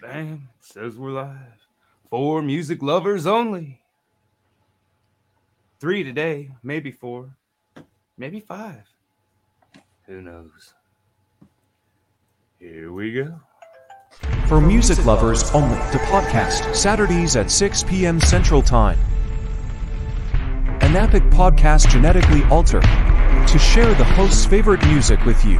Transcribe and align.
Bam, 0.00 0.48
says 0.60 0.96
we're 0.96 1.10
live. 1.10 1.66
Four 2.10 2.42
music 2.42 2.82
lovers 2.82 3.26
only. 3.26 3.80
Three 5.80 6.04
today, 6.04 6.50
maybe 6.62 6.90
four, 6.90 7.30
maybe 8.18 8.40
five. 8.40 8.82
Who 10.06 10.20
knows? 10.20 10.74
Here 12.58 12.92
we 12.92 13.12
go. 13.12 13.40
For 14.48 14.60
music 14.60 15.04
lovers 15.06 15.50
only, 15.52 15.76
the 15.92 15.98
podcast, 16.10 16.74
Saturdays 16.74 17.34
at 17.34 17.50
6 17.50 17.84
p.m. 17.84 18.20
Central 18.20 18.62
Time. 18.62 18.98
An 20.82 20.94
epic 20.94 21.22
podcast 21.24 21.88
genetically 21.90 22.44
altered 22.44 22.82
to 22.82 23.58
share 23.58 23.92
the 23.94 24.04
host's 24.04 24.44
favorite 24.44 24.84
music 24.86 25.24
with 25.24 25.42
you. 25.44 25.58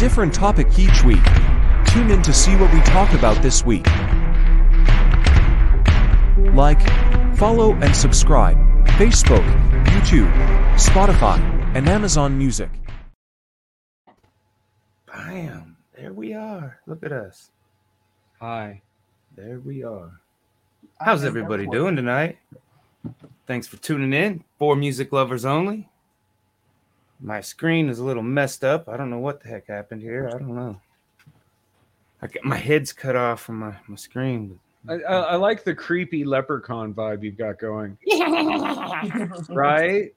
Different 0.00 0.32
topic 0.32 0.66
each 0.78 1.04
week. 1.04 1.22
Tune 1.88 2.10
in 2.10 2.22
to 2.22 2.32
see 2.32 2.56
what 2.56 2.72
we 2.72 2.80
talk 2.80 3.12
about 3.12 3.42
this 3.42 3.66
week. 3.66 3.86
Like, 6.54 6.80
follow, 7.36 7.74
and 7.74 7.94
subscribe. 7.94 8.56
Facebook, 8.96 9.44
YouTube, 9.84 10.32
Spotify, 10.76 11.38
and 11.76 11.86
Amazon 11.86 12.38
Music. 12.38 12.70
Bam, 15.06 15.76
there 15.94 16.14
we 16.14 16.32
are. 16.32 16.80
Look 16.86 17.04
at 17.04 17.12
us. 17.12 17.50
Hi. 18.40 18.80
There 19.36 19.60
we 19.60 19.84
are. 19.84 20.12
How's 20.98 21.24
everybody 21.24 21.66
doing 21.66 21.94
tonight? 21.94 22.38
Thanks 23.46 23.66
for 23.66 23.76
tuning 23.76 24.14
in. 24.14 24.44
for 24.58 24.74
music 24.76 25.12
lovers 25.12 25.44
only. 25.44 25.90
My 27.22 27.40
screen 27.40 27.88
is 27.88 27.98
a 27.98 28.04
little 28.04 28.22
messed 28.22 28.64
up. 28.64 28.88
I 28.88 28.96
don't 28.96 29.10
know 29.10 29.18
what 29.18 29.42
the 29.42 29.48
heck 29.48 29.66
happened 29.66 30.02
here. 30.02 30.28
I 30.28 30.38
don't 30.38 30.54
know. 30.54 30.80
I 32.22 32.26
got, 32.26 32.44
my 32.44 32.56
head's 32.56 32.92
cut 32.92 33.16
off 33.16 33.42
from 33.42 33.58
my, 33.58 33.74
my 33.86 33.96
screen. 33.96 34.58
I, 34.88 34.94
I, 34.94 35.14
I 35.20 35.36
like 35.36 35.64
the 35.64 35.74
creepy 35.74 36.24
leprechaun 36.24 36.94
vibe 36.94 37.22
you've 37.22 37.36
got 37.36 37.58
going. 37.58 37.98
right? 39.50 40.14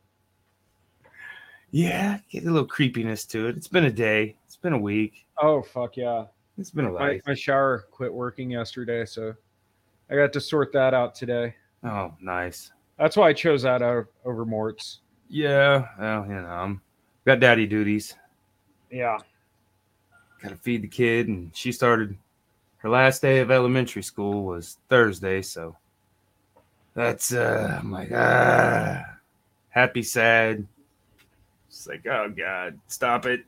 Yeah, 1.72 2.19
get 2.30 2.44
a 2.44 2.52
little 2.52 2.67
creepiness 2.67 3.25
to 3.25 3.47
it. 3.47 3.58
It's 3.58 3.67
been 3.67 3.85
a 3.85 3.91
day. 3.91 4.35
It's 4.45 4.56
been 4.56 4.73
a 4.73 4.80
week. 4.80 5.25
Oh 5.41 5.61
fuck 5.61 5.97
yeah. 5.97 6.25
It's 6.58 6.69
been 6.69 6.85
a 6.85 6.91
My, 6.91 7.00
life. 7.09 7.22
my 7.25 7.33
shower 7.33 7.85
quit 7.91 8.13
working 8.13 8.52
yesterday, 8.52 9.06
so 9.06 9.33
I 10.09 10.16
got 10.16 10.31
to 10.33 10.41
sort 10.41 10.72
that 10.73 10.94
out 10.94 11.16
today. 11.16 11.56
Oh, 11.83 12.13
nice. 12.22 12.72
That's 13.00 13.17
why 13.17 13.30
I 13.30 13.33
chose 13.33 13.63
that 13.63 13.81
over 13.81 14.45
Mort's. 14.45 15.00
Yeah, 15.30 15.88
well, 16.00 16.25
you 16.28 16.35
know, 16.35 16.47
I'm 16.47 16.81
got 17.25 17.39
daddy 17.39 17.66
duties. 17.66 18.16
Yeah. 18.91 19.17
got 20.41 20.49
to 20.49 20.55
feed 20.55 20.83
the 20.83 20.88
kid 20.88 21.27
and 21.27 21.55
she 21.55 21.71
started 21.71 22.17
her 22.77 22.89
last 22.89 23.21
day 23.21 23.39
of 23.39 23.49
elementary 23.49 24.03
school 24.03 24.43
was 24.43 24.77
thursday 24.89 25.41
so 25.41 25.75
that's 26.94 27.33
uh 27.33 27.79
i'm 27.81 27.91
like 27.91 28.11
ah 28.13 29.01
happy 29.73 30.03
sad. 30.03 30.66
It's 31.67 31.88
like 31.88 32.05
oh 32.05 32.29
god 32.29 32.79
stop 32.88 33.25
it. 33.25 33.44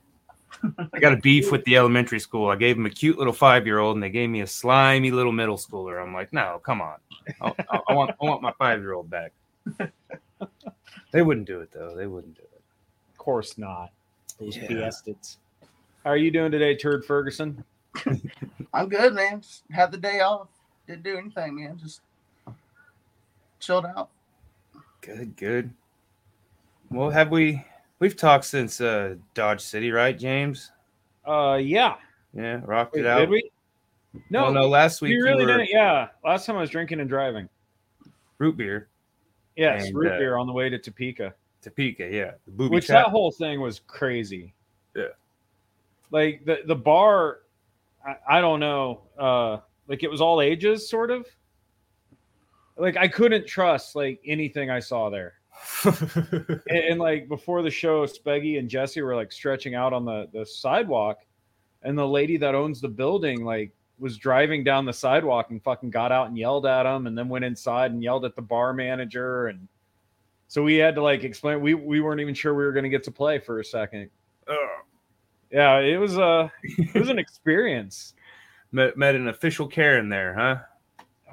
I 0.94 1.00
got 1.00 1.14
a 1.14 1.18
beef 1.18 1.52
with 1.52 1.64
the 1.66 1.76
elementary 1.78 2.20
school. 2.20 2.50
I 2.50 2.56
gave 2.56 2.76
them 2.78 2.86
a 2.86 2.90
cute 2.90 3.18
little 3.18 3.34
five-year-old 3.34 3.96
and 3.96 4.04
they 4.04 4.10
gave 4.10 4.30
me 4.30 4.42
a 4.42 4.48
slimy 4.48 5.12
little 5.12 5.32
middle 5.32 5.58
schooler. 5.58 6.02
I'm 6.02 6.14
like 6.14 6.34
no 6.34 6.60
come 6.66 6.82
on. 6.82 6.98
I, 7.42 7.54
I, 7.70 7.80
I 7.90 7.94
want 7.94 8.12
i 8.12 8.26
want 8.26 8.42
my 8.42 8.52
five-year-old 8.54 9.10
back. 9.10 9.32
They 11.12 11.22
wouldn't 11.22 11.48
do 11.48 11.62
it 11.62 11.72
though. 11.72 11.96
They 11.96 12.08
wouldn't 12.08 12.36
do 12.36 12.42
it 12.42 12.55
course 13.26 13.58
not. 13.58 13.92
Those 14.40 14.56
Yeah. 14.56 14.68
bastards. 14.68 15.40
How 16.04 16.12
are 16.12 16.18
you 16.18 16.30
doing 16.30 16.52
today, 16.52 16.76
Turd 16.76 17.04
Ferguson? 17.04 17.64
I'm 18.74 18.88
good, 18.88 19.16
man. 19.16 19.42
Just 19.42 19.64
had 19.72 19.92
the 19.92 19.98
day 19.98 20.20
off. 20.20 20.48
Didn't 20.88 21.02
do 21.04 21.18
anything, 21.18 21.56
man. 21.56 21.78
Just 21.82 22.02
chilled 23.60 23.88
out. 23.88 24.10
Good, 25.02 25.36
good. 25.38 25.72
Well, 26.92 27.10
have 27.10 27.32
we 27.32 27.66
we've 28.00 28.16
talked 28.16 28.46
since 28.46 28.80
uh 28.80 29.16
Dodge 29.34 29.62
City, 29.62 29.92
right, 29.92 30.18
James? 30.18 30.72
Uh 31.26 31.60
yeah. 31.60 31.96
Yeah, 32.36 32.62
rocked 32.64 32.94
Wait, 32.94 33.06
it 33.06 33.08
out. 33.08 33.20
did 33.22 33.30
we? 33.30 33.50
No, 34.30 34.44
Well, 34.44 34.54
no, 34.54 34.68
last 34.68 35.02
week 35.02 35.10
we 35.10 35.16
you 35.16 35.24
really 35.24 35.46
were 35.46 35.58
didn't. 35.58 35.70
Yeah. 35.72 36.10
Last 36.24 36.46
time 36.46 36.58
I 36.58 36.62
was 36.62 36.70
drinking 36.70 37.00
and 37.00 37.10
driving. 37.10 37.50
root 38.38 38.58
beer, 38.58 38.88
Yes, 39.56 39.86
And, 39.88 39.96
root 39.96 40.12
uh, 40.12 40.18
beer 40.20 40.38
on 40.38 40.46
the 40.46 40.54
way 40.54 40.70
to 40.70 40.78
Topeka. 40.78 41.34
Topeka, 41.66 42.08
yeah. 42.12 42.32
The 42.46 42.52
booby 42.52 42.76
Which 42.76 42.86
trap. 42.86 43.06
that 43.06 43.12
whole 43.12 43.32
thing 43.32 43.60
was 43.60 43.82
crazy. 43.88 44.54
Yeah. 44.96 45.06
Like 46.12 46.46
the 46.46 46.60
the 46.68 46.76
bar, 46.76 47.40
I, 48.06 48.38
I 48.38 48.42
don't 48.42 48.60
know. 48.60 49.02
Uh, 49.18 49.58
like 49.88 50.04
it 50.04 50.12
was 50.12 50.22
all 50.22 50.42
ages, 50.42 50.88
sort 50.88 51.10
of. 51.10 51.26
Like 52.78 52.98
I 52.98 53.08
couldn't 53.08 53.48
trust 53.48 53.96
like 53.96 54.22
anything 54.26 54.70
I 54.70 54.80
saw 54.80 55.10
there. 55.10 55.34
And, 55.86 56.62
and, 56.70 57.00
like 57.00 57.28
before 57.28 57.62
the 57.62 57.72
show, 57.72 58.06
Speggy 58.06 58.60
and 58.60 58.70
Jesse 58.70 59.02
were 59.02 59.16
like 59.16 59.32
stretching 59.32 59.74
out 59.74 59.94
on 59.94 60.06
the 60.06 60.28
the 60.34 60.46
sidewalk, 60.46 61.20
and 61.82 61.98
the 61.98 62.08
lady 62.08 62.38
that 62.38 62.54
owns 62.54 62.80
the 62.80 62.90
building 62.90 63.44
like 63.44 63.72
was 63.98 64.18
driving 64.18 64.64
down 64.64 64.86
the 64.86 64.94
sidewalk 64.94 65.50
and 65.50 65.64
fucking 65.64 65.90
got 65.90 66.12
out 66.12 66.28
and 66.28 66.38
yelled 66.38 66.66
at 66.68 66.86
him, 66.86 67.08
and 67.08 67.18
then 67.18 67.28
went 67.30 67.46
inside 67.46 67.92
and 67.92 68.04
yelled 68.04 68.26
at 68.26 68.36
the 68.36 68.42
bar 68.42 68.74
manager, 68.74 69.48
and 69.48 69.68
so 70.48 70.64
we 70.64 70.76
had 70.76 70.96
to 70.96 71.02
like 71.02 71.24
explain. 71.24 71.62
We 71.62 71.74
we 71.74 72.02
weren't 72.02 72.22
even 72.22 72.34
sure 72.34 72.54
we 72.54 72.64
were 72.64 72.72
going 72.72 72.84
to 72.84 72.90
get 72.90 73.04
to 73.06 73.12
play 73.12 73.40
for 73.40 73.60
a 73.60 73.66
second. 73.66 74.10
Ugh. 74.48 74.56
Yeah, 75.52 75.80
it 75.80 75.98
was 75.98 76.18
a 76.18 76.52
it 76.64 76.94
was 76.94 77.10
an 77.10 77.20
experience. 77.26 78.14
met, 78.72 78.98
met 78.98 79.16
an 79.16 79.28
official 79.28 79.68
Karen 79.68 80.10
there, 80.10 80.34
huh? 80.34 80.58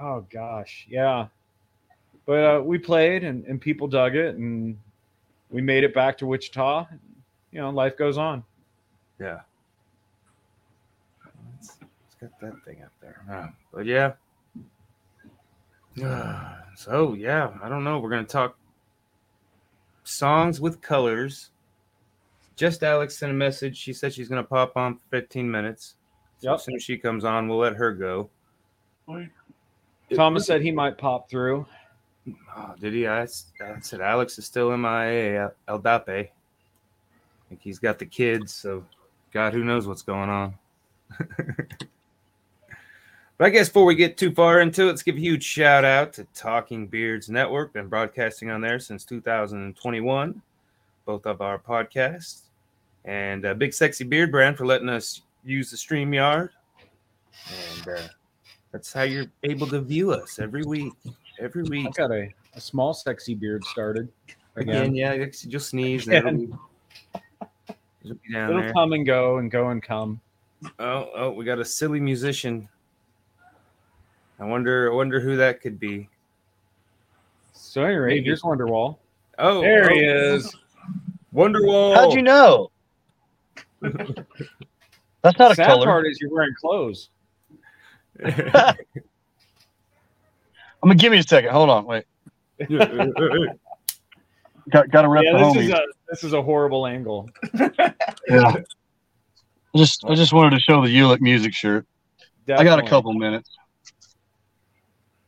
Oh 0.00 0.26
gosh, 0.30 0.86
yeah. 0.88 1.26
But 2.24 2.44
uh, 2.44 2.62
we 2.62 2.78
played 2.78 3.24
and, 3.24 3.44
and 3.46 3.60
people 3.60 3.88
dug 3.88 4.14
it 4.14 4.36
and 4.36 4.78
we 5.50 5.60
made 5.60 5.84
it 5.84 5.92
back 5.92 6.16
to 6.18 6.26
Wichita. 6.26 6.86
You 7.50 7.60
know, 7.60 7.70
life 7.70 7.96
goes 7.96 8.16
on. 8.16 8.44
Yeah. 9.20 9.40
Let's, 11.54 11.78
let's 11.80 12.14
get 12.20 12.40
that 12.40 12.64
thing 12.64 12.82
up 12.82 12.92
there. 13.00 13.22
Uh, 13.30 13.48
but 13.72 13.86
yeah. 13.86 14.12
so 16.76 17.14
yeah, 17.14 17.50
I 17.62 17.68
don't 17.68 17.84
know. 17.84 17.98
We're 17.98 18.10
gonna 18.10 18.24
talk 18.24 18.56
songs 20.12 20.60
with 20.60 20.80
colors. 20.80 21.50
Just 22.56 22.82
Alex 22.82 23.16
sent 23.16 23.32
a 23.32 23.34
message. 23.34 23.76
She 23.76 23.92
said 23.92 24.12
she's 24.12 24.28
gonna 24.28 24.44
pop 24.44 24.76
on 24.76 24.96
for 24.96 25.04
15 25.10 25.50
minutes. 25.50 25.96
So 26.38 26.50
Yep. 26.50 26.54
as 26.56 26.64
soon 26.64 26.74
as 26.76 26.82
she 26.82 26.98
comes 26.98 27.24
on, 27.24 27.48
we'll 27.48 27.58
let 27.58 27.74
her 27.76 27.92
go. 27.92 28.30
Thomas 30.14 30.46
said 30.46 30.60
he 30.60 30.70
might 30.70 30.98
pop 30.98 31.28
through. 31.30 31.66
Oh, 32.56 32.74
did 32.78 32.92
he? 32.92 33.06
I 33.06 33.26
said 33.26 34.00
Alex 34.00 34.38
is 34.38 34.44
still 34.44 34.70
MIA. 34.70 35.52
El 35.68 35.78
Dape. 35.78 36.08
I 36.08 36.30
think 37.48 37.60
he's 37.62 37.78
got 37.78 37.98
the 37.98 38.06
kids, 38.06 38.52
so 38.54 38.84
God, 39.32 39.52
who 39.54 39.64
knows 39.64 39.86
what's 39.86 40.02
going 40.02 40.28
on. 40.30 40.54
but 43.42 43.46
I 43.46 43.50
guess 43.50 43.68
before 43.68 43.86
we 43.86 43.96
get 43.96 44.16
too 44.16 44.30
far 44.30 44.60
into 44.60 44.82
it, 44.82 44.86
let's 44.86 45.02
give 45.02 45.16
a 45.16 45.18
huge 45.18 45.42
shout 45.42 45.84
out 45.84 46.12
to 46.12 46.24
Talking 46.32 46.86
Beards 46.86 47.28
Network. 47.28 47.72
Been 47.72 47.88
broadcasting 47.88 48.50
on 48.50 48.60
there 48.60 48.78
since 48.78 49.04
2021, 49.04 50.40
both 51.04 51.26
of 51.26 51.40
our 51.40 51.58
podcasts, 51.58 52.42
and 53.04 53.44
uh, 53.44 53.52
Big 53.54 53.74
Sexy 53.74 54.04
Beard 54.04 54.30
Brand 54.30 54.56
for 54.56 54.64
letting 54.64 54.88
us 54.88 55.22
use 55.44 55.72
the 55.72 55.76
stream 55.76 56.14
yard. 56.14 56.50
And 57.74 57.88
uh, 57.88 58.02
that's 58.70 58.92
how 58.92 59.02
you're 59.02 59.26
able 59.42 59.66
to 59.66 59.80
view 59.80 60.12
us 60.12 60.38
every 60.38 60.62
week. 60.62 60.92
Every 61.40 61.64
week. 61.64 61.88
I've 61.88 61.94
got 61.94 62.12
a, 62.12 62.28
a 62.54 62.60
small 62.60 62.94
sexy 62.94 63.34
beard 63.34 63.64
started. 63.64 64.08
Again, 64.54 64.82
Again. 64.82 64.94
yeah, 64.94 65.26
you'll 65.48 65.60
sneeze. 65.60 66.06
And 66.06 66.14
it'll, 66.14 66.28
Again. 66.28 66.58
it'll 68.04 68.14
be 68.24 68.32
down 68.32 68.50
It'll 68.50 68.62
there. 68.62 68.72
come 68.72 68.92
and 68.92 69.04
go 69.04 69.38
and 69.38 69.50
go 69.50 69.70
and 69.70 69.82
come. 69.82 70.20
Oh, 70.78 71.10
oh, 71.16 71.30
we 71.32 71.44
got 71.44 71.58
a 71.58 71.64
silly 71.64 71.98
musician. 71.98 72.68
I 74.42 74.44
wonder, 74.44 74.90
I 74.90 74.94
wonder 74.96 75.20
who 75.20 75.36
that 75.36 75.60
could 75.60 75.78
be. 75.78 76.08
So 77.52 77.84
anyway, 77.84 78.06
Maybe. 78.08 78.24
here's 78.24 78.42
Wonderwall. 78.42 78.96
Oh, 79.38 79.60
There 79.60 79.88
he 79.90 80.04
oh, 80.08 80.34
is. 80.34 80.52
Wonderwall. 81.32 81.94
How'd 81.94 82.12
you 82.14 82.22
know? 82.22 82.70
That's 83.80 85.38
not 85.38 85.52
a 85.52 85.54
Sad 85.54 85.66
color. 85.66 85.86
part 85.86 86.06
is 86.08 86.18
you're 86.20 86.30
wearing 86.32 86.52
clothes. 86.60 87.10
I'm 88.24 88.74
gonna 90.82 90.94
give 90.96 91.12
me 91.12 91.18
a 91.18 91.22
second. 91.22 91.50
Hold 91.52 91.70
on. 91.70 91.84
Wait. 91.86 92.04
Got 94.70 94.90
got 94.90 95.02
to 95.02 95.08
rep 95.08 95.24
Yeah, 95.24 95.32
the 95.32 95.38
this 95.38 95.46
homies. 95.56 95.62
is 95.64 95.70
a 95.70 95.80
this 96.08 96.24
is 96.24 96.32
a 96.34 96.42
horrible 96.42 96.86
angle. 96.86 97.28
yeah. 98.28 98.54
I 98.54 98.64
just 99.76 100.04
I 100.04 100.14
just 100.14 100.32
wanted 100.32 100.50
to 100.50 100.60
show 100.60 100.80
the 100.86 100.94
Ulick 100.96 101.20
music 101.20 101.52
shirt. 101.52 101.84
I 102.48 102.62
got 102.62 102.78
a 102.78 102.86
couple 102.88 103.12
minutes. 103.12 103.50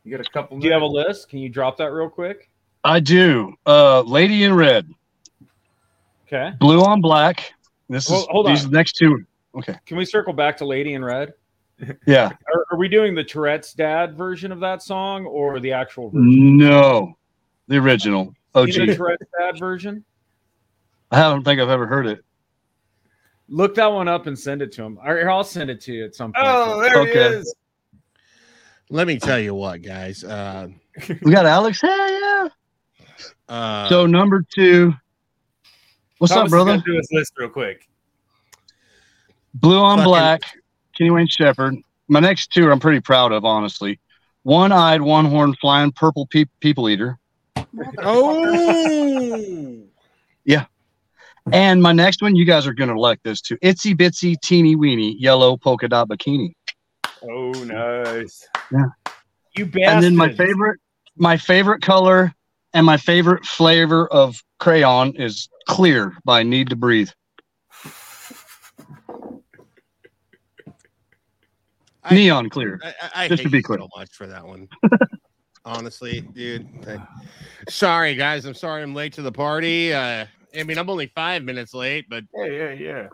You 0.05 0.15
got 0.15 0.25
a 0.25 0.29
couple. 0.29 0.57
Do 0.59 0.67
you 0.67 0.73
have 0.73 0.81
a 0.83 0.87
list? 0.87 1.27
Can 1.29 1.39
you 1.39 1.49
drop 1.49 1.77
that 1.77 1.91
real 1.91 2.07
quick? 2.09 2.49
I 2.83 2.99
do. 2.99 3.53
Uh, 3.65 4.01
Lady 4.01 4.43
in 4.43 4.53
Red, 4.53 4.87
Okay. 6.27 6.51
Blue 6.59 6.81
on 6.83 7.01
Black. 7.01 7.53
This 7.89 8.05
is 8.05 8.09
Hold- 8.11 8.27
hold 8.29 8.47
these 8.47 8.67
next 8.69 8.93
two. 8.93 9.25
Okay. 9.55 9.75
Can 9.85 9.97
we 9.97 10.05
circle 10.05 10.33
back 10.33 10.57
to 10.57 10.65
Lady 10.65 10.93
in 10.93 11.03
Red? 11.03 11.33
Yeah. 12.07 12.31
Are, 12.53 12.65
are 12.71 12.77
we 12.77 12.87
doing 12.87 13.15
the 13.15 13.23
Tourette's 13.23 13.73
dad 13.73 14.15
version 14.15 14.53
of 14.53 14.61
that 14.61 14.81
song 14.81 15.25
or 15.25 15.59
the 15.59 15.73
actual 15.73 16.09
version? 16.09 16.57
No, 16.57 17.17
the 17.67 17.75
original 17.77 18.33
OG. 18.53 18.69
You 18.69 18.79
know 18.79 18.85
the 18.85 18.95
Tourette's 18.95 19.25
dad 19.37 19.59
version? 19.59 20.05
I 21.11 21.19
don't 21.23 21.43
think 21.43 21.59
I've 21.59 21.67
ever 21.69 21.85
heard 21.85 22.07
it. 22.07 22.23
Look 23.49 23.75
that 23.75 23.87
one 23.87 24.07
up 24.07 24.25
and 24.27 24.39
send 24.39 24.61
it 24.61 24.71
to 24.73 24.83
him. 24.83 24.97
Or 25.05 25.29
I'll 25.29 25.43
send 25.43 25.69
it 25.69 25.81
to 25.81 25.93
you 25.93 26.05
at 26.05 26.15
some 26.15 26.31
point. 26.31 26.45
Oh, 26.47 26.79
there 26.81 27.05
he 27.05 27.11
is. 27.11 27.53
Let 28.89 29.07
me 29.07 29.17
tell 29.19 29.39
you 29.39 29.53
what, 29.55 29.81
guys. 29.81 30.23
Uh, 30.23 30.67
We 31.21 31.31
got 31.31 31.45
Alex. 31.45 31.81
Hell 31.81 32.11
yeah. 32.11 32.47
uh, 33.49 33.89
So 33.89 34.05
number 34.05 34.45
two. 34.55 34.93
What's 36.19 36.33
Thomas 36.33 36.47
up, 36.47 36.51
brother? 36.51 36.71
gonna 36.73 36.83
Do 36.85 36.93
his 36.95 37.09
list 37.11 37.33
real 37.37 37.49
quick. 37.49 37.87
Blue 39.53 39.79
on 39.79 39.97
Fucking- 39.97 40.09
Black, 40.09 40.41
Kenny 40.97 41.09
Wayne 41.11 41.27
Shepherd. 41.27 41.75
My 42.07 42.19
next 42.19 42.51
two 42.51 42.71
I'm 42.71 42.79
pretty 42.79 42.99
proud 43.01 43.31
of, 43.31 43.43
honestly. 43.45 43.99
One 44.43 44.71
eyed, 44.71 45.01
one 45.01 45.25
horn 45.25 45.55
flying 45.59 45.91
purple 45.91 46.27
pe- 46.27 46.45
people 46.59 46.87
eater. 46.87 47.17
oh, 47.97 49.81
yeah. 50.45 50.65
And 51.51 51.81
my 51.81 51.91
next 51.91 52.21
one, 52.21 52.35
you 52.35 52.45
guys 52.45 52.65
are 52.67 52.73
going 52.73 52.89
to 52.89 52.99
like 52.99 53.21
this 53.23 53.41
too. 53.41 53.57
Itsy 53.57 53.95
bitsy 53.95 54.39
teeny 54.41 54.75
weeny 54.75 55.15
yellow 55.19 55.57
polka 55.57 55.87
dot 55.87 56.07
bikini. 56.09 56.53
Oh, 57.29 57.51
nice. 57.63 58.47
Yeah. 58.71 58.85
You 59.57 59.65
bastard. 59.65 59.87
And 59.95 60.03
then 60.03 60.15
my 60.15 60.31
favorite, 60.33 60.79
my 61.17 61.37
favorite 61.37 61.81
color 61.81 62.33
and 62.73 62.85
my 62.85 62.97
favorite 62.97 63.45
flavor 63.45 64.07
of 64.07 64.41
crayon 64.59 65.15
is 65.15 65.47
clear 65.67 66.13
by 66.25 66.43
Need 66.43 66.69
to 66.69 66.75
Breathe. 66.75 67.09
I- 72.03 72.13
Neon 72.13 72.49
clear. 72.49 72.79
I, 72.83 72.87
I, 72.87 73.09
I 73.23 73.27
Just 73.27 73.39
hate 73.41 73.43
to 73.45 73.49
be 73.49 73.57
you 73.57 73.63
clear. 73.63 73.79
so 73.79 73.89
much 73.97 74.11
for 74.13 74.27
that 74.27 74.45
one. 74.45 74.67
Honestly, 75.65 76.21
dude. 76.21 76.67
I- 76.87 77.05
sorry, 77.69 78.15
guys. 78.15 78.45
I'm 78.45 78.53
sorry 78.53 78.83
I'm 78.83 78.93
late 78.93 79.13
to 79.13 79.21
the 79.21 79.31
party. 79.31 79.93
Uh, 79.93 80.25
I 80.57 80.63
mean, 80.63 80.77
I'm 80.77 80.89
only 80.89 81.07
five 81.15 81.43
minutes 81.43 81.73
late, 81.73 82.05
but 82.09 82.23
Yeah, 82.35 82.45
yeah, 82.45 82.71
yeah. 82.73 83.07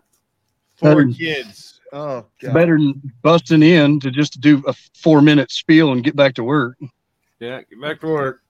four 0.75 1.05
Better- 1.05 1.13
kids. 1.17 1.77
Oh, 1.93 2.19
It's 2.39 2.45
God. 2.47 2.53
better 2.53 2.77
than 2.77 3.01
busting 3.21 3.61
in 3.63 3.99
to 3.99 4.11
just 4.11 4.39
do 4.39 4.63
a 4.65 4.73
four 4.73 5.21
minute 5.21 5.51
spiel 5.51 5.91
and 5.91 6.03
get 6.03 6.15
back 6.15 6.33
to 6.35 6.43
work. 6.43 6.77
Yeah, 7.39 7.61
get 7.69 7.81
back 7.81 7.99
to 8.01 8.07
work. 8.07 8.41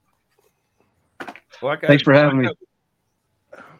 Well, 1.60 1.76
got- 1.76 1.82
Thanks 1.88 2.02
for 2.02 2.12
having 2.12 2.42
me. 2.42 2.48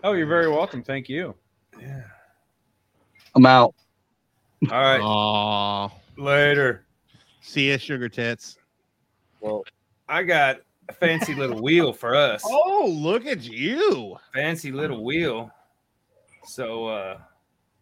Oh, 0.04 0.12
you're 0.14 0.26
very 0.26 0.48
welcome. 0.50 0.82
Thank 0.82 1.08
you. 1.08 1.34
Yeah. 1.80 2.02
I'm 3.34 3.46
out. 3.46 3.74
All 4.70 4.80
right. 4.80 5.00
Aw. 5.00 5.88
Later. 6.16 6.84
See 7.40 7.70
ya, 7.70 7.76
sugar 7.78 8.08
tits. 8.08 8.58
Well, 9.40 9.64
I 10.08 10.22
got 10.22 10.60
a 10.88 10.92
fancy 10.92 11.34
little 11.34 11.60
wheel 11.62 11.92
for 11.92 12.14
us. 12.14 12.42
Oh, 12.44 12.86
look 12.92 13.26
at 13.26 13.42
you. 13.42 14.16
Fancy 14.34 14.70
little 14.72 15.04
wheel. 15.04 15.50
So 16.44 16.86
uh 16.86 17.18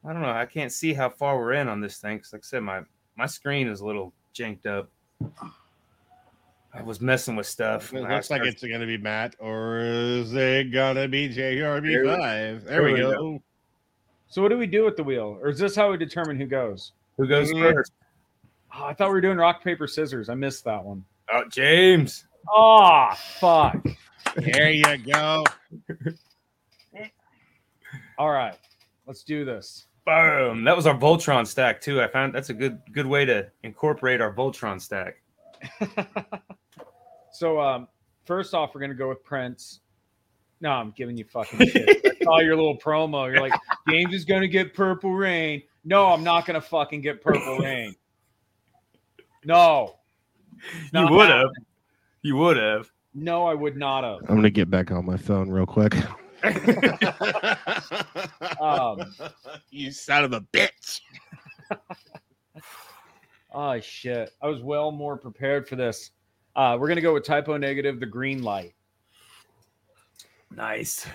I 0.05 0.13
don't 0.13 0.23
know. 0.23 0.31
I 0.31 0.47
can't 0.47 0.73
see 0.73 0.95
how 0.95 1.11
far 1.11 1.39
we're 1.39 1.53
in 1.53 1.69
on 1.69 1.81
this 1.81 1.99
thing. 1.99 2.19
Cause 2.19 2.33
like 2.33 2.43
I 2.43 2.47
said, 2.47 2.63
my 2.63 2.81
my 3.17 3.27
screen 3.27 3.69
is 3.69 3.81
a 3.81 3.87
little 3.87 4.13
janked 4.35 4.67
up. 4.67 4.89
I 6.73 6.83
was 6.83 7.01
messing 7.01 7.37
with 7.37 7.47
stuff. 7.47 7.93
It 7.93 8.01
when 8.01 8.11
I 8.11 8.15
looks 8.15 8.31
like 8.31 8.43
it's 8.43 8.63
gonna 8.63 8.87
be 8.87 8.97
Matt, 8.97 9.35
or 9.39 9.79
is 9.81 10.35
it 10.35 10.73
gonna 10.73 11.09
be 11.09 11.29
JRB5? 11.29 12.65
There 12.65 12.83
we 12.83 12.95
There 12.95 13.09
we 13.09 13.15
go. 13.15 13.43
So 14.29 14.41
what 14.41 14.49
do 14.49 14.57
we 14.57 14.67
do 14.67 14.85
with 14.85 14.97
the 14.97 15.03
wheel? 15.03 15.39
Or 15.43 15.49
is 15.49 15.59
this 15.59 15.75
how 15.75 15.91
we 15.91 15.97
determine 15.97 16.39
who 16.39 16.47
goes? 16.47 16.93
who 17.17 17.27
goes 17.27 17.53
Mhm. 17.53 17.75
first. 17.75 17.93
Oh, 18.75 18.85
I 18.85 18.95
thought 18.95 19.09
we 19.09 19.15
were 19.15 19.21
doing 19.21 19.37
rock, 19.37 19.63
paper, 19.63 19.87
scissors. 19.87 20.31
I 20.31 20.35
missed 20.35 20.65
that 20.65 20.83
one. 20.83 21.05
Oh, 21.31 21.45
James. 21.49 22.27
Oh, 22.49 23.11
fuck. 23.39 23.85
There 24.37 24.71
you 24.71 24.97
go. 24.99 25.45
All 28.17 28.31
right. 28.31 28.57
Let's 29.07 29.23
do 29.23 29.45
this. 29.45 29.87
Boom. 30.11 30.65
That 30.65 30.77
was 30.77 30.87
our 30.87 30.97
Voltron 30.97 31.47
stack 31.47 31.81
too. 31.81 32.03
I 32.03 32.09
found 32.09 32.35
that's 32.35 32.51
a 32.51 32.55
good 32.55 32.81
good 32.93 33.07
way 33.07 33.25
to 33.25 33.51
incorporate 33.63 34.21
our 34.21 34.33
Voltron 34.33 34.81
stack. 34.81 35.23
So 37.33 37.59
um 37.59 37.89
first 38.27 38.53
off, 38.53 38.75
we're 38.75 38.83
gonna 38.83 38.93
go 38.93 39.09
with 39.09 39.25
Prince. 39.25 39.81
No, 40.61 40.73
I'm 40.73 40.91
giving 40.91 41.17
you 41.17 41.25
fucking 41.25 41.69
shit. 41.69 42.15
I 42.21 42.25
saw 42.25 42.41
your 42.41 42.55
little 42.55 42.77
promo. 42.77 43.33
You're 43.33 43.41
like, 43.41 43.59
James 43.89 44.13
is 44.13 44.27
gonna 44.27 44.47
get 44.47 44.75
purple 44.75 45.15
rain. 45.15 45.63
No, 45.85 46.09
I'm 46.09 46.23
not 46.23 46.45
gonna 46.45 46.61
fucking 46.61 47.01
get 47.01 47.23
purple 47.23 47.57
rain. 47.57 47.95
No. 49.45 49.97
You 50.93 51.09
would 51.09 51.31
have. 51.31 51.49
You 52.21 52.37
would 52.37 52.59
have. 52.59 52.91
No, 53.15 53.47
I 53.47 53.55
would 53.55 53.77
not 53.77 54.05
have. 54.05 54.19
I'm 54.29 54.37
gonna 54.37 54.51
get 54.51 54.69
back 54.69 54.91
on 54.91 55.07
my 55.07 55.17
phone 55.17 55.49
real 55.49 55.65
quick. 55.65 55.95
Um, 58.61 59.15
you 59.71 59.91
son 59.91 60.25
of 60.25 60.33
a 60.33 60.41
bitch. 60.53 61.01
oh 63.53 63.81
shit. 63.81 64.31
I 64.43 64.49
was 64.49 64.63
well 64.63 64.91
more 64.93 65.17
prepared 65.17 65.67
for 65.69 65.77
this. 65.77 66.11
Uh, 66.57 66.77
we're 66.79 66.89
gonna 66.89 67.01
go 67.01 67.15
with 67.15 67.25
Type 67.25 67.49
O 67.49 67.57
Negative, 67.57 67.99
the 68.01 68.07
green 68.07 68.43
light. 68.43 68.75
Nice. 70.51 71.07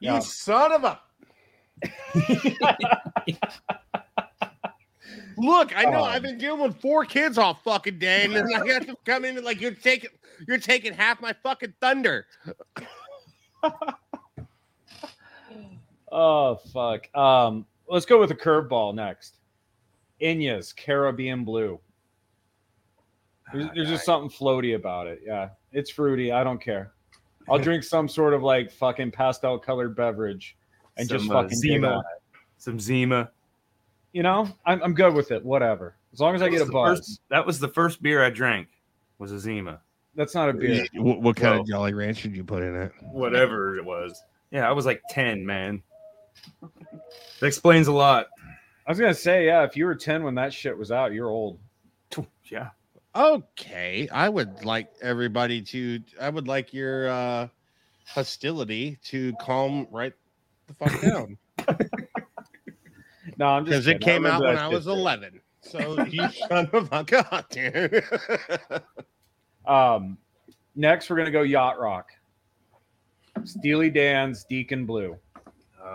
Yeah. 0.00 0.16
You 0.16 0.22
son 0.22 0.72
of 0.72 0.84
a. 0.84 1.00
Look, 5.38 5.76
I 5.76 5.84
know 5.84 6.00
Oh. 6.00 6.04
I've 6.04 6.22
been 6.22 6.38
dealing 6.38 6.60
with 6.60 6.80
four 6.80 7.04
kids 7.04 7.38
all 7.38 7.54
fucking 7.64 7.98
day, 7.98 8.24
and 8.24 8.34
then 8.34 8.46
I 8.54 8.66
got 8.66 8.82
to 8.86 8.96
come 9.06 9.24
in 9.24 9.36
and 9.36 9.44
like 9.44 9.60
you're 9.60 9.70
taking 9.70 10.10
you're 10.46 10.58
taking 10.58 10.92
half 10.92 11.20
my 11.20 11.32
fucking 11.42 11.74
thunder. 11.80 12.26
Oh 16.12 16.56
fuck. 16.72 17.14
Um, 17.16 17.66
let's 17.88 18.06
go 18.06 18.18
with 18.20 18.30
a 18.30 18.34
curveball 18.34 18.94
next. 18.94 19.36
Enya's 20.20 20.72
Caribbean 20.72 21.44
Blue. 21.44 21.80
There's, 23.52 23.68
there's 23.74 23.88
just 23.88 24.04
something 24.04 24.30
floaty 24.30 24.76
about 24.76 25.06
it. 25.06 25.22
Yeah, 25.24 25.50
it's 25.72 25.90
fruity. 25.90 26.30
I 26.32 26.44
don't 26.44 26.60
care. 26.60 26.92
I'll 27.48 27.58
drink 27.58 27.82
some 27.82 28.08
sort 28.08 28.32
of 28.34 28.42
like 28.42 28.70
fucking 28.70 29.10
pastel 29.10 29.58
colored 29.58 29.96
beverage 29.96 30.56
and 30.96 31.08
just 31.08 31.26
Some, 31.26 31.36
uh, 31.36 31.42
fucking 31.42 31.58
dig 31.60 31.72
Zima. 31.72 31.88
on 31.88 31.98
it. 31.98 32.38
Some 32.58 32.78
Zima. 32.78 33.30
You 34.12 34.22
know, 34.22 34.48
I'm, 34.66 34.82
I'm 34.82 34.94
good 34.94 35.14
with 35.14 35.30
it. 35.32 35.44
Whatever, 35.44 35.96
as 36.12 36.20
long 36.20 36.34
as 36.34 36.42
I 36.42 36.46
That 36.46 36.50
get 36.52 36.62
a 36.62 36.64
the 36.66 36.72
buzz. 36.72 36.98
first- 36.98 37.20
that 37.30 37.44
was 37.46 37.58
the 37.58 37.68
first 37.68 38.02
beer 38.02 38.22
I 38.24 38.30
drank. 38.30 38.68
Was 39.18 39.32
a 39.32 39.38
Zima. 39.40 39.80
That's 40.14 40.34
not 40.34 40.48
a 40.48 40.52
beer. 40.52 40.86
What, 40.94 41.20
what 41.22 41.36
kind 41.36 41.52
Well- 41.54 41.60
of 41.62 41.68
Jolly 41.68 41.94
Ranch 41.94 42.22
did 42.22 42.36
you 42.36 42.44
put 42.44 42.62
in 42.62 42.74
it? 42.76 42.92
Whatever 43.00 43.76
it 43.78 43.84
was. 43.84 44.22
Yeah, 44.50 44.68
I 44.68 44.72
was 44.72 44.84
like 44.86 45.00
ten, 45.10 45.44
man. 45.46 45.82
That 47.40 47.46
explains 47.46 47.86
a 47.86 47.92
lot. 47.92 48.28
I 48.86 48.90
was 48.90 48.98
gonna 48.98 49.14
say, 49.14 49.46
yeah, 49.46 49.62
if 49.64 49.76
you 49.76 49.84
were 49.86 49.94
10 49.94 50.24
when 50.24 50.34
that 50.34 50.52
shit 50.52 50.76
was 50.76 50.90
out, 50.92 51.12
you're 51.12 51.30
old. 51.30 51.58
Yeah. 52.44 52.70
Okay, 53.14 54.08
I 54.10 54.28
would 54.28 54.64
like 54.64 54.90
everybody 55.00 55.62
to. 55.62 56.00
I 56.20 56.28
would 56.28 56.48
like 56.48 56.74
your 56.74 57.08
uh 57.08 57.48
hostility 58.06 58.98
to 59.04 59.32
calm 59.40 59.86
right 59.92 60.12
the 60.66 60.74
fuck 60.74 61.00
down 61.02 61.38
No, 63.36 63.46
I'm 63.46 63.64
just 63.64 63.84
because 63.84 63.86
it 63.86 64.00
came 64.00 64.26
out 64.26 64.42
when 64.42 64.56
I 64.56 64.66
was 64.66 64.86
too. 64.86 64.90
11. 64.90 65.40
So 65.62 66.04
you 66.10 66.28
son 66.48 66.68
of 66.72 66.88
a 66.92 67.04
god, 67.04 67.44
dude. 67.50 68.04
Um, 69.66 70.18
next, 70.74 71.08
we're 71.08 71.16
gonna 71.16 71.30
go 71.30 71.42
yacht 71.42 71.78
rock. 71.78 72.08
Steely 73.44 73.90
Dan's 73.90 74.44
Deacon 74.44 74.84
Blue. 74.86 75.16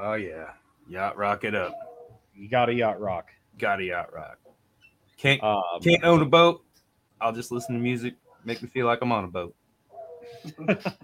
Oh 0.04 0.14
yeah. 0.14 0.52
Yacht 0.90 1.18
rock 1.18 1.44
it 1.44 1.56
up. 1.56 1.74
You 2.36 2.50
got 2.50 2.70
a 2.70 2.74
yacht 2.74 3.00
rock. 3.00 3.30
Got 3.58 3.80
a 3.80 3.84
yacht 3.86 4.14
rock. 4.14 4.38
Can't 5.18 5.42
Um, 5.44 5.62
can't 5.82 6.04
own 6.04 6.22
a 6.22 6.25
boat. 6.25 6.64
I'll 7.22 7.32
just 7.34 7.52
listen 7.52 7.75
to 7.75 7.82
music, 7.82 8.16
make 8.44 8.62
me 8.62 8.68
feel 8.68 8.86
like 8.86 9.00
I'm 9.02 9.12
on 9.12 9.24
a 9.24 9.28
boat. 9.28 9.56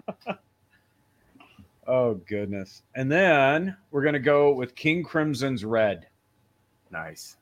oh 1.87 2.15
goodness. 2.27 2.83
And 2.95 3.11
then 3.11 3.75
we're 3.91 4.03
gonna 4.03 4.19
go 4.19 4.51
with 4.53 4.75
King 4.75 5.03
Crimson's 5.03 5.63
Red. 5.65 6.07
Nice. 6.91 7.37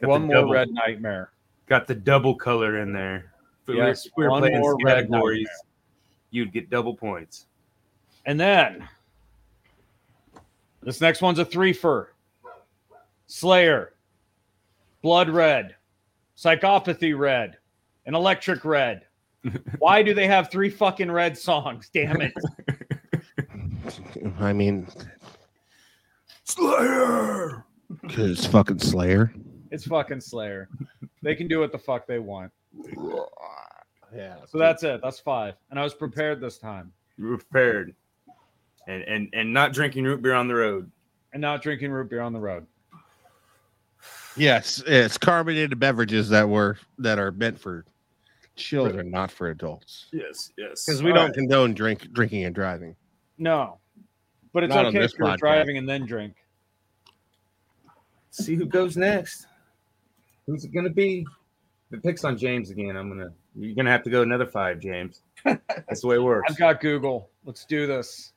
Got 0.00 0.10
One 0.10 0.22
the 0.22 0.26
more 0.26 0.36
double- 0.36 0.52
Red 0.52 0.70
Nightmare. 0.70 1.30
Got 1.66 1.86
the 1.86 1.94
double 1.94 2.34
color 2.34 2.80
in 2.80 2.92
there. 2.92 3.32
If 3.62 3.68
we 3.68 3.76
were- 3.76 3.86
Yes, 3.86 4.08
we 4.16 4.24
were 4.24 4.30
one 4.30 4.42
playing 4.42 4.58
more 4.60 4.76
Red 4.84 4.96
categories, 5.06 5.46
Nightmare. 5.46 5.70
you'd 6.30 6.52
get 6.52 6.68
double 6.68 6.94
points. 6.96 7.46
And 8.26 8.38
then 8.38 8.88
this 10.82 11.00
next 11.00 11.22
one's 11.22 11.38
a 11.38 11.44
threefer. 11.44 12.08
Slayer, 13.26 13.94
Blood 15.00 15.30
Red, 15.30 15.76
Psychopathy 16.36 17.16
Red, 17.16 17.58
and 18.06 18.14
Electric 18.14 18.64
Red. 18.64 19.06
Why 19.78 20.02
do 20.02 20.14
they 20.14 20.26
have 20.26 20.50
three 20.50 20.70
fucking 20.70 21.10
red 21.10 21.36
songs? 21.36 21.90
Damn 21.92 22.20
it. 22.20 22.32
I 24.38 24.52
mean, 24.52 24.86
Slayer. 26.44 27.64
Because 28.02 28.38
it's 28.38 28.46
fucking 28.46 28.78
Slayer. 28.78 29.32
It's 29.70 29.86
fucking 29.86 30.20
Slayer. 30.20 30.68
They 31.22 31.34
can 31.34 31.48
do 31.48 31.60
what 31.60 31.72
the 31.72 31.78
fuck 31.78 32.06
they 32.06 32.18
want. 32.18 32.52
Yeah. 34.14 34.36
So 34.46 34.58
that's 34.58 34.82
it. 34.82 35.00
That's 35.02 35.18
five. 35.18 35.54
And 35.70 35.78
I 35.78 35.84
was 35.84 35.94
prepared 35.94 36.40
this 36.40 36.58
time. 36.58 36.92
You 37.16 37.28
were 37.28 37.38
prepared, 37.38 37.94
and 38.86 39.02
and 39.02 39.28
and 39.32 39.52
not 39.52 39.72
drinking 39.72 40.04
root 40.04 40.22
beer 40.22 40.34
on 40.34 40.48
the 40.48 40.54
road. 40.54 40.90
And 41.32 41.40
not 41.40 41.62
drinking 41.62 41.90
root 41.90 42.10
beer 42.10 42.20
on 42.20 42.32
the 42.32 42.40
road. 42.40 42.66
yes, 44.36 44.82
it's 44.86 45.16
carbonated 45.18 45.78
beverages 45.78 46.28
that 46.30 46.48
were 46.48 46.78
that 46.98 47.18
are 47.18 47.32
meant 47.32 47.58
for 47.58 47.84
children, 48.56 49.10
not 49.10 49.30
for 49.30 49.48
adults. 49.50 50.06
Yes, 50.12 50.52
yes. 50.58 50.84
Because 50.84 51.02
we 51.02 51.10
All 51.10 51.16
don't 51.16 51.24
right. 51.26 51.34
condone 51.34 51.74
drink 51.74 52.12
drinking 52.12 52.44
and 52.44 52.54
driving. 52.54 52.96
No. 53.38 53.78
But 54.52 54.64
it's 54.64 54.74
Not 54.74 54.84
on 54.84 54.86
okay 54.90 54.98
this 54.98 55.12
if 55.14 55.18
you're 55.18 55.28
podcast. 55.28 55.38
driving 55.38 55.78
and 55.78 55.88
then 55.88 56.04
drink. 56.04 56.34
see 58.30 58.54
who 58.54 58.66
goes 58.66 58.96
next. 58.98 59.46
Who's 60.46 60.64
it 60.64 60.72
gonna 60.74 60.90
be? 60.90 61.26
If 61.90 61.98
it 61.98 62.02
picks 62.02 62.24
on 62.24 62.36
James 62.36 62.70
again, 62.70 62.96
I'm 62.96 63.08
gonna. 63.08 63.32
You're 63.54 63.74
gonna 63.74 63.90
have 63.90 64.02
to 64.02 64.10
go 64.10 64.22
another 64.22 64.46
five, 64.46 64.80
James. 64.80 65.22
That's 65.44 66.00
the 66.02 66.06
way 66.06 66.16
it 66.16 66.22
works. 66.22 66.50
I've 66.50 66.58
got 66.58 66.80
Google. 66.80 67.30
Let's 67.44 67.64
do 67.64 67.86
this. 67.86 68.32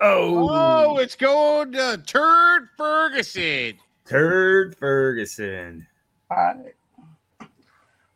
Oh, 0.00 0.48
Oh, 0.50 0.98
it's 0.98 1.16
going 1.16 1.72
to 1.72 2.02
Turd 2.06 2.68
Ferguson. 2.76 3.74
Turd 4.06 4.76
Ferguson. 4.76 5.86
All 6.30 6.36
right. 6.36 6.74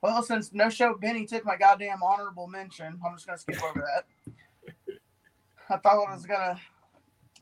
Well, 0.02 0.22
since 0.22 0.52
no 0.52 0.70
show 0.70 0.94
Benny 0.94 1.26
took 1.26 1.44
my 1.44 1.56
goddamn 1.56 2.02
honorable 2.02 2.46
mention, 2.46 2.98
I'm 3.04 3.14
just 3.14 3.26
gonna 3.26 3.38
skip 3.38 3.62
over 3.62 3.84
that. 3.86 4.94
I 5.68 5.76
thought 5.76 6.08
I 6.08 6.14
was 6.14 6.24
gonna 6.24 6.58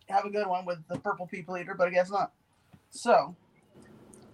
have 0.09 0.25
a 0.25 0.31
good 0.31 0.47
one 0.47 0.65
with 0.67 0.79
the 0.89 0.99
purple 0.99 1.27
people 1.27 1.57
eater, 1.57 1.75
but 1.75 1.89
I 1.89 1.91
guess 1.91 2.11
not. 2.11 2.33
So 2.91 3.37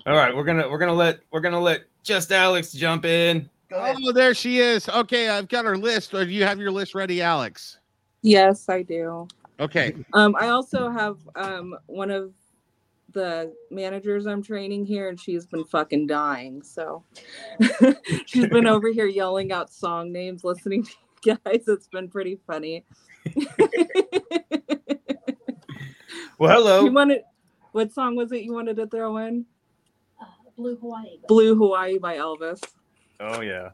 All 0.06 0.14
right, 0.14 0.34
we're 0.34 0.44
gonna 0.44 0.68
we're 0.68 0.78
gonna 0.78 0.94
let 0.94 1.20
we're 1.32 1.40
gonna 1.40 1.60
let 1.60 1.82
just 2.02 2.32
Alex 2.32 2.72
jump 2.72 3.04
in. 3.04 3.48
go 3.68 3.76
ahead. 3.76 3.96
Oh, 4.02 4.12
there 4.12 4.32
she 4.34 4.58
is. 4.58 4.88
Okay, 4.88 5.28
I've 5.28 5.48
got 5.48 5.64
her 5.66 5.76
list. 5.76 6.12
Do 6.12 6.24
you 6.24 6.44
have 6.44 6.58
your 6.58 6.70
list 6.70 6.94
ready, 6.94 7.20
Alex? 7.20 7.78
Yes, 8.22 8.68
I 8.70 8.82
do. 8.82 9.28
Okay. 9.60 9.94
Um, 10.12 10.34
I 10.38 10.48
also 10.48 10.90
have 10.90 11.18
um 11.36 11.76
one 11.86 12.10
of 12.10 12.32
the 13.12 13.52
managers 13.70 14.26
I'm 14.26 14.42
training 14.42 14.84
here, 14.84 15.08
and 15.08 15.20
she's 15.20 15.46
been 15.46 15.64
fucking 15.64 16.06
dying. 16.08 16.62
So 16.62 17.04
she's 18.26 18.48
been 18.48 18.66
over 18.66 18.90
here 18.90 19.06
yelling 19.06 19.52
out 19.52 19.72
song 19.72 20.12
names, 20.12 20.42
listening 20.42 20.82
to 20.84 20.92
you 21.24 21.36
guys. 21.44 21.68
It's 21.68 21.88
been 21.88 22.08
pretty 22.08 22.38
funny. 22.46 22.84
Well, 26.38 26.56
hello. 26.56 26.84
You 26.84 26.92
wanted 26.92 27.22
what 27.72 27.92
song 27.92 28.16
was 28.16 28.32
it 28.32 28.42
you 28.42 28.52
wanted 28.52 28.76
to 28.76 28.86
throw 28.86 29.18
in? 29.18 29.46
Uh, 30.20 30.24
Blue 30.56 30.76
Hawaii. 30.76 31.18
Blue 31.28 31.54
Hawaii 31.54 31.98
by 31.98 32.16
Elvis. 32.16 32.60
Oh 33.20 33.40
yeah. 33.40 33.70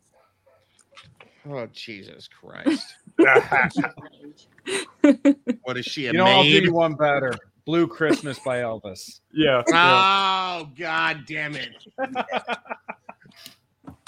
Oh, 1.49 1.67
Jesus 1.73 2.29
Christ. 2.29 2.97
What 5.63 5.77
is 5.77 5.87
she, 5.87 6.07
a 6.07 6.13
You 6.13 6.19
know, 6.19 6.27
I'll 6.27 6.43
do 6.43 6.49
you 6.49 6.73
one 6.73 6.95
better. 6.95 7.33
Blue 7.65 7.87
Christmas 7.87 8.39
by 8.41 8.59
Elvis. 8.59 9.21
yeah. 9.33 9.63
Oh, 9.73 10.69
God 10.79 11.25
damn 11.27 11.55
it. 11.55 11.71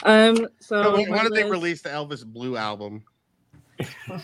Um, 0.04 0.48
so 0.58 0.82
So 0.82 0.94
when 0.96 1.10
my 1.10 1.22
did 1.22 1.32
they 1.32 1.48
release 1.48 1.82
the 1.82 1.90
Elvis 1.90 2.24
Blue 2.24 2.56
album? 2.56 3.04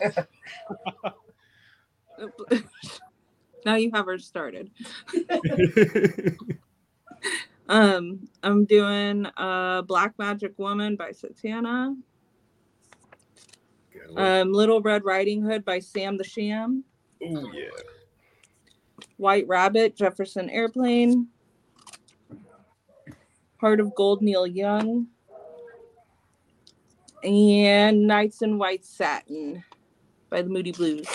now 3.65 3.77
you 3.77 3.91
have 3.93 4.07
her 4.07 4.19
started. 4.19 4.71
Um, 7.69 8.29
I'm 8.43 8.65
doing 8.65 9.27
uh 9.37 9.83
Black 9.83 10.15
Magic 10.19 10.59
Woman 10.59 10.97
by 10.97 11.13
Um, 14.17 14.53
Little 14.53 14.81
Red 14.81 15.05
Riding 15.05 15.43
Hood 15.43 15.65
by 15.65 15.79
Sam 15.79 16.17
the 16.17 16.25
Sham. 16.25 16.85
oh 17.23 17.51
yeah. 17.53 17.69
White 19.17 19.47
Rabbit, 19.49 19.97
Jefferson 19.97 20.49
Airplane. 20.51 21.29
Heart 23.61 23.81
of 23.81 23.95
Gold, 23.95 24.23
Neil 24.23 24.47
Young. 24.47 25.09
And 27.25 28.07
Nights 28.07 28.43
in 28.43 28.59
White 28.59 28.85
Satin 28.85 29.65
by 30.31 30.43
the 30.43 30.49
Moody 30.49 30.71
Blues. 30.71 31.09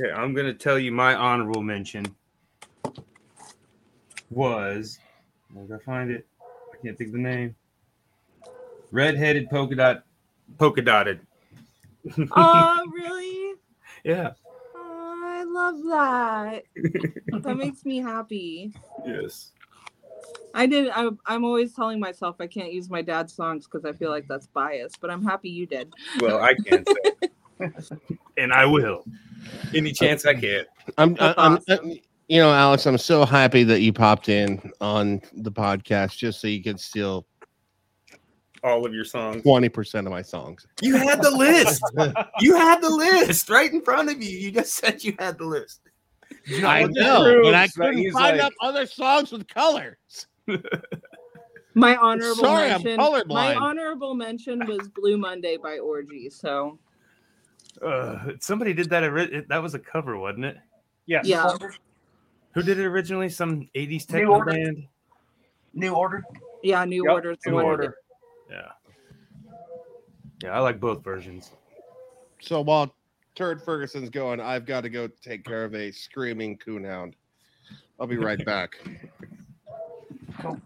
Okay, 0.00 0.12
I'm 0.12 0.34
gonna 0.34 0.52
tell 0.52 0.78
you 0.78 0.92
my 0.92 1.14
honorable 1.14 1.62
mention 1.62 2.04
was 4.30 4.98
where 5.52 5.66
did 5.66 5.76
I 5.76 5.78
find 5.84 6.10
it? 6.10 6.26
I 6.42 6.76
can't 6.84 6.98
think 6.98 7.08
of 7.08 7.14
the 7.14 7.20
name. 7.20 7.54
Red-headed 8.90 9.48
polka 9.48 9.74
dot 9.76 10.04
polka 10.58 10.82
dotted. 10.82 11.20
oh, 12.36 12.80
really? 12.92 13.54
Yeah. 14.04 14.32
Oh, 14.74 15.22
I 15.24 15.44
love 15.44 15.82
that. 15.84 16.64
that 17.42 17.56
makes 17.56 17.84
me 17.84 17.98
happy. 17.98 18.72
Yes. 19.06 19.52
I 20.54 20.66
did. 20.66 20.88
I, 20.94 21.10
I'm 21.26 21.44
always 21.44 21.74
telling 21.74 21.98
myself 21.98 22.36
I 22.40 22.46
can't 22.46 22.72
use 22.72 22.88
my 22.88 23.02
dad's 23.02 23.34
songs 23.34 23.66
because 23.66 23.84
I 23.84 23.92
feel 23.92 24.10
like 24.10 24.26
that's 24.28 24.46
biased, 24.46 25.00
but 25.00 25.10
I'm 25.10 25.22
happy 25.22 25.50
you 25.50 25.66
did. 25.66 25.92
Well, 26.20 26.40
I 26.40 26.54
can't 26.54 26.88
and 28.38 28.52
I 28.52 28.64
will. 28.64 29.04
Any 29.74 29.90
uh, 29.90 29.94
chance 29.94 30.24
I 30.24 30.34
can. 30.34 30.64
I'm, 30.96 31.14
That's 31.14 31.38
I'm, 31.38 31.56
awesome. 31.56 31.90
Uh, 31.90 31.94
you 32.28 32.40
know, 32.40 32.52
Alex, 32.52 32.86
I'm 32.86 32.98
so 32.98 33.24
happy 33.24 33.64
that 33.64 33.80
you 33.80 33.92
popped 33.92 34.28
in 34.28 34.72
on 34.80 35.20
the 35.34 35.52
podcast 35.52 36.16
just 36.16 36.40
so 36.40 36.48
you 36.48 36.62
could 36.62 36.80
steal 36.80 37.26
All 38.64 38.86
of 38.86 38.94
your 38.94 39.04
songs. 39.04 39.42
20% 39.42 39.94
of 40.00 40.04
my 40.10 40.22
songs. 40.22 40.66
You 40.80 40.96
had 40.96 41.20
the 41.22 41.30
list. 41.30 41.82
you 42.40 42.56
had 42.56 42.80
the 42.80 42.88
list 42.90 43.50
right 43.50 43.70
in 43.70 43.82
front 43.82 44.10
of 44.10 44.22
you. 44.22 44.36
You 44.38 44.50
just 44.50 44.72
said 44.74 45.04
you 45.04 45.14
had 45.18 45.36
the 45.38 45.44
list. 45.44 45.80
Did 46.46 46.56
you 46.56 46.62
not 46.62 46.76
I 46.76 46.82
know, 46.84 47.26
it? 47.26 47.42
but 47.42 47.54
I 47.54 47.68
proves 47.68 47.74
that 47.76 47.92
couldn't 47.94 48.12
find 48.12 48.36
like- 48.38 48.46
up 48.46 48.52
other 48.62 48.86
songs 48.86 49.30
with 49.32 49.46
colors. 49.48 50.26
My 51.74 51.96
honorable 51.96 52.36
Sorry, 52.36 52.70
I'm 52.70 52.82
mention. 52.84 53.24
My 53.28 53.54
honorable 53.54 54.14
mention 54.14 54.64
was 54.66 54.88
Blue 54.88 55.18
Monday 55.18 55.56
by 55.56 55.78
Orgy. 55.78 56.30
So 56.30 56.78
Uh, 57.84 58.32
somebody 58.40 58.72
did 58.72 58.88
that. 58.90 59.02
ori- 59.02 59.44
That 59.48 59.60
was 59.62 59.74
a 59.74 59.78
cover, 59.80 60.16
wasn't 60.16 60.44
it? 60.46 60.56
Yes. 61.06 61.26
Yeah. 61.26 61.54
Who 62.52 62.62
did 62.62 62.78
it 62.78 62.86
originally? 62.86 63.28
Some 63.28 63.68
80s 63.74 64.08
New 64.08 64.18
techno 64.20 64.30
Order. 64.36 64.52
band? 64.52 64.86
New 65.74 65.92
order. 65.94 66.22
yeah, 66.62 66.84
New 66.84 67.04
Yep, 67.04 67.12
Order. 67.12 67.36
New 67.46 67.54
one 67.54 67.64
who 67.64 67.70
did- 67.72 67.80
order. 67.86 67.96
Yeah. 68.50 68.70
Yeah, 70.42 70.50
I 70.50 70.60
like 70.60 70.80
both 70.80 71.02
versions. 71.02 71.52
So 72.40 72.60
while 72.60 72.94
Turd 73.34 73.62
Ferguson's 73.62 74.10
going, 74.10 74.40
I've 74.40 74.66
got 74.66 74.82
to 74.82 74.88
go 74.88 75.08
take 75.22 75.44
care 75.44 75.64
of 75.64 75.74
a 75.74 75.90
screaming 75.90 76.58
coonhound. 76.58 77.14
I'll 77.98 78.06
be 78.06 78.16
right 78.16 78.44
back. 78.44 78.76
All 80.44 80.60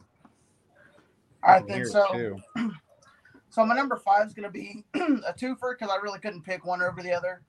right, 1.44 1.62
I 1.62 1.66
can 1.66 1.68
then. 1.68 1.86
So, 1.86 2.06
too. 2.12 2.36
so 3.50 3.64
my 3.64 3.74
number 3.74 3.96
five 3.96 4.26
is 4.26 4.34
gonna 4.34 4.50
be 4.50 4.84
a 4.94 5.32
twofer 5.32 5.78
because 5.78 5.90
I 5.90 5.96
really 6.02 6.18
couldn't 6.18 6.42
pick 6.42 6.64
one 6.64 6.82
over 6.82 7.02
the 7.02 7.12
other, 7.12 7.42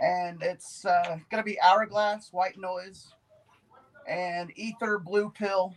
and 0.00 0.42
it's 0.42 0.84
uh, 0.84 1.18
gonna 1.30 1.42
be 1.42 1.60
Hourglass, 1.60 2.32
White 2.32 2.58
Noise, 2.58 3.14
and 4.06 4.52
Ether, 4.56 4.98
Blue 4.98 5.30
Pill. 5.30 5.74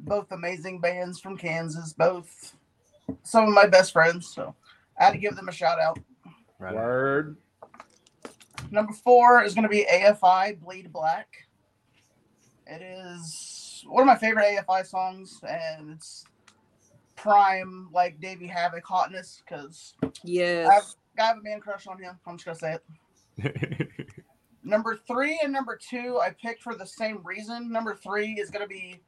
Both 0.00 0.30
amazing 0.30 0.80
bands 0.80 1.18
from 1.18 1.36
Kansas. 1.36 1.92
Both 1.92 2.54
some 3.22 3.44
of 3.48 3.54
my 3.54 3.66
best 3.66 3.92
friends. 3.92 4.32
So 4.34 4.54
I 4.98 5.04
had 5.04 5.12
to 5.12 5.18
give 5.18 5.36
them 5.36 5.48
a 5.48 5.52
shout 5.52 5.80
out. 5.80 5.98
Right. 6.58 6.74
Word. 6.74 7.36
Number 8.70 8.92
four 8.92 9.42
is 9.42 9.54
going 9.54 9.62
to 9.62 9.68
be 9.68 9.86
AFI 9.90 10.60
Bleed 10.60 10.92
Black. 10.92 11.28
It 12.66 12.82
is 12.82 13.84
one 13.86 14.02
of 14.02 14.06
my 14.06 14.16
favorite 14.16 14.44
AFI 14.44 14.86
songs, 14.86 15.40
and 15.48 15.90
it's 15.90 16.24
prime 17.16 17.88
like 17.92 18.20
Davey 18.20 18.48
Havok 18.48 18.82
hotness 18.82 19.42
because 19.44 19.94
I 20.68 20.74
have, 20.74 20.84
I 21.18 21.22
have 21.22 21.38
a 21.38 21.42
man 21.42 21.60
crush 21.60 21.86
on 21.86 21.98
him. 21.98 22.18
I'm 22.26 22.36
just 22.36 22.44
gonna 22.44 22.58
say 22.58 22.78
it. 23.38 23.88
Number 24.68 24.98
three 25.06 25.40
and 25.42 25.50
number 25.50 25.78
two 25.80 26.18
I 26.22 26.30
picked 26.30 26.62
for 26.62 26.74
the 26.74 26.84
same 26.84 27.20
reason. 27.24 27.72
Number 27.72 27.94
three 27.94 28.34
is 28.34 28.50
going 28.50 28.62
to 28.62 28.68
be 28.68 29.00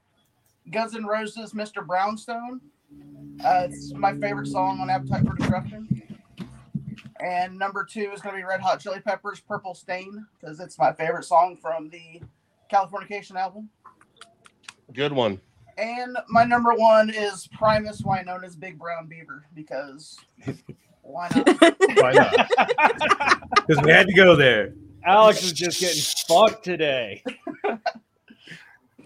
Guns 0.70 0.94
N' 0.94 1.04
Roses, 1.04 1.52
Mr. 1.52 1.86
Brownstone. 1.86 2.62
Uh, 3.44 3.66
it's 3.68 3.92
my 3.94 4.14
favorite 4.18 4.46
song 4.46 4.80
on 4.80 4.90
Appetite 4.90 5.26
for 5.26 5.34
Destruction. 5.34 5.88
And 7.20 7.58
number 7.58 7.84
two 7.84 8.10
is 8.12 8.20
going 8.20 8.34
to 8.34 8.40
be 8.40 8.44
Red 8.44 8.60
Hot 8.60 8.80
Chili 8.80 9.00
Peppers, 9.00 9.40
Purple 9.40 9.74
Stain, 9.74 10.26
because 10.38 10.60
it's 10.60 10.78
my 10.78 10.92
favorite 10.92 11.24
song 11.24 11.56
from 11.56 11.88
the 11.88 12.20
Californication 12.72 13.36
album. 13.36 13.68
Good 14.92 15.12
one. 15.12 15.40
And 15.78 16.16
my 16.28 16.44
number 16.44 16.74
one 16.74 17.10
is 17.10 17.48
Primus, 17.48 18.02
Wynona's 18.02 18.56
Big 18.56 18.78
Brown 18.78 19.06
Beaver, 19.06 19.46
because 19.54 20.18
why 21.02 21.28
not? 21.34 21.48
Why 21.96 22.12
not? 22.12 23.40
Because 23.66 23.84
we 23.84 23.92
had 23.92 24.08
to 24.08 24.12
go 24.14 24.34
there. 24.34 24.74
Alex 25.04 25.44
is 25.44 25.52
just 25.52 25.80
getting 25.80 26.02
fucked 26.26 26.64
today. 26.64 27.22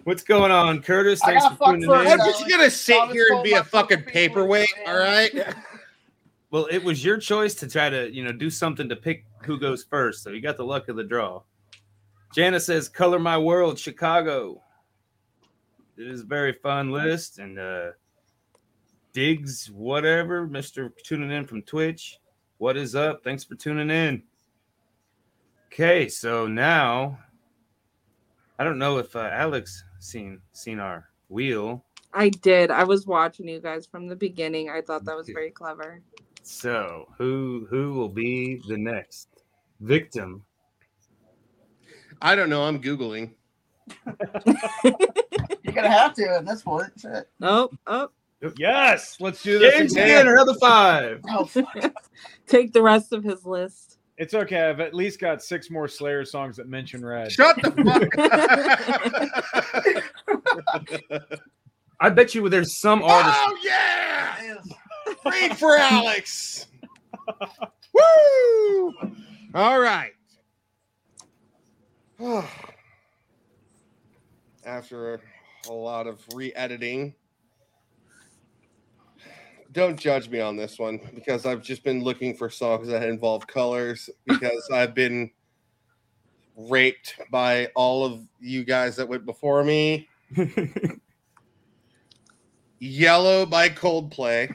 What's 0.05 0.23
going 0.23 0.53
on, 0.53 0.83
Curtis? 0.83 1.23
I 1.23 1.27
Thanks 1.29 1.45
got 1.45 1.53
for 1.53 1.57
fucked 1.65 1.81
tuning 1.81 1.89
first. 1.89 2.13
in. 2.13 2.21
I'm 2.21 2.27
just 2.27 2.49
gonna 2.49 2.71
sit 2.71 2.97
Thomas 2.97 3.15
here 3.15 3.27
and 3.31 3.43
be 3.43 3.53
a 3.53 3.65
fucking 3.65 3.99
fucking 3.99 4.13
paperweight. 4.13 4.69
All 4.87 4.99
right. 4.99 5.33
Well, 6.51 6.67
it 6.71 6.85
was 6.85 7.05
your 7.05 7.17
choice 7.17 7.55
to 7.55 7.67
try 7.67 7.89
to, 7.89 8.15
you 8.15 8.23
know, 8.23 8.31
do 8.31 8.51
something 8.51 8.89
to 8.89 8.97
pick 8.97 9.25
who 9.43 9.59
goes 9.59 9.83
first. 9.83 10.23
So 10.23 10.31
you 10.31 10.41
got 10.41 10.57
the 10.57 10.65
luck 10.65 10.89
of 10.89 10.97
the 10.97 11.05
draw. 11.05 11.43
Jana 12.35 12.61
says, 12.61 12.89
"Color 12.89 13.19
My 13.19 13.39
World, 13.39 13.79
Chicago." 13.79 14.63
It 15.97 16.07
is 16.07 16.21
a 16.21 16.25
very 16.25 16.53
fun 16.53 16.91
list, 16.91 17.39
and 17.39 17.59
uh 17.59 17.91
Diggs, 19.15 19.71
whatever, 19.71 20.47
Mister 20.47 20.93
tuning 21.03 21.31
in 21.31 21.47
from 21.47 21.63
Twitch. 21.63 22.19
What 22.59 22.77
is 22.77 22.95
up? 22.95 23.25
Thanks 23.25 23.45
for 23.45 23.55
tuning 23.55 23.91
in. 23.91 24.23
Okay, 25.73 26.09
so 26.09 26.47
now 26.47 27.19
I 28.59 28.65
don't 28.65 28.79
know 28.79 28.99
if 28.99 29.17
uh, 29.17 29.31
Alex 29.33 29.83
seen 30.05 30.41
seen 30.53 30.79
our 30.79 31.09
wheel. 31.29 31.85
I 32.13 32.29
did. 32.29 32.71
I 32.71 32.85
was 32.85 33.07
watching 33.07 33.49
you 33.49 33.61
guys 33.61 33.87
from 33.87 34.07
the 34.07 34.17
beginning. 34.17 34.71
I 34.71 34.81
thought 34.81 35.05
that 35.05 35.17
was 35.17 35.29
very 35.29 35.51
clever. 35.51 36.01
So 36.43 37.09
who 37.19 37.67
who 37.71 37.95
will 37.95 38.09
be 38.09 38.63
the 38.69 38.77
next 38.77 39.29
victim? 39.81 40.45
I 42.23 42.35
don't 42.35 42.51
know. 42.51 42.63
I'm 42.63 42.81
googling. 42.81 43.33
You're 44.07 45.75
gonna 45.75 45.91
have 45.91 46.15
to 46.15 46.37
at 46.37 46.47
this 46.47 46.63
point. 46.63 46.93
Shit. 47.01 47.29
Oh, 47.43 47.71
oh, 47.87 48.11
Yes, 48.57 49.17
let's 49.21 49.43
do 49.43 49.59
this. 49.59 49.75
James 49.75 49.93
again. 49.93 50.21
Skinner, 50.21 50.35
another 50.35 50.55
five. 50.55 51.23
Oh, 51.31 51.49
take 52.47 52.73
the 52.73 52.83
rest 52.83 53.13
of 53.13 53.25
his 53.25 53.45
list. 53.45 53.99
It's 54.17 54.33
okay. 54.33 54.69
I've 54.69 54.79
at 54.81 54.95
least 54.95 55.19
got 55.19 55.43
six 55.43 55.71
more 55.71 55.89
Slayer 55.89 56.25
songs 56.25 56.57
that 56.57 56.69
mention 56.69 57.05
red. 57.05 57.33
Shut 57.33 57.57
the 57.63 57.73
fuck. 61.11 61.41
I 62.01 62.11
bet 62.11 62.35
you 62.35 62.49
there's 62.49 62.77
some 62.77 63.03
artist. 63.03 63.39
oh 63.41 63.59
yeah! 63.65 64.37
Yes. 64.43 64.69
Read 65.25 65.57
for 65.57 65.77
Alex. 65.77 66.67
Woo! 67.95 68.95
All 69.55 69.81
right. 69.81 70.13
After 74.65 75.21
a 75.69 75.73
lot 75.73 76.07
of 76.07 76.21
re-editing, 76.35 77.15
don't 79.75 79.99
judge 79.99 80.29
me 80.31 80.41
on 80.41 80.57
this 80.57 80.79
one 80.79 81.01
because 81.15 81.45
I've 81.45 81.61
just 81.63 81.83
been 81.83 82.03
looking 82.03 82.35
for 82.35 82.49
songs 82.49 82.89
that 82.89 83.03
involve 83.03 83.47
colors 83.47 84.09
because 84.25 84.67
I've 84.73 84.95
been 84.95 85.31
raped 86.57 87.17
by 87.31 87.67
all 87.75 88.05
of 88.05 88.23
you 88.41 88.65
guys 88.65 88.97
that 88.97 89.09
went 89.09 89.27
before 89.27 89.65
me. 89.65 90.09
Yellow 92.79 93.45
by 93.45 93.69
Coldplay. 93.69 94.55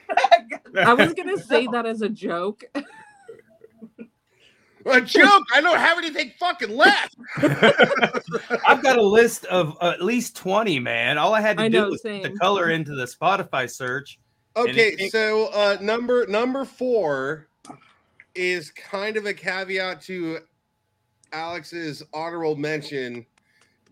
I 0.78 0.94
was 0.94 1.14
gonna 1.14 1.38
say 1.38 1.68
that 1.68 1.86
as 1.86 2.02
a 2.02 2.10
joke. 2.10 2.64
A 4.86 5.02
joke. 5.02 5.44
I 5.54 5.60
don't 5.60 5.78
have 5.78 5.98
anything 5.98 6.32
fucking 6.40 6.76
left. 6.76 7.18
I've 8.66 8.82
got 8.82 8.98
a 8.98 9.04
list 9.04 9.44
of 9.46 9.78
at 9.82 10.02
least 10.02 10.38
20, 10.38 10.80
man. 10.80 11.18
All 11.18 11.34
I 11.34 11.42
had 11.42 11.58
to 11.58 11.64
I 11.64 11.68
do 11.68 11.78
know, 11.82 11.90
was 11.90 12.02
put 12.02 12.24
the 12.24 12.38
color 12.40 12.70
into 12.70 12.96
the 12.96 13.06
Spotify 13.06 13.70
search. 13.70 14.18
Okay, 14.56 14.96
it- 14.98 15.12
so 15.12 15.48
uh 15.48 15.77
number 15.82 16.25
number 16.27 16.65
four 16.65 17.48
is 18.36 18.72
kind 18.72 19.18
of 19.18 19.25
a 19.25 19.34
caveat 19.34 20.01
to 20.03 20.39
Alex's 21.32 22.03
honorable 22.13 22.56
mention. 22.56 23.25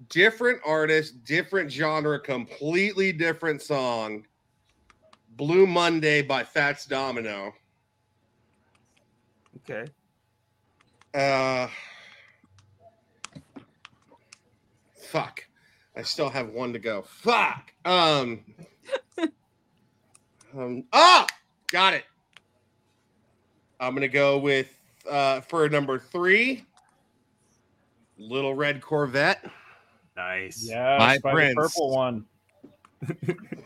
Different 0.10 0.60
artist, 0.66 1.24
different 1.24 1.72
genre, 1.72 2.20
completely 2.20 3.12
different 3.12 3.62
song. 3.62 4.26
Blue 5.38 5.67
Monday 5.67 6.22
by 6.22 6.43
Fats 6.43 6.86
Domino. 6.86 7.54
Okay. 9.58 9.89
Uh 11.13 11.67
fuck. 14.96 15.43
I 15.96 16.02
still 16.04 16.30
have 16.30 16.50
one 16.50 16.74
to 16.74 16.80
go. 16.80 17.02
Fuck. 17.04 17.74
Um 17.86 18.43
Um 20.58 20.84
ah 20.91 21.28
got 21.72 21.93
it. 21.93 22.04
I'm 23.80 23.93
gonna 23.93 24.08
go 24.08 24.38
with 24.39 24.70
uh 25.10 25.41
for 25.41 25.70
number 25.70 26.00
three. 26.00 26.63
Little 28.17 28.56
Red 28.56 28.82
Corvette. 28.82 29.46
Nice. 30.15 30.67
Yeah, 30.67 30.98
My 30.98 31.20
prince. 31.20 31.56
purple 31.56 31.91
one. 31.93 32.26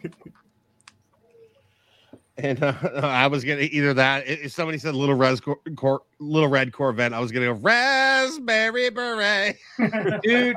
And 2.43 2.61
uh, 2.63 2.73
I 3.03 3.27
was 3.27 3.43
gonna 3.43 3.61
either 3.61 3.93
that 3.93 4.27
if 4.27 4.51
somebody 4.51 4.77
said 4.77 4.95
little 4.95 5.15
res 5.15 5.39
cor, 5.39 5.59
cor, 5.75 6.01
little 6.19 6.49
red 6.49 6.73
Corvette, 6.73 7.13
I 7.13 7.19
was 7.19 7.31
gonna 7.31 7.45
go 7.47 7.51
raspberry 7.53 8.89
beret. 8.89 9.57
Dude, 10.23 10.55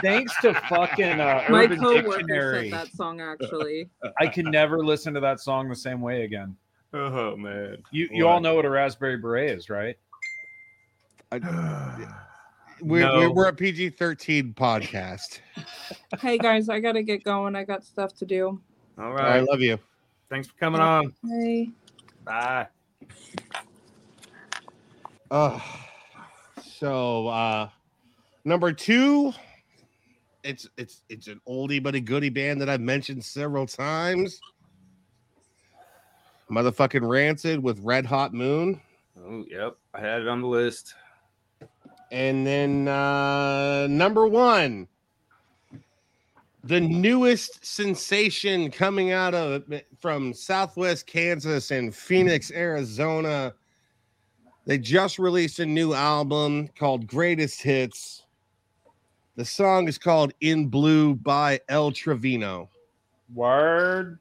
thanks 0.00 0.32
to 0.42 0.54
fucking 0.68 1.20
uh, 1.20 1.44
My 1.48 1.64
Urban 1.64 1.80
coworker 1.80 2.18
Dictionary, 2.18 2.70
said 2.70 2.80
that 2.80 2.92
song 2.92 3.20
actually. 3.20 3.88
I 4.20 4.26
can 4.26 4.50
never 4.50 4.84
listen 4.84 5.12
to 5.14 5.20
that 5.20 5.40
song 5.40 5.68
the 5.68 5.76
same 5.76 6.00
way 6.00 6.24
again. 6.24 6.56
Oh 6.92 7.36
man. 7.36 7.78
You 7.90 8.08
you 8.12 8.28
all 8.28 8.40
know 8.40 8.54
what 8.54 8.64
a 8.64 8.70
raspberry 8.70 9.16
beret 9.16 9.50
is, 9.50 9.68
right? 9.68 9.96
We're, 12.80 13.00
No. 13.02 13.18
we're, 13.18 13.30
we're 13.32 13.48
a 13.48 13.52
PG 13.52 13.90
13 13.90 14.52
podcast. 14.52 15.38
hey 16.20 16.36
guys, 16.38 16.68
I 16.68 16.80
gotta 16.80 17.02
get 17.02 17.20
Uh, 17.26 17.30
going. 17.30 17.56
I 17.56 17.64
got 17.64 17.84
stuff 17.84 18.14
to 18.16 18.26
do. 18.26 18.60
All 18.98 19.12
right. 19.12 19.36
I 19.36 19.40
love 19.40 19.60
you. 19.60 19.78
Thanks 20.30 20.48
for 20.48 20.54
coming 20.58 20.80
on. 20.80 21.12
Hey. 21.28 21.70
Bye. 22.24 22.66
Uh, 25.30 25.58
so 26.62 27.28
uh 27.28 27.68
number 28.44 28.72
two, 28.72 29.32
it's 30.42 30.68
it's 30.76 31.02
it's 31.08 31.28
an 31.28 31.40
oldie 31.48 31.82
but 31.82 31.94
a 31.94 32.00
goodie 32.00 32.30
band 32.30 32.60
that 32.60 32.68
I've 32.68 32.80
mentioned 32.80 33.24
several 33.24 33.66
times. 33.66 34.40
Motherfucking 36.50 37.08
Rancid 37.08 37.62
with 37.62 37.80
Red 37.80 38.06
Hot 38.06 38.32
Moon. 38.32 38.80
Oh, 39.18 39.44
yep. 39.48 39.76
I 39.94 40.00
had 40.00 40.22
it 40.22 40.28
on 40.28 40.40
the 40.40 40.46
list. 40.46 40.94
And 42.12 42.46
then 42.46 42.88
uh 42.88 43.86
number 43.88 44.26
one, 44.26 44.88
the 46.64 46.80
newest 46.80 47.64
sensation 47.64 48.70
coming 48.70 49.12
out 49.12 49.34
of 49.34 49.64
from 50.00 50.32
Southwest 50.32 51.06
Kansas 51.06 51.70
and 51.70 51.94
Phoenix, 51.94 52.50
Arizona. 52.50 53.54
They 54.64 54.78
just 54.78 55.18
released 55.18 55.58
a 55.58 55.66
new 55.66 55.92
album 55.92 56.68
called 56.68 57.06
Greatest 57.06 57.60
Hits. 57.60 58.24
The 59.36 59.44
song 59.44 59.88
is 59.88 59.98
called 59.98 60.32
In 60.40 60.68
Blue 60.68 61.14
by 61.14 61.60
El 61.68 61.92
Trevino. 61.92 62.70
Word. 63.34 64.18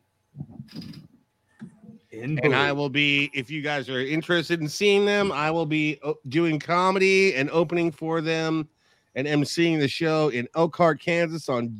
In 2.11 2.39
And 2.39 2.53
I 2.53 2.73
will 2.73 2.89
be, 2.89 3.31
if 3.33 3.49
you 3.49 3.61
guys 3.61 3.89
are 3.89 4.01
interested 4.01 4.59
in 4.59 4.67
seeing 4.67 5.05
them, 5.05 5.31
I 5.31 5.49
will 5.49 5.65
be 5.65 5.97
uh, 6.03 6.13
doing 6.27 6.59
comedy 6.59 7.35
and 7.35 7.49
opening 7.51 7.91
for 7.91 8.19
them 8.19 8.67
and 9.15 9.27
emceeing 9.27 9.79
the 9.79 9.87
show 9.87 10.29
in 10.29 10.47
Elkhart, 10.55 10.99
Kansas 10.99 11.47
on 11.47 11.79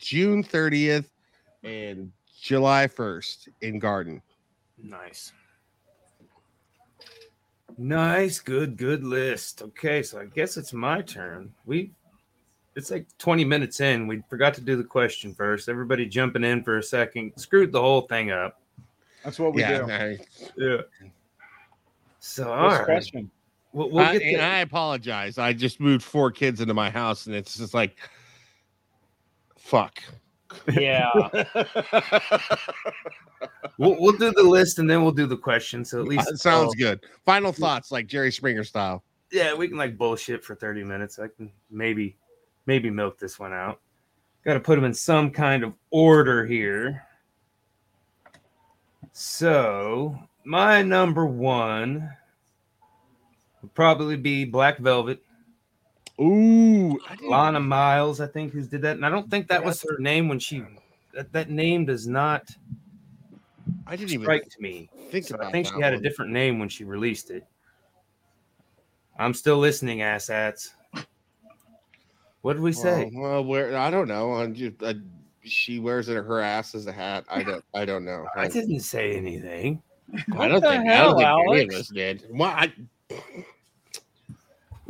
June 0.00 0.42
30th 0.42 1.06
and 1.62 2.10
July 2.40 2.86
1st 2.86 3.48
in 3.60 3.78
Garden. 3.78 4.22
Nice. 4.82 5.32
Nice, 7.78 8.40
good, 8.40 8.76
good 8.76 9.04
list. 9.04 9.62
Okay, 9.62 10.02
so 10.02 10.20
I 10.20 10.24
guess 10.26 10.56
it's 10.56 10.72
my 10.72 11.02
turn. 11.02 11.52
We 11.64 11.92
it's 12.76 12.90
like 12.90 13.06
20 13.18 13.44
minutes 13.44 13.80
in. 13.80 14.06
We 14.06 14.22
forgot 14.28 14.54
to 14.54 14.60
do 14.60 14.76
the 14.76 14.84
question 14.84 15.34
first. 15.34 15.68
Everybody 15.68 16.06
jumping 16.06 16.44
in 16.44 16.62
for 16.62 16.78
a 16.78 16.82
second. 16.82 17.32
Screwed 17.36 17.72
the 17.72 17.80
whole 17.80 18.02
thing 18.02 18.30
up. 18.30 18.60
That's 19.24 19.38
what 19.38 19.54
we 19.54 19.62
yeah, 19.62 19.78
do. 19.78 19.90
I, 19.90 20.18
Yeah. 20.56 20.76
So 22.20 22.52
all 22.52 22.64
What's 22.64 22.74
the 22.74 22.78
right. 22.80 22.86
question? 22.86 23.30
We'll, 23.72 23.90
we'll 23.90 24.04
I- 24.04 24.14
and 24.14 24.40
I 24.40 24.58
apologize. 24.58 25.38
I 25.38 25.52
just 25.52 25.80
moved 25.80 26.04
four 26.04 26.30
kids 26.30 26.60
into 26.60 26.74
my 26.74 26.90
house, 26.90 27.26
and 27.26 27.34
it's 27.34 27.56
just 27.56 27.74
like, 27.74 27.96
fuck. 29.70 30.02
Yeah. 30.72 31.10
we'll, 33.78 33.96
we'll 34.00 34.16
do 34.16 34.32
the 34.32 34.42
list 34.42 34.78
and 34.80 34.90
then 34.90 35.02
we'll 35.02 35.12
do 35.12 35.26
the 35.26 35.36
question. 35.36 35.84
So 35.84 36.00
at 36.00 36.06
uh, 36.06 36.08
least 36.08 36.28
That 36.28 36.38
sounds 36.38 36.74
uh, 36.74 36.78
good. 36.78 37.00
Final 37.24 37.52
thoughts, 37.52 37.92
like 37.92 38.06
Jerry 38.06 38.32
Springer 38.32 38.64
style. 38.64 39.04
yeah, 39.30 39.54
we 39.54 39.68
can 39.68 39.76
like 39.76 39.96
bullshit 39.96 40.44
for 40.44 40.54
30 40.54 40.84
minutes. 40.84 41.18
I 41.18 41.28
can 41.28 41.52
maybe 41.70 42.16
maybe 42.66 42.90
milk 42.90 43.18
this 43.18 43.38
one 43.38 43.52
out. 43.52 43.80
Got 44.44 44.54
to 44.54 44.60
put 44.60 44.74
them 44.76 44.84
in 44.84 44.94
some 44.94 45.30
kind 45.30 45.62
of 45.62 45.74
order 45.90 46.46
here. 46.46 47.04
So, 49.12 50.18
my 50.44 50.82
number 50.82 51.26
1 51.26 52.16
would 53.62 53.74
probably 53.74 54.16
be 54.16 54.44
Black 54.44 54.78
Velvet. 54.78 55.22
Ooh, 56.20 57.00
Lana 57.22 57.60
Miles, 57.60 58.20
I 58.20 58.26
think, 58.26 58.52
who 58.52 58.62
did 58.62 58.82
that. 58.82 58.96
And 58.96 59.06
I 59.06 59.10
don't 59.10 59.30
think 59.30 59.48
that 59.48 59.64
was 59.64 59.82
her 59.82 59.98
name 59.98 60.28
when 60.28 60.38
she. 60.38 60.62
That, 61.14 61.32
that 61.32 61.50
name 61.50 61.86
does 61.86 62.06
not 62.06 62.48
I 63.86 63.96
didn't 63.96 64.12
even 64.12 64.24
strike 64.24 64.48
me. 64.60 64.88
think 65.10 65.26
So 65.26 65.36
I 65.40 65.50
think 65.50 65.66
she 65.66 65.80
had 65.80 65.92
a 65.92 66.00
different 66.00 66.30
name 66.30 66.58
when 66.58 66.68
she 66.68 66.84
released 66.84 67.30
it. 67.30 67.44
I'm 69.18 69.34
still 69.34 69.58
listening, 69.58 69.98
asshats. 69.98 70.70
What 72.42 72.54
did 72.54 72.62
we 72.62 72.72
say? 72.72 73.10
Well, 73.12 73.32
well, 73.32 73.44
where 73.44 73.76
I 73.76 73.90
don't 73.90 74.08
know. 74.08 74.34
I'm 74.34 74.54
just, 74.54 74.82
uh, 74.82 74.94
she 75.42 75.78
wears 75.78 76.08
it 76.08 76.14
her 76.14 76.40
ass 76.40 76.74
as 76.74 76.86
a 76.86 76.92
hat. 76.92 77.24
I 77.28 77.42
don't. 77.42 77.64
I 77.74 77.84
don't 77.84 78.04
know. 78.04 78.26
I 78.34 78.48
didn't 78.48 78.80
say 78.80 79.12
anything. 79.12 79.82
I 80.38 80.48
don't 80.48 80.60
the 80.60 80.70
think. 80.70 80.88
I 80.88 80.94
hell, 80.94 81.18
don't 81.18 81.48
think 81.48 81.68
any 81.68 81.74
of 81.74 81.80
us 81.80 81.88
did. 81.88 82.26
Well, 82.30 82.48
I, 82.48 82.72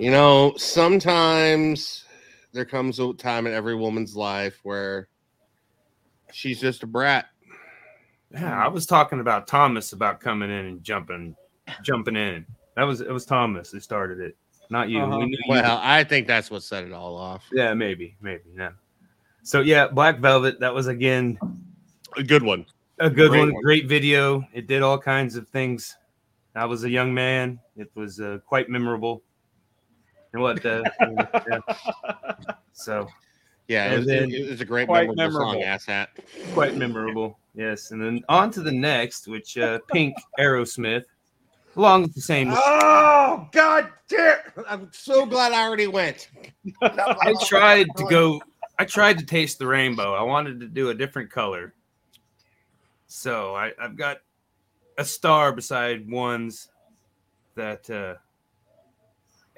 you 0.00 0.10
know, 0.10 0.54
sometimes 0.56 2.04
there 2.52 2.64
comes 2.64 2.98
a 2.98 3.12
time 3.14 3.46
in 3.46 3.52
every 3.52 3.74
woman's 3.76 4.16
life 4.16 4.58
where 4.62 5.08
she's 6.32 6.60
just 6.60 6.82
a 6.82 6.86
brat. 6.86 7.26
Yeah, 8.32 8.64
I 8.64 8.68
was 8.68 8.86
talking 8.86 9.20
about 9.20 9.46
Thomas 9.46 9.92
about 9.92 10.20
coming 10.20 10.50
in 10.50 10.64
and 10.66 10.82
jumping, 10.82 11.36
jumping 11.82 12.16
in. 12.16 12.46
That 12.76 12.84
was 12.84 13.00
it 13.00 13.10
was 13.10 13.26
Thomas 13.26 13.70
who 13.72 13.80
started 13.80 14.20
it, 14.20 14.36
not 14.70 14.88
you. 14.88 15.00
Uh-huh. 15.00 15.18
We 15.18 15.26
knew 15.26 15.32
you- 15.44 15.50
Well, 15.50 15.78
I 15.82 16.04
think 16.04 16.26
that's 16.26 16.50
what 16.50 16.62
set 16.62 16.84
it 16.84 16.92
all 16.92 17.16
off. 17.16 17.44
yeah, 17.52 17.74
maybe, 17.74 18.16
maybe, 18.22 18.44
no. 18.54 18.70
So 19.42 19.60
yeah, 19.60 19.88
Black 19.88 20.18
Velvet. 20.20 20.60
That 20.60 20.72
was 20.74 20.86
again 20.86 21.38
A 22.16 22.22
good 22.22 22.42
one. 22.42 22.64
a 23.00 23.10
good 23.10 23.30
Great 23.30 23.38
one. 23.40 23.52
one. 23.54 23.62
Great 23.62 23.86
video. 23.86 24.46
It 24.52 24.66
did 24.66 24.82
all 24.82 24.98
kinds 24.98 25.36
of 25.36 25.48
things. 25.48 25.96
I 26.54 26.64
was 26.66 26.84
a 26.84 26.90
young 26.90 27.12
man. 27.12 27.58
It 27.76 27.90
was 27.94 28.20
uh, 28.20 28.38
quite 28.46 28.68
memorable. 28.68 29.22
And 30.33 30.43
what? 30.43 30.64
Uh, 30.64 30.83
yeah. 31.01 31.59
So 32.73 33.09
Yeah, 33.69 33.85
And 33.87 33.95
it 33.95 33.97
was, 33.99 34.07
then- 34.07 34.31
it 34.31 34.51
was 34.51 34.61
a 34.61 34.64
great 34.64 34.87
Quite 34.88 35.14
memorable, 35.14 35.53
song, 35.53 35.62
ass 35.62 35.87
hat. 35.87 36.11
quite 36.55 36.77
memorable. 36.77 37.38
Yes, 37.55 37.90
and 37.90 38.01
then 38.01 38.23
on 38.29 38.51
to 38.53 38.61
the 38.62 38.71
next, 38.73 39.27
which 39.27 39.59
uh, 39.59 39.81
Pink 39.93 40.14
Aerosmith, 40.38 41.05
along 41.77 42.03
with 42.03 42.14
the 42.14 42.21
same. 42.21 42.53
Oh 42.55 43.49
God 43.51 43.88
damn! 44.09 44.38
I'm 44.69 44.88
so 44.93 45.27
glad 45.27 45.51
I 45.53 45.66
already 45.66 45.88
went. 45.88 46.29
I 46.83 47.35
tried 47.47 47.88
to 47.97 48.05
go. 48.09 48.40
I 48.79 48.85
tried 48.85 49.19
to 49.19 49.27
taste 49.27 49.59
the 49.59 49.66
rainbow. 49.66 50.14
I 50.14 50.23
wanted 50.23 50.61
to 50.61 50.66
do 50.69 50.90
a 50.90 50.95
different 50.95 51.31
color. 51.31 51.75
So 53.09 53.55
I, 53.57 53.73
I've 53.81 53.97
got 53.97 54.19
a 54.97 55.05
star 55.05 55.53
beside 55.53 56.09
ones 56.09 56.69
that, 57.57 57.90
uh, 57.90 58.14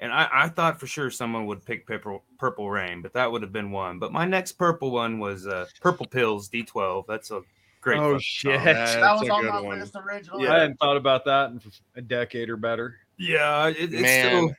and 0.03 0.11
I, 0.11 0.27
I 0.33 0.49
thought 0.49 0.81
for 0.81 0.85
sure 0.85 1.09
someone 1.09 1.45
would 1.45 1.65
pick 1.65 1.87
purple, 1.87 2.25
purple 2.37 2.69
rain, 2.69 3.01
but 3.01 3.13
that 3.13 3.31
would 3.31 3.41
have 3.41 3.53
been 3.53 3.71
one. 3.71 3.99
But 3.99 4.11
my 4.11 4.25
next 4.25 4.51
purple 4.53 4.91
one 4.91 5.17
was 5.17 5.47
uh, 5.47 5.65
Purple 5.79 6.05
Pills 6.05 6.49
D12. 6.49 7.05
That's 7.07 7.31
a 7.31 7.41
great. 7.79 7.99
Oh, 7.99 8.19
shit. 8.19 8.59
song. 8.59 8.65
That 8.65 9.17
was 9.17 9.29
on 9.29 9.45
my 9.45 9.61
one. 9.61 9.79
list 9.79 9.95
originally. 9.95 10.43
Yeah. 10.43 10.55
I 10.55 10.59
hadn't 10.59 10.75
thought 10.75 10.97
about 10.97 11.23
that 11.23 11.51
in 11.51 11.61
a 11.95 12.01
decade 12.01 12.49
or 12.49 12.57
better. 12.57 12.97
Yeah, 13.17 13.69
it, 13.69 13.93
it 13.93 14.01
Man. 14.01 14.25
still 14.25 14.55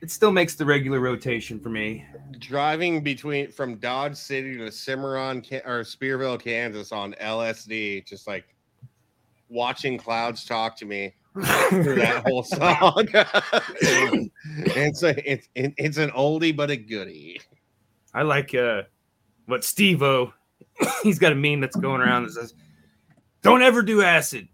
it 0.00 0.10
still 0.10 0.32
makes 0.32 0.54
the 0.54 0.64
regular 0.64 1.00
rotation 1.00 1.60
for 1.60 1.68
me. 1.68 2.06
Driving 2.38 3.02
between 3.02 3.50
from 3.50 3.76
Dodge 3.76 4.16
City 4.16 4.56
to 4.56 4.72
Cimarron 4.72 5.38
or 5.66 5.82
Spearville, 5.82 6.40
Kansas 6.40 6.90
on 6.90 7.12
LSD, 7.20 8.06
just 8.06 8.26
like 8.26 8.46
watching 9.50 9.98
clouds 9.98 10.46
talk 10.46 10.74
to 10.78 10.86
me 10.86 11.12
through 11.42 11.96
that 11.96 12.24
whole 12.26 12.42
song. 12.42 13.06
it's 14.76 15.02
a 15.02 15.32
it's 15.32 15.48
it, 15.54 15.74
it's 15.76 15.96
an 15.98 16.10
oldie 16.10 16.54
but 16.56 16.70
a 16.70 16.76
goodie. 16.76 17.40
I 18.14 18.22
like 18.22 18.54
uh 18.54 18.82
what 19.46 19.64
Steve 19.64 20.02
O 20.02 20.32
he's 21.02 21.18
got 21.18 21.32
a 21.32 21.34
meme 21.34 21.60
that's 21.60 21.76
going 21.76 22.00
around 22.00 22.24
that 22.24 22.32
says, 22.32 22.54
Don't 23.42 23.62
ever 23.62 23.82
do 23.82 24.02
acid. 24.02 24.48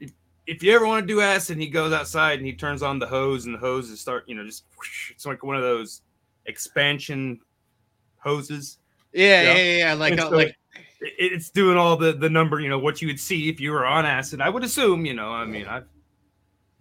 If, 0.00 0.12
if 0.46 0.62
you 0.62 0.72
ever 0.74 0.86
want 0.86 1.02
to 1.02 1.06
do 1.06 1.20
acid, 1.20 1.54
and 1.56 1.62
he 1.62 1.68
goes 1.68 1.92
outside 1.92 2.38
and 2.38 2.46
he 2.46 2.52
turns 2.52 2.82
on 2.82 2.98
the 2.98 3.06
hose 3.06 3.46
and 3.46 3.54
the 3.54 3.58
hoses 3.58 4.00
start, 4.00 4.24
you 4.26 4.34
know, 4.34 4.44
just 4.44 4.64
whoosh, 4.76 5.10
it's 5.10 5.26
like 5.26 5.42
one 5.42 5.56
of 5.56 5.62
those 5.62 6.02
expansion 6.46 7.40
hoses. 8.18 8.78
Yeah, 9.12 9.42
Yeah. 9.42 9.54
yeah, 9.54 9.62
yeah. 9.62 9.78
yeah, 9.78 9.94
Like 9.94 10.18
so 10.18 10.28
like 10.30 10.56
it's 11.02 11.50
doing 11.50 11.76
all 11.76 11.96
the 11.96 12.12
the 12.12 12.30
number, 12.30 12.60
you 12.60 12.68
know, 12.68 12.78
what 12.78 13.02
you 13.02 13.08
would 13.08 13.20
see 13.20 13.48
if 13.48 13.60
you 13.60 13.72
were 13.72 13.84
on 13.84 14.06
acid. 14.06 14.40
I 14.40 14.48
would 14.48 14.64
assume, 14.64 15.04
you 15.04 15.14
know, 15.14 15.30
I 15.30 15.44
mean, 15.44 15.66
I've 15.66 15.84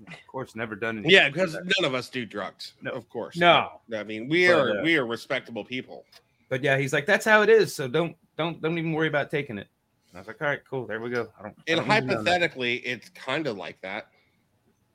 of 0.08 0.14
course 0.28 0.56
never 0.56 0.76
done 0.76 0.98
anything. 0.98 1.12
yeah, 1.12 1.30
because 1.30 1.54
none 1.54 1.86
of 1.86 1.94
us 1.94 2.10
do 2.10 2.26
drugs. 2.26 2.74
No. 2.82 2.92
Of 2.92 3.08
course. 3.10 3.38
No. 3.38 3.82
I 3.96 4.04
mean 4.04 4.28
we 4.30 4.48
But, 4.48 4.54
are 4.60 4.80
uh, 4.80 4.84
we 4.84 4.98
are 4.98 5.06
respectable 5.06 5.64
people. 5.66 6.06
but 6.50 6.64
yeah, 6.64 6.78
he's 6.78 6.94
like, 6.94 7.06
that's 7.06 7.26
how 7.26 7.42
it 7.42 7.50
is. 7.50 7.74
So 7.76 7.88
don't 7.88 8.16
don't 8.38 8.62
don't 8.62 8.78
even 8.78 8.94
worry 8.94 9.08
about 9.08 9.30
taking 9.32 9.58
it. 9.58 9.68
And 10.10 10.18
I 10.18 10.20
was 10.22 10.28
like, 10.28 10.42
all 10.42 10.48
right, 10.48 10.62
cool, 10.70 10.86
there 10.88 11.00
we 11.00 11.10
go. 11.10 11.30
I 11.40 11.44
don't. 11.44 11.56
I 11.58 11.62
And 11.68 11.78
don't 11.78 11.88
know 11.88 11.94
that. 11.96 12.10
hypothetically, 12.10 12.76
it's 12.78 13.10
kind 13.10 13.48
of 13.48 13.58
like 13.58 13.80
that. 13.82 14.08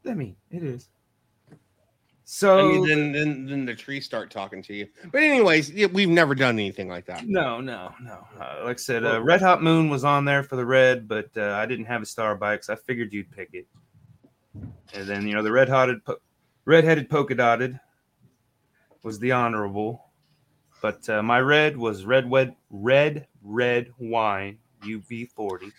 I 0.09 0.15
mean, 0.15 0.37
it 0.51 0.63
is. 0.63 0.89
I 2.27 2.29
So 2.29 2.69
mean, 2.69 2.89
then, 2.89 3.13
then 3.13 3.47
then 3.47 3.65
the 3.67 3.75
trees 3.75 4.05
start 4.05 4.33
talking 4.33 4.61
to 4.65 4.75
you. 4.75 4.89
But 5.13 5.23
anyways, 5.23 5.73
we've 5.93 6.09
never 6.09 6.35
done 6.35 6.59
anything 6.59 6.89
like 6.89 7.07
that. 7.07 7.25
no, 7.27 7.61
no, 7.61 7.95
no. 8.03 8.27
Uh, 8.41 8.63
like 8.65 8.79
I 8.79 8.81
said, 8.81 9.05
uh, 9.05 9.23
Red 9.23 9.41
Hot 9.43 9.63
Moon 9.63 9.89
was 9.89 10.03
on 10.03 10.25
there 10.25 10.43
for 10.43 10.57
the 10.57 10.67
red, 10.67 11.07
but 11.07 11.31
uh, 11.37 11.53
I 11.53 11.67
didn't 11.67 11.85
have 11.85 12.03
a 12.03 12.07
star 12.07 12.35
by 12.35 12.55
because 12.57 12.69
I 12.69 12.75
figured 12.75 13.13
you'd 13.13 13.31
pick 13.31 13.51
it. 13.53 13.67
And 14.93 15.07
then 15.07 15.27
you 15.29 15.35
know 15.35 15.43
the 15.45 15.53
red 15.53 15.69
hotted, 15.69 16.05
po- 16.05 16.19
red-headed 16.65 17.09
polka 17.09 17.35
dotted 17.37 17.79
was 19.05 19.21
the 19.21 19.31
honorable, 19.31 20.05
but 20.83 21.09
uh, 21.09 21.23
my 21.23 21.39
red 21.41 21.77
was 21.77 22.05
red, 22.05 22.29
red, 22.31 22.57
red, 22.71 23.29
red 23.43 23.93
wine 23.99 24.59
UB40. 24.83 25.71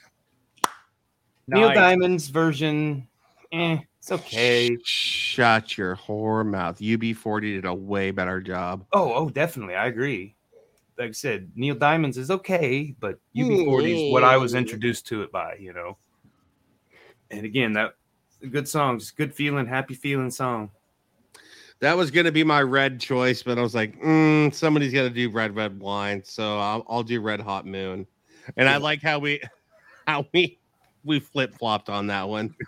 Neil 1.50 1.74
Diamond's 1.74 2.28
version, 2.30 3.08
eh, 3.52 3.80
it's 4.10 4.24
okay. 4.24 4.78
Shut 4.86 5.78
your 5.78 5.98
whore 5.98 6.46
mouth. 6.46 6.80
UB40 6.80 7.42
did 7.42 7.66
a 7.66 7.74
way 7.74 8.12
better 8.12 8.40
job. 8.40 8.86
Oh, 8.94 9.14
oh, 9.14 9.30
definitely. 9.30 9.76
I 9.76 9.88
agree. 9.88 10.36
Like 10.98 11.10
I 11.10 11.12
said, 11.12 11.52
Neil 11.56 11.76
Diamonds 11.76 12.18
is 12.18 12.32
okay, 12.32 12.96
but 13.00 13.20
UB40 13.36 14.08
is 14.08 14.14
what 14.14 14.24
I 14.24 14.38
was 14.38 14.56
introduced 14.56 15.08
to 15.08 15.24
it 15.24 15.32
by, 15.32 15.56
you 15.60 15.74
know. 15.74 15.98
And 17.32 17.46
again, 17.46 17.74
that 17.74 17.96
good 18.50 18.68
song, 18.68 18.98
just 18.98 19.18
good 19.18 19.34
feeling, 19.34 19.68
happy 19.68 19.94
feeling 19.94 20.32
song. 20.32 20.72
That 21.80 21.96
was 21.96 22.10
gonna 22.10 22.32
be 22.32 22.44
my 22.44 22.64
red 22.64 23.00
choice, 23.00 23.44
but 23.44 23.60
I 23.60 23.62
was 23.62 23.76
like, 23.76 24.02
mm, 24.02 24.52
somebody's 24.54 24.94
gonna 24.94 25.10
do 25.12 25.30
red 25.30 25.56
red 25.56 25.80
wine, 25.80 26.24
so 26.24 26.58
I'll, 26.58 26.86
I'll 26.90 27.04
do 27.04 27.22
red 27.22 27.42
hot 27.42 27.68
moon. 27.68 28.08
And 28.56 28.68
I 28.68 28.78
like 28.78 29.04
how 29.04 29.20
we 29.20 29.42
how 30.08 30.26
we 30.34 30.57
we 31.08 31.20
flip 31.20 31.58
flopped 31.58 31.90
on 31.90 32.08
that 32.08 32.28
one. 32.28 32.56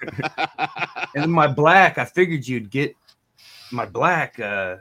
And 1.16 1.32
my 1.32 1.48
black, 1.48 1.98
I 1.98 2.06
figured 2.06 2.48
you'd 2.48 2.70
get 2.70 2.96
my 3.72 3.86
black 3.86 4.40
uh 4.40 4.78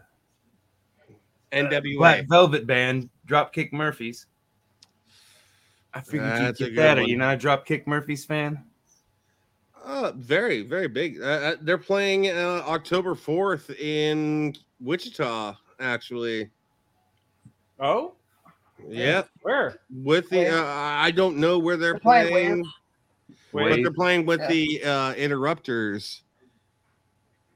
NWA. 1.52 1.96
Black 1.96 2.28
Velvet 2.28 2.66
Band, 2.66 3.08
Dropkick 3.26 3.72
Murphys. 3.72 4.26
I 5.94 6.00
figured 6.00 6.30
That's 6.30 6.60
you'd 6.60 6.74
get 6.74 6.76
that. 6.76 6.98
Are 6.98 7.02
you 7.02 7.16
not 7.16 7.34
a 7.34 7.38
Dropkick 7.38 7.86
Murphys 7.86 8.24
fan? 8.24 8.62
Uh, 9.84 10.12
very, 10.16 10.62
very 10.62 10.88
big. 10.88 11.20
Uh, 11.20 11.24
Uh, 11.24 11.56
they're 11.62 11.78
playing 11.78 12.28
uh, 12.28 12.62
October 12.66 13.14
4th 13.14 13.74
in 13.78 14.54
Wichita, 14.80 15.56
actually. 15.80 16.50
Oh, 17.80 18.14
yeah, 18.86 19.22
where? 19.42 19.80
With 19.90 20.28
the, 20.28 20.48
uh, 20.48 20.64
I 20.64 21.10
don't 21.10 21.38
know 21.38 21.58
where 21.58 21.76
they're 21.76 21.94
They're 21.94 22.00
playing 22.00 22.30
playing, 22.30 22.64
but 23.58 23.76
they're 23.76 23.92
playing 23.92 24.26
with 24.26 24.40
Yeah. 24.40 24.48
the 24.48 24.84
uh, 24.84 25.14
Interrupters. 25.14 26.22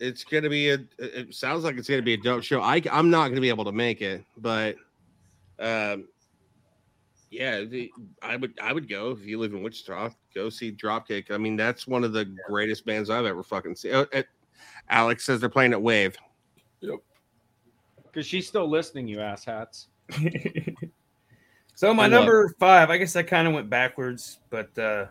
It's 0.01 0.25
gonna 0.25 0.51
be 0.51 0.71
a. 0.71 0.79
It 0.99 1.35
sounds 1.35 1.63
like 1.65 1.77
it's 1.77 1.89
gonna 1.89 2.03
be 2.03 2.15
a 2.15 2.17
dope 2.17 2.43
show. 2.43 2.61
I, 2.61 2.83
I'm 2.91 3.11
not 3.11 3.29
gonna 3.29 3.41
be 3.41 3.49
able 3.49 3.65
to 3.67 3.73
make 3.73 4.03
it, 4.03 4.25
but, 4.37 4.77
um, 5.61 6.09
yeah, 7.31 7.63
the, 7.63 7.91
I 8.21 8.37
would 8.37 8.59
I 8.61 8.73
would 8.73 8.89
go 8.89 9.11
if 9.13 9.25
you 9.25 9.39
live 9.39 9.55
in 9.55 9.63
Wichita. 9.63 10.11
Go 10.35 10.51
see 10.51 10.73
Dropkick. 10.73 11.31
I 11.31 11.39
mean, 11.39 11.57
that's 11.57 11.87
one 11.87 12.03
of 12.03 12.13
the 12.13 12.35
greatest 12.49 12.85
bands 12.85 13.11
I've 13.11 13.27
ever 13.27 13.45
fucking 13.45 13.77
seen. 13.77 13.95
Uh, 13.95 14.05
uh, 14.13 14.23
Alex 14.91 15.25
says 15.25 15.41
they're 15.41 15.49
playing 15.49 15.73
at 15.73 15.81
Wave. 15.81 16.17
Yep. 16.81 16.99
Because 18.03 18.27
she's 18.27 18.47
still 18.47 18.69
listening, 18.69 19.09
you 19.09 19.19
asshats. 19.19 19.87
so 21.75 21.95
my 21.95 22.07
number 22.07 22.55
five, 22.59 22.91
I 22.91 22.99
guess 22.99 23.17
I 23.17 23.23
kind 23.23 23.49
of 23.49 23.55
went 23.55 23.71
backwards, 23.71 24.41
but 24.51 24.77
uh 24.79 25.07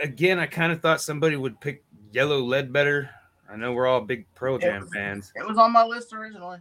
again, 0.00 0.38
I 0.38 0.46
kind 0.46 0.72
of 0.72 0.80
thought 0.80 1.00
somebody 1.00 1.36
would 1.36 1.60
pick 1.60 1.84
Yellow 2.12 2.40
Ledbetter. 2.40 3.10
I 3.50 3.56
know 3.56 3.72
we're 3.72 3.86
all 3.86 4.00
big 4.00 4.26
Pearl 4.34 4.58
Yeah. 4.60 4.70
Jam 4.78 4.88
fans, 4.88 5.32
It 5.36 5.46
was 5.46 5.58
on 5.58 5.72
my 5.72 5.84
list 5.84 6.12
originally. 6.12 6.58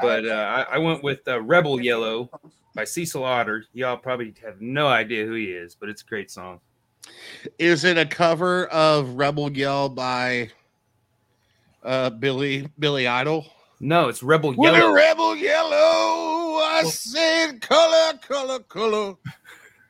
but 0.00 0.24
uh, 0.26 0.64
I, 0.70 0.76
I 0.76 0.78
went 0.78 1.02
with 1.02 1.26
uh, 1.28 1.40
Rebel 1.42 1.80
Yellow 1.80 2.30
by 2.74 2.84
Cecil 2.84 3.24
Otter. 3.24 3.64
Y'all 3.72 3.96
probably 3.96 4.32
have 4.44 4.60
no 4.60 4.86
idea 4.86 5.26
who 5.26 5.34
he 5.34 5.46
is, 5.46 5.74
but 5.74 5.88
it's 5.88 6.02
a 6.02 6.06
great 6.06 6.30
song. 6.30 6.60
Is 7.58 7.84
it 7.84 7.98
a 7.98 8.06
cover 8.06 8.66
of 8.66 9.10
Rebel 9.14 9.50
Yell 9.50 9.88
by 9.88 10.50
uh, 11.82 12.10
Billy 12.10 12.68
Billy 12.78 13.06
Idol? 13.08 13.46
No, 13.80 14.08
it's 14.08 14.22
Rebel 14.22 14.54
With 14.56 14.74
a 14.74 14.76
Yellow. 14.76 14.92
rebel 14.92 15.34
yellow, 15.36 16.60
I 16.62 16.82
said 16.84 17.60
color, 17.62 18.18
color, 18.18 18.58
color. 18.60 19.14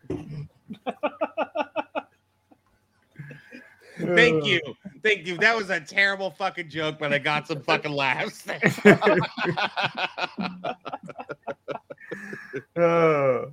Thank 4.01 4.45
you. 4.45 4.61
Thank 5.03 5.27
you. 5.27 5.37
That 5.39 5.57
was 5.57 5.71
a 5.71 5.81
terrible 5.81 6.31
fucking 6.31 6.69
joke, 6.69 6.99
but 6.99 7.13
I 7.13 7.19
got 7.19 7.47
some 7.47 7.63
fucking 7.63 7.93
laughs. 7.93 8.47
Uh, 12.77 13.47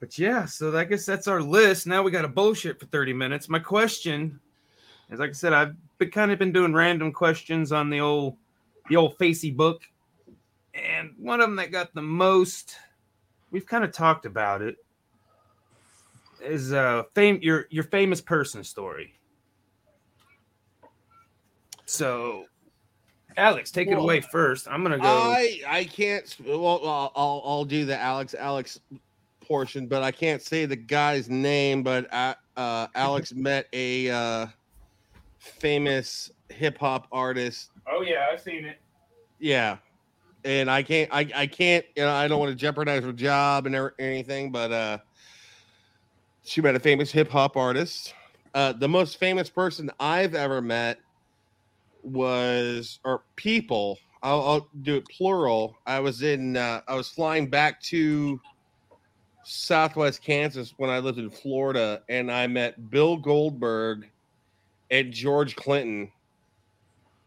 but 0.00 0.18
yeah, 0.18 0.44
so 0.44 0.76
I 0.76 0.84
guess 0.84 1.06
that's 1.06 1.28
our 1.28 1.40
list. 1.40 1.86
Now 1.86 2.02
we 2.02 2.10
got 2.10 2.24
a 2.24 2.28
bullshit 2.28 2.78
for 2.78 2.86
30 2.86 3.12
minutes. 3.12 3.48
My 3.48 3.58
question 3.58 4.40
is 5.10 5.20
like 5.20 5.30
I 5.30 5.34
said, 5.34 5.52
I've 5.52 5.74
been 5.98 6.10
kind 6.10 6.32
of 6.32 6.38
been 6.38 6.52
doing 6.52 6.72
random 6.72 7.12
questions 7.12 7.72
on 7.72 7.90
the 7.90 8.00
old 8.00 8.36
the 8.88 8.96
old 8.96 9.16
facey 9.16 9.50
book. 9.50 9.82
And 10.74 11.14
one 11.18 11.40
of 11.40 11.48
them 11.48 11.56
that 11.56 11.70
got 11.70 11.94
the 11.94 12.02
most, 12.02 12.76
we've 13.50 13.66
kind 13.66 13.84
of 13.84 13.92
talked 13.92 14.26
about 14.26 14.62
it, 14.62 14.76
is 16.42 16.72
a 16.72 17.06
fame 17.14 17.38
your 17.42 17.66
your 17.70 17.84
famous 17.84 18.20
person 18.20 18.64
story. 18.64 19.14
So 21.84 22.46
Alex, 23.36 23.70
take 23.70 23.88
it 23.88 23.98
away 23.98 24.20
first. 24.20 24.68
I'm 24.68 24.82
gonna 24.82 24.98
go. 24.98 25.04
I 25.04 25.60
I 25.66 25.84
can't. 25.84 26.36
Well, 26.44 26.80
I'll 26.84 27.42
I'll, 27.44 27.64
do 27.64 27.84
the 27.84 27.98
Alex 27.98 28.34
Alex 28.34 28.80
portion, 29.40 29.86
but 29.86 30.02
I 30.02 30.10
can't 30.10 30.42
say 30.42 30.66
the 30.66 30.76
guy's 30.76 31.28
name. 31.28 31.82
But 31.82 32.12
uh, 32.12 32.34
uh, 32.56 32.88
Alex 32.94 33.32
met 33.34 33.68
a 33.72 34.10
uh, 34.10 34.46
famous 35.38 36.30
hip 36.50 36.78
hop 36.78 37.06
artist. 37.12 37.70
oh 37.90 38.02
yeah, 38.02 38.26
I've 38.30 38.40
seen 38.40 38.64
it. 38.64 38.78
Yeah, 39.38 39.78
and 40.44 40.70
I 40.70 40.82
can't. 40.82 41.10
I 41.12 41.28
I 41.34 41.46
can't. 41.46 41.84
You 41.96 42.04
know, 42.04 42.12
I 42.12 42.28
don't 42.28 42.38
want 42.38 42.50
to 42.50 42.56
jeopardize 42.56 43.04
her 43.04 43.12
job 43.12 43.66
and 43.66 43.90
anything, 43.98 44.52
but 44.52 44.72
uh, 44.72 44.98
she 46.44 46.60
met 46.60 46.74
a 46.74 46.80
famous 46.80 47.10
hip 47.10 47.30
hop 47.30 47.56
artist. 47.56 48.14
Uh, 48.54 48.72
the 48.72 48.88
most 48.88 49.18
famous 49.18 49.48
person 49.48 49.90
I've 49.98 50.34
ever 50.34 50.60
met 50.60 50.98
was 52.02 52.98
or 53.04 53.22
people 53.36 53.98
I'll, 54.22 54.42
I'll 54.42 54.68
do 54.82 54.96
it 54.96 55.08
plural. 55.08 55.76
I 55.86 56.00
was 56.00 56.22
in 56.22 56.56
uh, 56.56 56.82
i 56.86 56.94
was 56.94 57.08
flying 57.08 57.48
back 57.48 57.80
to 57.82 58.40
southwest 59.44 60.22
kansas 60.22 60.72
when 60.76 60.88
i 60.88 61.00
lived 61.00 61.18
in 61.18 61.28
florida 61.28 62.00
and 62.08 62.30
i 62.30 62.46
met 62.46 62.90
bill 62.90 63.16
goldberg 63.16 64.08
and 64.92 65.12
george 65.12 65.56
clinton 65.56 66.08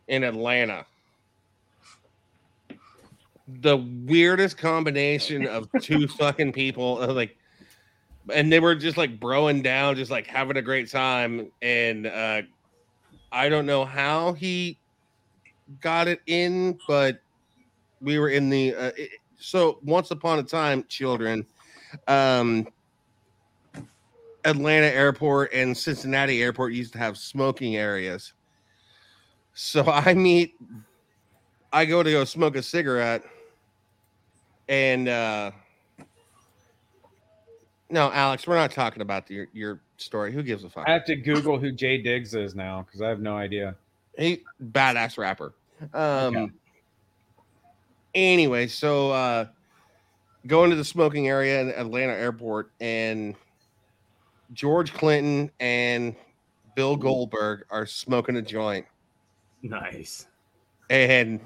in 0.07 0.23
atlanta. 0.23 0.85
The 3.61 3.77
weirdest 4.05 4.57
combination 4.57 5.45
of 5.45 5.67
two 5.81 6.07
fucking 6.19 6.53
people. 6.53 6.95
Like 7.13 7.37
and 8.33 8.51
they 8.51 8.59
were 8.59 8.75
just 8.75 8.97
like 8.97 9.19
broing 9.19 9.61
down 9.63 9.95
just 9.95 10.11
like 10.11 10.27
having 10.27 10.57
a 10.57 10.61
great 10.61 10.89
time 10.89 11.51
and 11.61 12.07
uh 12.07 12.41
I 13.31 13.49
don't 13.49 13.65
know 13.65 13.83
how 13.85 14.33
he 14.33 14.79
got 15.81 16.07
it 16.07 16.21
in, 16.27 16.77
but 16.87 17.19
we 18.01 18.19
were 18.19 18.29
in 18.29 18.49
the 18.49 18.73
uh, 18.75 18.91
it- 18.97 19.11
so 19.37 19.79
once 19.83 20.11
upon 20.11 20.39
a 20.39 20.43
time, 20.43 20.85
children, 20.87 21.45
um, 22.07 22.65
Atlanta 24.45 24.87
Airport 24.87 25.51
and 25.53 25.77
Cincinnati 25.77 26.41
Airport 26.41 26.71
used 26.71 26.93
to 26.93 26.99
have 26.99 27.17
smoking 27.17 27.75
areas. 27.75 28.33
So 29.53 29.83
I 29.87 30.13
meet, 30.13 30.55
I 31.73 31.83
go 31.85 32.01
to 32.01 32.09
go 32.11 32.23
smoke 32.23 32.55
a 32.55 32.63
cigarette, 32.63 33.23
and 34.69 35.09
uh, 35.09 35.51
no, 37.89 38.11
Alex, 38.11 38.47
we're 38.47 38.55
not 38.55 38.71
talking 38.71 39.01
about 39.01 39.29
your 39.29 39.47
your 39.53 39.79
story. 39.97 40.31
Who 40.33 40.43
gives 40.43 40.63
a 40.63 40.69
fuck? 40.69 40.85
I 40.87 40.91
have 40.91 41.05
to 41.05 41.15
Google 41.15 41.59
who 41.59 41.71
Jay 41.71 42.01
Diggs 42.01 42.33
is 42.33 42.55
now 42.55 42.83
because 42.85 43.01
I 43.01 43.09
have 43.09 43.19
no 43.19 43.35
idea. 43.37 43.75
he 44.17 44.43
badass 44.71 45.17
rapper. 45.17 45.53
Um 45.93 46.35
Okay. 46.35 46.47
anyway, 48.13 48.67
so 48.67 49.11
uh 49.11 49.45
going 50.47 50.69
to 50.69 50.75
the 50.75 50.85
smoking 50.85 51.27
area 51.27 51.61
in 51.61 51.69
Atlanta 51.69 52.13
airport 52.13 52.71
and 52.79 53.35
George 54.53 54.93
Clinton 54.93 55.49
and 55.59 56.15
Bill 56.75 56.95
Goldberg 56.95 57.65
are 57.69 57.85
smoking 57.85 58.35
a 58.37 58.41
joint 58.41 58.85
Nice. 59.63 60.27
and 60.89 61.39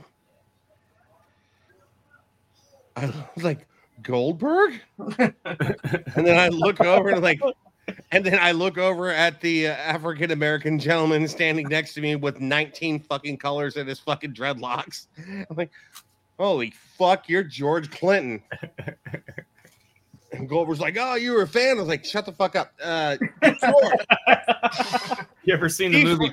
I 2.97 3.05
was 3.35 3.43
like 3.43 3.67
Goldberg 4.01 4.81
and 5.17 5.33
then 6.15 6.37
I 6.37 6.49
look 6.49 6.79
over 6.81 7.09
and 7.09 7.21
like 7.21 7.41
and 8.11 8.25
then 8.25 8.37
I 8.39 8.51
look 8.51 8.77
over 8.77 9.09
at 9.09 9.41
the 9.41 9.67
uh, 9.67 9.71
African 9.71 10.31
American 10.31 10.79
gentleman 10.79 11.27
standing 11.27 11.67
next 11.67 11.93
to 11.95 12.01
me 12.01 12.15
with 12.15 12.39
19 12.39 12.99
fucking 13.01 13.37
colors 13.37 13.77
in 13.77 13.87
his 13.87 13.99
fucking 13.99 14.33
dreadlocks. 14.33 15.07
I'm 15.27 15.55
like, 15.55 15.71
holy 16.37 16.73
fuck, 16.97 17.27
you're 17.27 17.43
George 17.43 17.89
Clinton. 17.91 18.41
And 20.31 20.47
Goldberg's 20.47 20.79
like, 20.79 20.95
oh, 20.99 21.15
you 21.15 21.33
were 21.33 21.41
a 21.41 21.47
fan. 21.47 21.77
I 21.77 21.79
was 21.79 21.87
like, 21.87 22.05
shut 22.05 22.25
the 22.25 22.31
fuck 22.31 22.55
up. 22.55 22.71
Uh, 22.83 23.17
You 25.43 25.53
ever 25.53 25.69
seen 25.69 25.91
the 25.91 26.03
movie? 26.03 26.31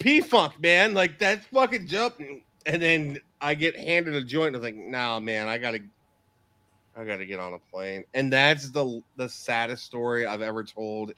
P 0.00 0.20
Funk, 0.20 0.60
man. 0.60 0.92
Like, 0.92 1.18
that's 1.18 1.46
fucking 1.46 1.86
jumping. 1.86 2.42
And 2.64 2.82
then 2.82 3.20
I 3.40 3.54
get 3.54 3.76
handed 3.76 4.14
a 4.14 4.22
joint. 4.24 4.56
I 4.56 4.58
was 4.58 4.64
like, 4.64 4.74
nah, 4.74 5.20
man, 5.20 5.46
I 5.46 5.58
gotta, 5.58 5.80
I 6.96 7.04
gotta 7.04 7.26
get 7.26 7.38
on 7.38 7.52
a 7.52 7.58
plane. 7.58 8.04
And 8.14 8.32
that's 8.32 8.70
the 8.70 9.02
the 9.16 9.28
saddest 9.28 9.84
story 9.84 10.26
I've 10.26 10.40
ever 10.42 10.64
told 10.64 11.12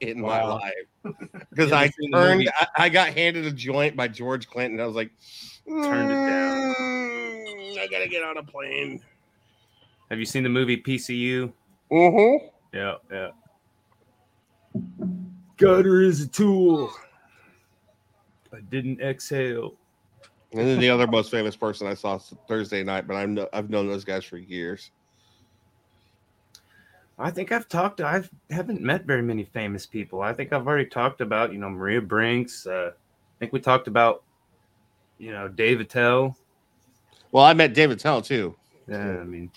in 0.00 0.20
my 0.20 0.42
life. 0.42 0.72
Because 1.50 1.72
I 1.72 1.90
turned. 2.12 2.48
I, 2.58 2.84
I 2.84 2.88
got 2.88 3.08
handed 3.08 3.44
a 3.44 3.50
joint 3.50 3.96
by 3.96 4.08
George 4.08 4.48
Clinton. 4.48 4.80
I 4.80 4.86
was 4.86 4.94
like, 4.94 5.10
Turned 5.66 6.10
it 6.10 6.14
down. 6.14 6.74
"Mm, 6.74 7.78
I 7.78 7.86
gotta 7.90 8.08
get 8.08 8.22
on 8.22 8.36
a 8.38 8.42
plane. 8.42 9.00
Have 10.08 10.18
you 10.18 10.24
seen 10.24 10.44
the 10.44 10.48
movie 10.48 10.76
PCU? 10.76 11.52
Mm-hmm. 11.90 12.46
Yeah, 12.72 12.94
yeah. 13.10 13.30
Gutter 15.56 16.02
is 16.02 16.22
a 16.22 16.28
tool. 16.28 16.92
I 18.52 18.60
didn't 18.60 19.00
exhale. 19.00 19.74
And 20.52 20.68
then 20.68 20.80
the 20.80 20.90
other 20.90 21.06
most 21.06 21.30
famous 21.30 21.56
person 21.56 21.86
I 21.86 21.94
saw 21.94 22.18
Thursday 22.18 22.82
night, 22.82 23.06
but 23.06 23.14
I'm 23.14 23.34
no, 23.34 23.48
I've 23.52 23.70
known 23.70 23.88
those 23.88 24.04
guys 24.04 24.24
for 24.24 24.36
years. 24.36 24.90
I 27.18 27.30
think 27.30 27.52
I've 27.52 27.68
talked. 27.68 28.00
I 28.00 28.22
haven't 28.50 28.80
met 28.80 29.04
very 29.04 29.22
many 29.22 29.44
famous 29.44 29.86
people. 29.86 30.22
I 30.22 30.32
think 30.32 30.52
I've 30.52 30.66
already 30.66 30.86
talked 30.86 31.20
about, 31.20 31.52
you 31.52 31.58
know, 31.58 31.70
Maria 31.70 32.02
Brinks. 32.02 32.66
Uh, 32.66 32.90
I 32.92 33.34
think 33.38 33.52
we 33.52 33.60
talked 33.60 33.86
about, 33.86 34.24
you 35.18 35.30
know, 35.30 35.48
Dave 35.48 35.80
Attell. 35.80 36.36
Well, 37.30 37.44
I 37.44 37.54
met 37.54 37.74
Dave 37.74 37.90
Attell 37.90 38.20
too. 38.20 38.54
Yeah, 38.88 39.20
I 39.20 39.24
mean, 39.24 39.50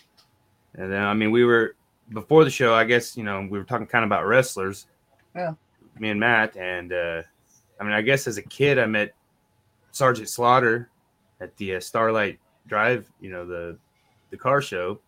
and 0.76 0.92
then 0.92 1.02
I 1.02 1.14
mean, 1.14 1.32
we 1.32 1.44
were 1.44 1.76
before 2.10 2.46
the 2.46 2.52
show. 2.52 2.74
I 2.74 2.86
guess 2.86 3.18
you 3.18 3.24
know 3.24 3.42
we 3.50 3.58
were 3.58 3.66
talking 3.66 3.88
kind 3.88 4.04
of 4.04 4.08
about 4.08 4.26
wrestlers. 4.26 4.88
Yeah. 5.36 5.54
Me 6.00 6.10
and 6.10 6.20
Matt, 6.20 6.56
and 6.58 6.94
uh, 6.94 7.22
I 7.80 7.84
mean, 7.84 7.94
I 7.94 8.02
guess 8.02 8.28
as 8.28 8.38
a 8.38 8.42
kid, 8.42 8.80
I 8.80 8.86
met 8.86 9.14
Sergeant 9.96 10.28
Slaughter 10.28 10.90
at 11.40 11.56
the 11.56 11.76
uh, 11.76 11.80
Starlight 11.80 12.38
Drive. 12.68 13.10
You 13.22 13.32
know 13.32 13.46
the 13.46 13.78
the 14.30 14.36
car 14.38 14.62
show 14.62 15.00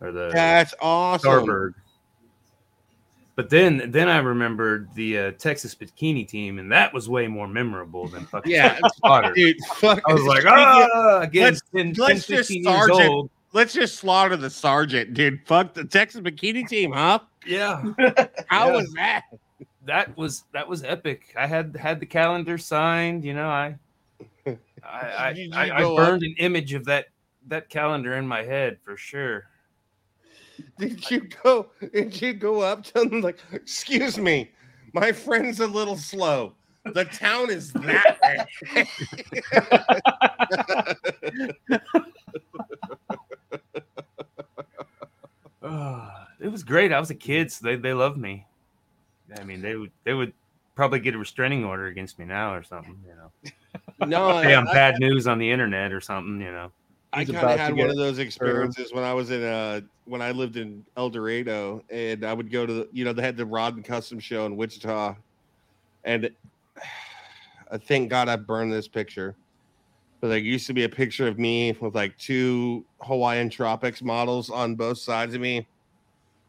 or 0.00 0.12
the 0.12 0.30
That's 0.32 0.74
awesome. 0.82 1.30
Starburg. 1.46 1.74
But 3.34 3.48
then, 3.48 3.90
then 3.90 4.10
I 4.10 4.18
remembered 4.18 4.90
the 4.94 5.18
uh, 5.18 5.30
Texas 5.32 5.74
bikini 5.74 6.28
team, 6.28 6.58
and 6.58 6.70
that 6.70 6.92
was 6.92 7.08
way 7.08 7.26
more 7.28 7.48
memorable 7.48 8.06
than 8.06 8.26
fucking 8.26 8.52
Yeah, 8.52 8.78
Slaughter. 8.98 9.32
dude. 9.32 9.56
Fuck. 9.76 10.02
I 10.06 10.12
was 10.12 10.22
like, 10.24 10.42
Speaking 10.42 10.58
of- 10.58 10.88
ah, 10.94 11.20
again, 11.22 11.44
let's- 11.44 11.62
10, 11.74 11.92
let's 11.94 12.26
10, 12.26 12.36
just 12.36 12.50
15 12.50 12.62
years 12.64 12.76
Sergeant. 12.76 13.08
old. 13.10 13.30
let's 13.54 13.72
just 13.72 13.94
slaughter 13.96 14.36
the 14.36 14.50
sergeant, 14.50 15.14
dude. 15.14 15.40
Fuck 15.46 15.72
the 15.72 15.84
Texas 15.84 16.20
bikini 16.20 16.68
team, 16.68 16.92
huh? 16.92 17.20
Yeah, 17.46 17.82
How 18.48 18.66
Yeah. 18.66 18.72
was 18.76 18.92
that? 18.96 19.22
That 19.86 20.16
was 20.16 20.44
that 20.52 20.68
was 20.68 20.82
epic. 20.84 21.34
I 21.36 21.46
had 21.46 21.76
had 21.76 22.00
the 22.00 22.06
calendar 22.06 22.58
signed. 22.58 23.24
You 23.24 23.34
know, 23.34 23.48
I 23.48 23.76
I 24.46 24.56
I, 24.84 25.48
I, 25.52 25.76
I 25.76 25.80
go 25.80 25.96
burned 25.96 26.22
an 26.22 26.34
image 26.38 26.72
of 26.74 26.84
that 26.86 27.06
that 27.48 27.68
calendar 27.68 28.14
in 28.14 28.26
my 28.26 28.42
head 28.42 28.78
for 28.82 28.96
sure. 28.96 29.44
Did 30.78 31.10
you 31.10 31.28
go? 31.42 31.70
Did 31.92 32.20
you 32.20 32.32
go 32.32 32.60
up 32.60 32.84
to 32.84 32.92
them 33.04 33.20
like, 33.20 33.38
excuse 33.52 34.18
me, 34.18 34.50
my 34.92 35.12
friend's 35.12 35.60
a 35.60 35.66
little 35.66 35.96
slow. 35.96 36.54
The 36.84 37.04
town 37.04 37.50
is 37.50 37.72
that 37.72 38.18
way. 38.22 38.86
It 46.40 46.50
was 46.50 46.64
great. 46.64 46.92
I 46.92 46.98
was 46.98 47.08
a 47.10 47.14
kid, 47.14 47.52
so 47.52 47.64
they, 47.64 47.76
they 47.76 47.94
loved 47.94 48.18
me. 48.18 48.46
I 49.38 49.44
mean, 49.44 49.62
they 49.62 49.76
would 49.76 49.90
they 50.04 50.14
would 50.14 50.32
probably 50.74 51.00
get 51.00 51.14
a 51.14 51.18
restraining 51.18 51.64
order 51.64 51.86
against 51.86 52.18
me 52.18 52.24
now 52.24 52.54
or 52.54 52.62
something. 52.62 52.98
You 53.06 53.14
know. 53.14 53.50
No, 54.06 54.42
Hey, 54.42 54.54
I, 54.54 54.56
on 54.56 54.64
bad 54.66 54.98
news 54.98 55.26
on 55.26 55.38
the 55.38 55.48
internet 55.48 55.92
or 55.92 56.00
something, 56.00 56.40
you 56.40 56.50
know. 56.50 56.72
I 57.12 57.24
kind 57.24 57.36
of 57.36 57.58
had 57.58 57.76
one 57.76 57.90
of 57.90 57.96
those 57.96 58.18
experiences 58.18 58.92
when 58.92 59.04
I 59.04 59.12
was 59.12 59.30
in 59.30 59.42
uh 59.42 59.82
when 60.06 60.22
I 60.22 60.32
lived 60.32 60.56
in 60.56 60.84
El 60.96 61.10
Dorado, 61.10 61.84
and 61.90 62.24
I 62.24 62.32
would 62.32 62.50
go 62.50 62.66
to 62.66 62.72
the, 62.72 62.88
you 62.92 63.04
know 63.04 63.12
they 63.12 63.22
had 63.22 63.36
the 63.36 63.46
Rod 63.46 63.76
and 63.76 63.84
Custom 63.84 64.18
show 64.18 64.46
in 64.46 64.56
Wichita, 64.56 65.14
and 66.04 66.30
I 67.70 67.78
thank 67.78 68.10
God 68.10 68.28
I 68.28 68.36
burned 68.36 68.72
this 68.72 68.88
picture. 68.88 69.36
But 70.20 70.28
there 70.28 70.38
used 70.38 70.66
to 70.68 70.72
be 70.72 70.84
a 70.84 70.88
picture 70.88 71.26
of 71.26 71.38
me 71.38 71.76
with 71.80 71.94
like 71.94 72.16
two 72.16 72.84
Hawaiian 73.00 73.50
Tropics 73.50 74.02
models 74.02 74.50
on 74.50 74.74
both 74.74 74.98
sides 74.98 75.34
of 75.34 75.40
me, 75.40 75.66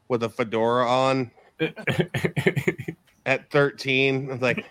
with 0.08 0.24
a 0.24 0.30
fedora 0.30 0.88
on 0.88 1.32
at 3.26 3.50
thirteen. 3.52 4.30
I 4.30 4.34
was 4.34 4.42
like, 4.42 4.66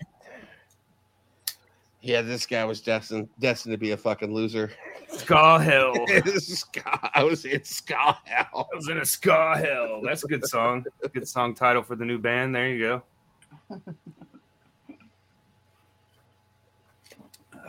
yeah, 2.01 2.21
this 2.21 2.45
guy 2.45 2.65
was 2.65 2.81
destined 2.81 3.29
destined 3.39 3.73
to 3.73 3.77
be 3.77 3.91
a 3.91 3.97
fucking 3.97 4.33
loser. 4.33 4.71
Ska 5.07 5.59
hell. 5.59 5.93
ska, 6.37 7.11
I 7.13 7.23
was 7.23 7.45
in 7.45 7.63
ska 7.63 8.17
hell. 8.25 8.67
I 8.73 8.75
was 8.75 8.89
in 8.89 8.97
a 8.97 9.05
ska 9.05 9.55
hell. 9.57 10.01
That's 10.03 10.23
a 10.23 10.27
good 10.27 10.45
song. 10.45 10.85
Good 11.13 11.27
song 11.27 11.55
title 11.55 11.83
for 11.83 11.95
the 11.95 12.05
new 12.05 12.17
band. 12.17 12.55
There 12.55 12.69
you 12.69 12.79
go. 12.79 13.03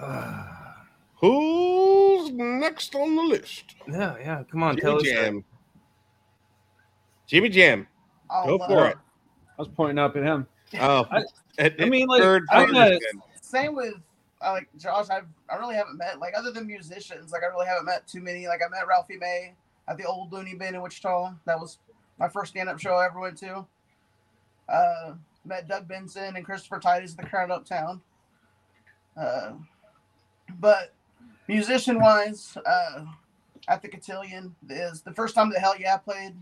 Ah, 0.01 0.85
Who's 1.21 2.31
next 2.33 2.95
on 2.95 3.17
the 3.17 3.23
list? 3.23 3.77
yeah, 3.89 4.17
yeah. 4.19 4.43
Come 4.51 4.63
on, 4.63 4.77
tell 4.77 4.99
Jimmy 4.99 5.11
us. 5.13 5.17
that. 5.17 5.25
Jam. 5.25 5.45
Jimmy 7.27 7.49
Jam. 7.49 7.87
I'll, 8.29 8.47
Go 8.47 8.57
uh, 8.57 8.69
for 8.69 8.87
it. 8.89 8.97
I 9.59 9.63
was 9.63 9.69
pointing 9.69 9.99
up 9.99 10.17
at 10.17 10.23
him. 10.23 10.47
Oh, 10.81 11.07
I- 11.11 11.23
at- 11.59 11.81
I 11.81 11.85
mean, 11.85 12.07
like, 12.09 12.21
third 12.23 12.45
I'm 12.51 12.73
not- 12.73 13.01
Same 13.41 13.75
with 13.75 13.95
uh, 14.43 14.51
like 14.53 14.69
Josh. 14.79 15.09
I've 15.11 15.27
I 15.49 15.57
really 15.57 15.77
haven't 15.77 15.97
met 15.97 16.19
like 16.19 16.35
other 16.37 16.51
than 16.51 16.67
musicians. 16.67 17.31
Like 17.33 17.43
I 17.43 17.47
really 17.47 17.67
haven't 17.67 17.85
met 17.87 18.07
too 18.09 18.21
many. 18.21 18.49
Like 18.49 18.61
I 18.67 18.69
met 18.69 18.87
Ralphie 18.89 19.17
May 19.17 19.55
at 19.87 19.97
the 19.97 20.05
old 20.05 20.33
Looney 20.33 20.55
Bin 20.55 20.75
in 20.75 20.83
Wichita. 20.83 21.33
That 21.45 21.61
was 21.61 21.79
my 22.19 22.29
first 22.29 22.51
stand-up 22.53 22.81
show 22.81 22.95
I 22.95 23.07
ever 23.07 23.21
went 23.21 23.39
to. 23.39 23.65
Uh, 24.69 25.13
met 25.45 25.69
Doug 25.69 25.87
Benson 25.87 26.37
and 26.37 26.45
Christopher 26.45 26.81
Titus 26.81 27.13
at 27.13 27.19
the 27.25 27.29
Crown 27.31 27.51
Uptown. 27.51 28.01
Uh, 29.17 29.53
but 30.59 30.93
musician-wise, 31.49 32.57
uh, 32.67 33.05
at 33.69 33.83
the 33.83 33.89
Cotillion 33.89 34.55
is 34.69 35.03
the 35.03 35.13
first 35.13 35.35
time 35.35 35.51
that 35.51 35.61
Hell 35.61 35.75
Yeah 35.79 35.97
played, 35.99 36.35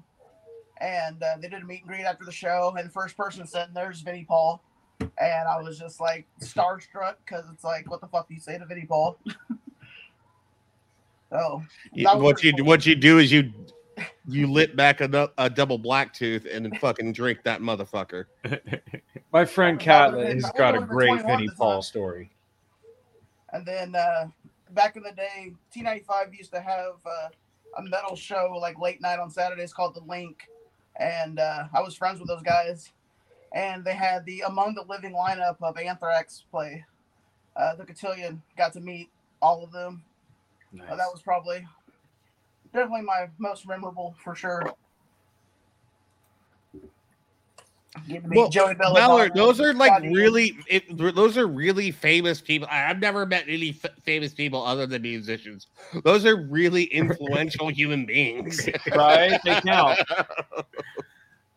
and 0.81 1.23
uh, 1.23 1.37
they 1.41 1.49
did 1.49 1.63
a 1.63 1.65
meet 1.67 1.81
and 1.81 1.89
greet 1.89 2.05
after 2.05 2.25
the 2.25 2.33
show, 2.33 2.75
and 2.77 2.87
the 2.87 2.93
first 2.93 3.17
person 3.17 3.47
sitting 3.47 3.75
there 3.75 3.91
is 3.91 4.01
Vinnie 4.01 4.25
Paul 4.29 4.63
and 5.19 5.49
I 5.49 5.61
was 5.61 5.81
just 5.81 6.01
like 6.01 6.29
starstruck 6.41 7.15
because 7.27 7.45
it's 7.53 7.65
like, 7.65 7.91
what 7.91 8.01
the 8.01 8.07
fuck 8.07 8.29
do 8.29 8.35
you 8.35 8.41
say 8.41 8.57
to 8.57 8.65
Vinnie 8.65 8.87
Paul? 8.87 9.19
so 11.31 11.63
You- 11.93 12.05
that 12.05 12.17
was 12.17 12.23
what 12.23 12.45
you 12.45 12.53
cool. 12.55 12.67
what 12.67 12.87
you 12.87 12.95
do 12.95 13.19
is 13.19 13.33
you 13.33 13.53
you 14.27 14.47
lit 14.51 14.75
back 14.77 15.01
a, 15.01 15.31
a 15.39 15.51
double 15.51 15.77
black 15.79 16.13
tooth 16.15 16.47
and 16.51 16.65
then 16.65 16.75
fucking 16.79 17.13
drink 17.13 17.41
that 17.45 17.61
motherfucker. 17.61 18.25
My 19.33 19.45
friend 19.45 19.79
That 19.81 20.13
would've 20.13 20.25
Catlett 20.25 20.27
been- 20.29 20.41
has 20.43 20.53
got 20.53 20.75
a 20.77 20.81
great 20.81 21.23
Vinnie 21.27 21.49
Paul 21.57 21.75
time. 21.75 21.83
story. 21.83 22.31
and 23.53 23.67
then 23.67 23.95
uh, 23.95 24.29
back 24.71 24.97
in 24.97 25.03
the 25.03 25.13
day, 25.13 25.53
T95 25.77 26.37
used 26.37 26.53
to 26.53 26.61
have 26.61 26.95
uh, 27.05 27.29
a 27.79 27.83
metal 27.83 28.17
show 28.17 28.57
like 28.61 28.79
late 28.79 29.01
night 29.01 29.19
on 29.19 29.31
Saturdays 29.31 29.73
called 29.75 29.95
The 29.95 30.01
Link, 30.09 30.39
and 30.97 31.39
uh, 31.39 31.65
I 31.73 31.81
was 31.81 31.97
friends 31.97 32.19
with 32.19 32.29
those 32.29 32.43
guys, 32.43 32.91
and 33.53 33.85
they 33.85 33.95
had 33.95 34.25
the 34.25 34.43
Among 34.43 34.75
the 34.75 34.85
Living 34.89 35.13
lineup 35.13 35.57
of 35.63 35.77
Anthrax 35.77 36.45
play. 36.51 36.85
Uh, 37.57 37.75
the 37.75 37.85
Cotillion 37.85 38.43
got 38.57 38.73
to 38.75 38.81
meet 38.81 39.11
all 39.41 39.63
of 39.63 39.73
them. 39.73 40.03
Uh, 40.75 40.97
that 40.97 41.09
was 41.13 41.21
probably 41.21 41.67
definitely 42.73 43.03
my 43.03 43.29
most 43.39 43.67
memorable 43.67 44.15
for 44.25 44.35
sure. 44.35 44.73
Getting 46.73 46.81
to 46.81 46.81
meet 46.81 46.91
Well, 48.25 48.49
Joey 48.49 48.75
Belladonna, 48.75 49.01
Mallard, 49.09 49.33
those 49.35 49.61
are 49.61 49.75
like 49.75 49.91
Scotty- 49.93 50.15
really 50.15 50.57
it, 50.67 50.85
those 50.97 51.37
are 51.37 51.47
really 51.47 51.91
famous 51.91 52.41
people. 52.41 52.67
I- 52.71 52.89
I've 52.89 53.01
never 53.01 53.27
met 53.27 53.45
any 53.47 53.79
f- 53.83 53.91
famous 54.03 54.33
people 54.33 54.65
other 54.65 54.87
than 54.87 55.03
musicians. 55.03 55.67
Those 56.03 56.25
are 56.25 56.37
really 56.37 56.85
influential 56.93 57.69
human 57.69 58.07
beings. 58.07 58.67
Right? 58.95 59.39
They 59.45 59.61
count. 59.61 59.99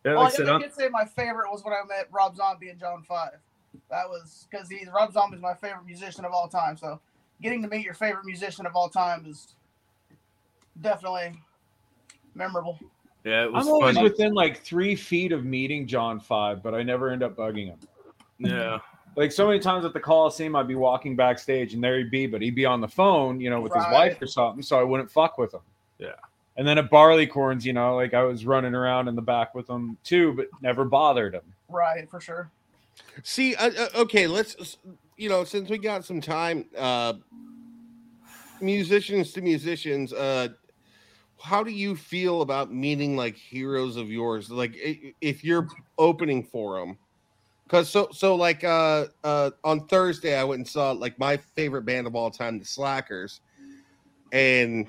Yeah, 0.04 0.14
Well, 0.14 0.24
like 0.26 0.34
I 0.34 0.34
I 0.34 0.38
said, 0.38 0.50
I'm- 0.50 0.62
did 0.62 0.74
say 0.76 0.88
my 0.90 1.04
favorite 1.06 1.50
was 1.52 1.64
when 1.64 1.74
I 1.74 1.84
met 1.88 2.08
Rob 2.12 2.36
Zombie 2.36 2.70
and 2.70 2.80
John 2.80 3.02
Five. 3.02 3.38
That 3.90 4.08
was 4.08 4.46
because 4.52 4.70
he's 4.70 4.88
Rob 4.94 5.12
Zombie 5.14 5.38
is 5.38 5.42
my 5.42 5.56
favorite 5.56 5.84
musician 5.86 6.26
of 6.26 6.32
all 6.32 6.48
time. 6.48 6.78
So 6.78 7.00
getting 7.42 7.62
to 7.64 7.68
meet 7.68 7.84
your 7.84 7.96
favorite 7.96 8.24
musician 8.26 8.68
of 8.68 8.76
all 8.76 8.88
time 8.88 9.26
is 9.28 9.56
definitely 10.80 11.40
memorable. 12.36 12.78
Yeah, 13.26 13.44
it 13.44 13.52
was 13.52 13.66
I'm 13.66 13.74
always 13.74 13.96
funny. 13.96 14.10
within 14.10 14.34
like 14.34 14.62
three 14.62 14.96
feet 14.96 15.32
of 15.32 15.44
meeting 15.44 15.88
John 15.88 16.20
Five, 16.20 16.62
but 16.64 16.74
I 16.76 16.84
never 16.84 17.10
end 17.10 17.24
up 17.24 17.36
bugging 17.36 17.68
him. 17.68 17.80
Yeah, 18.38 18.80
Like 19.16 19.32
so 19.32 19.48
many 19.48 19.60
times 19.60 19.86
at 19.86 19.94
the 19.94 20.00
Coliseum, 20.00 20.56
I'd 20.56 20.68
be 20.68 20.76
walking 20.76 21.16
backstage 21.16 21.74
and 21.74 21.84
there 21.84 21.98
he'd 21.98 22.12
be, 22.12 22.28
but 22.28 22.42
he'd 22.42 22.54
be 22.56 22.66
on 22.66 22.82
the 22.82 22.88
phone, 22.88 23.40
you 23.42 23.50
know, 23.50 23.62
with 23.62 23.74
his 23.74 23.86
wife 23.92 24.22
or 24.22 24.28
something, 24.28 24.62
so 24.62 24.80
I 24.80 24.84
wouldn't 24.84 25.10
fuck 25.10 25.38
with 25.38 25.54
him. 25.54 25.62
Yeah. 26.00 26.10
And 26.58 26.68
then 26.68 26.78
at 26.78 26.90
Barleycorns, 26.90 27.66
you 27.66 27.74
know, 27.74 27.96
like 27.96 28.14
I 28.14 28.24
was 28.24 28.46
running 28.46 28.76
around 28.76 29.08
in 29.08 29.16
the 29.16 29.22
back 29.22 29.56
with 29.56 29.70
him 29.70 29.98
too, 30.04 30.34
but 30.34 30.48
never 30.62 30.86
bothered 30.86 31.34
him. 31.34 31.42
Right, 31.70 32.10
for 32.10 32.20
sure. 32.22 32.52
See, 33.24 33.56
uh, 33.56 33.72
uh, 33.78 33.88
okay, 33.96 34.28
let's 34.28 34.78
you 35.18 35.30
know, 35.30 35.44
since 35.46 35.70
we 35.70 35.78
got 35.78 36.06
some 36.06 36.22
time, 36.22 36.66
uh 36.78 37.14
musicians 38.62 39.32
to 39.34 39.42
musicians, 39.42 40.14
uh 40.14 40.50
how 41.42 41.64
do 41.64 41.72
you 41.72 41.96
feel 41.96 42.42
about 42.42 42.74
meeting 42.74 43.16
like 43.18 43.36
heroes 43.36 43.98
of 43.98 44.10
yours? 44.10 44.50
Like 44.50 44.76
if 45.22 45.44
you're 45.44 45.68
opening 45.98 46.44
for 46.44 46.80
them, 46.80 46.98
because 47.66 47.90
so 47.90 48.10
so 48.12 48.36
like 48.36 48.64
uh 48.64 49.06
uh 49.24 49.52
on 49.64 49.88
Thursday 49.88 50.38
I 50.38 50.44
went 50.44 50.60
and 50.60 50.68
saw 50.68 50.92
like 50.92 51.18
my 51.20 51.38
favorite 51.38 51.84
band 51.86 52.08
of 52.08 52.16
all 52.16 52.32
time, 52.32 52.60
the 52.60 52.66
Slackers, 52.66 53.42
and 54.32 54.88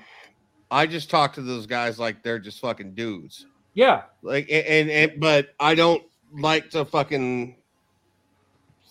I 0.71 0.85
just 0.87 1.09
talked 1.09 1.35
to 1.35 1.41
those 1.41 1.65
guys 1.65 1.99
like 1.99 2.23
they're 2.23 2.39
just 2.39 2.59
fucking 2.59 2.93
dudes 2.93 3.45
Yeah. 3.73 4.03
like 4.21 4.47
and, 4.51 4.89
and 4.89 5.19
but 5.19 5.49
I 5.59 5.75
don't 5.75 6.03
like 6.33 6.69
to 6.71 6.83
fucking 6.85 7.55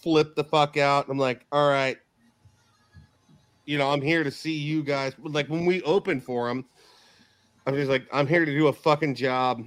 flip 0.03 0.35
the 0.37 0.45
fuck 0.45 0.77
out. 0.77 1.09
I'm 1.09 1.19
like, 1.19 1.45
all 1.53 1.69
right, 1.69 1.99
you 3.66 3.77
know, 3.79 3.90
I'm 3.90 4.01
here 4.01 4.25
to 4.25 4.31
see 4.31 4.53
you 4.57 4.83
guys. 4.83 5.12
Like 5.19 5.49
when 5.49 5.66
we 5.66 5.83
open 5.83 6.21
for 6.21 6.49
them, 6.49 6.64
I'm 7.66 7.74
just 7.74 7.90
like, 7.90 8.07
I'm 8.12 8.26
here 8.26 8.44
to 8.44 8.52
do 8.59 8.68
a 8.68 8.72
fucking 8.72 9.14
job. 9.14 9.64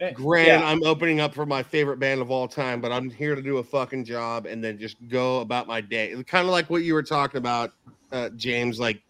Eh, 0.00 0.12
Granted, 0.12 0.60
yeah. 0.60 0.64
I'm 0.68 0.82
opening 0.84 1.18
up 1.20 1.34
for 1.34 1.44
my 1.44 1.62
favorite 1.62 1.98
band 1.98 2.20
of 2.20 2.30
all 2.30 2.46
time, 2.46 2.80
but 2.80 2.92
I'm 2.92 3.10
here 3.10 3.34
to 3.34 3.42
do 3.42 3.58
a 3.58 3.64
fucking 3.64 4.04
job 4.04 4.46
and 4.46 4.62
then 4.62 4.78
just 4.78 4.96
go 5.08 5.40
about 5.40 5.66
my 5.66 5.80
day. 5.80 6.14
Kind 6.26 6.46
of 6.46 6.52
like 6.52 6.70
what 6.70 6.84
you 6.84 6.94
were 6.94 7.02
talking 7.02 7.38
about, 7.38 7.72
uh, 8.12 8.28
James. 8.30 8.78
Like, 8.78 9.02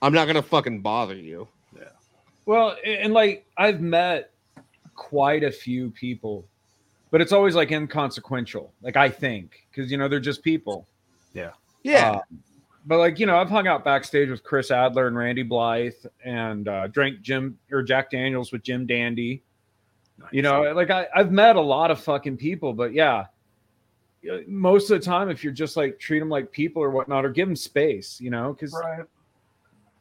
I'm 0.00 0.14
not 0.14 0.26
gonna 0.26 0.42
fucking 0.42 0.80
bother 0.80 1.14
you. 1.14 1.46
Yeah. 1.76 1.84
Well, 2.46 2.76
and 2.84 3.12
like 3.12 3.46
I've 3.58 3.82
met 3.82 4.30
quite 4.94 5.44
a 5.44 5.52
few 5.52 5.90
people, 5.90 6.46
but 7.10 7.20
it's 7.20 7.32
always 7.32 7.54
like 7.54 7.70
inconsequential. 7.70 8.72
Like 8.80 8.96
I 8.96 9.10
think 9.10 9.66
because 9.70 9.90
you 9.90 9.98
know 9.98 10.08
they're 10.08 10.20
just 10.20 10.42
people. 10.42 10.86
Yeah, 11.34 11.50
Uh, 12.16 12.20
but 12.86 12.98
like 12.98 13.18
you 13.18 13.26
know, 13.26 13.36
I've 13.36 13.50
hung 13.50 13.66
out 13.66 13.84
backstage 13.84 14.28
with 14.28 14.42
Chris 14.42 14.70
Adler 14.70 15.06
and 15.06 15.16
Randy 15.16 15.42
Blythe, 15.42 15.92
and 16.24 16.68
uh, 16.68 16.88
drank 16.88 17.20
Jim 17.22 17.58
or 17.70 17.82
Jack 17.82 18.10
Daniels 18.10 18.52
with 18.52 18.62
Jim 18.62 18.86
Dandy. 18.86 19.42
You 20.30 20.42
know, 20.42 20.62
like 20.74 20.90
I, 20.90 21.06
I've 21.14 21.32
met 21.32 21.56
a 21.56 21.60
lot 21.60 21.90
of 21.90 22.00
fucking 22.00 22.36
people, 22.36 22.72
but 22.72 22.92
yeah, 22.92 23.26
uh, 24.30 24.38
most 24.46 24.90
of 24.90 25.00
the 25.00 25.04
time, 25.04 25.30
if 25.30 25.42
you're 25.42 25.52
just 25.52 25.76
like 25.76 25.98
treat 25.98 26.20
them 26.20 26.28
like 26.28 26.50
people 26.52 26.82
or 26.82 26.90
whatnot, 26.90 27.24
or 27.24 27.30
give 27.30 27.48
them 27.48 27.56
space, 27.56 28.20
you 28.20 28.30
know, 28.30 28.52
because 28.52 28.72
Right. 28.72 29.04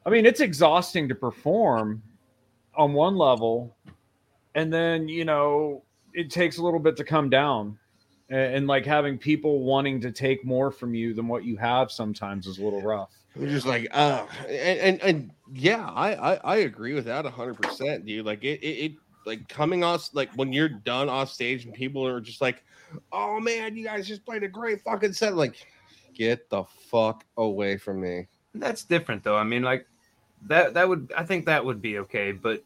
I 0.06 0.10
mean, 0.10 0.26
it's 0.26 0.40
exhausting 0.40 1.08
to 1.10 1.16
perform 1.16 2.02
on 2.76 2.94
one 2.94 3.16
level, 3.16 3.76
and 4.56 4.72
then 4.72 5.08
you 5.08 5.26
know 5.26 5.84
it 6.14 6.30
takes 6.30 6.58
a 6.58 6.64
little 6.64 6.80
bit 6.80 6.96
to 6.98 7.04
come 7.04 7.30
down, 7.30 7.78
and, 8.32 8.56
and 8.56 8.68
like 8.68 8.86
having 8.86 9.18
people 9.18 9.60
wanting 9.60 10.02
to 10.02 10.12
take 10.12 10.44
more 10.44 10.72
from 10.72 10.96
you 10.96 11.14
than 11.14 11.28
what 11.28 11.44
you 11.44 11.58
have 11.58 11.92
sometimes 11.92 12.48
is 12.48 12.58
a 12.58 12.64
little 12.64 12.82
rough. 12.82 13.12
We're 13.36 13.48
just 13.48 13.66
like, 13.66 13.88
uh, 13.92 14.26
and 14.48 14.80
and, 14.80 15.02
and 15.02 15.32
yeah, 15.54 15.88
I, 15.88 16.34
I 16.34 16.40
I 16.44 16.56
agree 16.58 16.94
with 16.94 17.06
that 17.06 17.26
hundred 17.26 17.62
percent, 17.62 18.06
dude. 18.06 18.26
Like 18.26 18.44
it, 18.44 18.60
it, 18.62 18.86
it, 18.86 18.92
like 19.26 19.48
coming 19.48 19.84
off, 19.84 20.10
like 20.14 20.32
when 20.34 20.52
you're 20.52 20.70
done 20.70 21.08
off 21.08 21.30
stage 21.30 21.66
and 21.66 21.74
people 21.74 22.06
are 22.06 22.20
just 22.20 22.42
like, 22.42 22.64
oh 23.12 23.40
man, 23.40 23.78
you 23.78 23.86
guys 23.86 24.08
just 24.08 24.26
played 24.26 24.44
a 24.44 24.48
great 24.48 24.82
fucking 24.82 25.14
set. 25.14 25.36
Like, 25.36 25.68
get 26.14 26.50
the 26.50 26.64
fuck 26.64 27.26
away 27.38 27.78
from 27.78 28.02
me. 28.02 28.28
That's 28.56 28.84
different 28.84 29.24
though. 29.24 29.38
I 29.38 29.44
mean, 29.44 29.64
like 29.64 29.88
that 30.48 30.74
that 30.74 30.90
would 30.90 31.14
I 31.16 31.24
think 31.24 31.46
that 31.46 31.64
would 31.64 31.82
be 31.82 32.00
okay. 32.00 32.32
But 32.32 32.64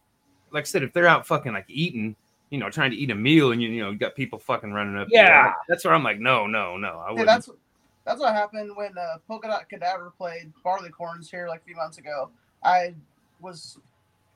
like 0.52 0.64
I 0.64 0.66
said, 0.66 0.82
if 0.84 0.94
they're 0.94 1.08
out 1.08 1.28
fucking 1.28 1.54
like 1.54 1.66
eating, 1.68 2.16
you 2.56 2.62
know, 2.62 2.70
trying 2.70 2.92
to 2.92 2.98
eat 2.98 3.12
a 3.12 3.16
meal 3.16 3.52
and 3.52 3.62
you 3.62 3.70
you 3.70 3.84
know 3.84 3.92
you 3.92 3.98
got 3.98 4.16
people 4.16 4.40
fucking 4.40 4.72
running 4.72 4.98
up. 4.98 5.08
to 5.10 5.14
you, 5.14 5.20
Yeah. 5.20 5.54
that's 5.68 5.84
where 5.86 5.94
I'm 5.94 6.04
like, 6.04 6.20
no, 6.20 6.48
no, 6.48 6.78
no. 6.78 7.00
I 7.00 7.12
Yeah, 7.12 7.12
wouldn't. 7.12 7.28
that's 7.28 7.50
That's 8.06 8.20
what 8.20 8.34
happened 8.34 8.72
when 8.76 8.98
uh, 8.98 9.18
Polka 9.28 9.48
Dot 9.48 9.70
Cadaver 9.70 10.14
played 10.18 10.54
Barleycorns 10.64 11.30
here 11.30 11.48
like 11.48 11.62
a 11.62 11.66
few 11.66 11.76
months 11.76 11.98
ago. 11.98 12.30
I 12.64 12.96
was 13.40 13.78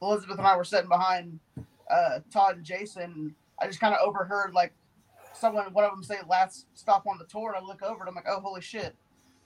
Elizabeth 0.02 0.38
and 0.38 0.48
I 0.48 0.56
were 0.58 0.64
sitting 0.64 0.90
behind 0.90 1.40
uh, 1.90 2.20
Todd 2.32 2.58
and 2.58 2.66
Jason. 2.66 3.36
I 3.62 3.68
just 3.68 3.80
kind 3.80 3.94
of 3.94 4.02
overheard 4.06 4.54
like 4.54 4.74
someone, 5.34 5.72
one 5.74 5.86
of 5.86 5.92
them 5.92 6.04
say 6.04 6.16
last 6.28 6.66
stop 6.74 7.06
on 7.08 7.18
the 7.18 7.26
tour, 7.26 7.54
and 7.54 7.64
I 7.64 7.68
look 7.68 7.82
over 7.84 8.02
and 8.02 8.10
I'm 8.10 8.16
like, 8.16 8.28
oh 8.28 8.40
holy 8.42 8.62
shit! 8.62 8.96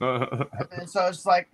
And 0.00 0.88
so 0.88 1.06
it's 1.06 1.26
like 1.26 1.48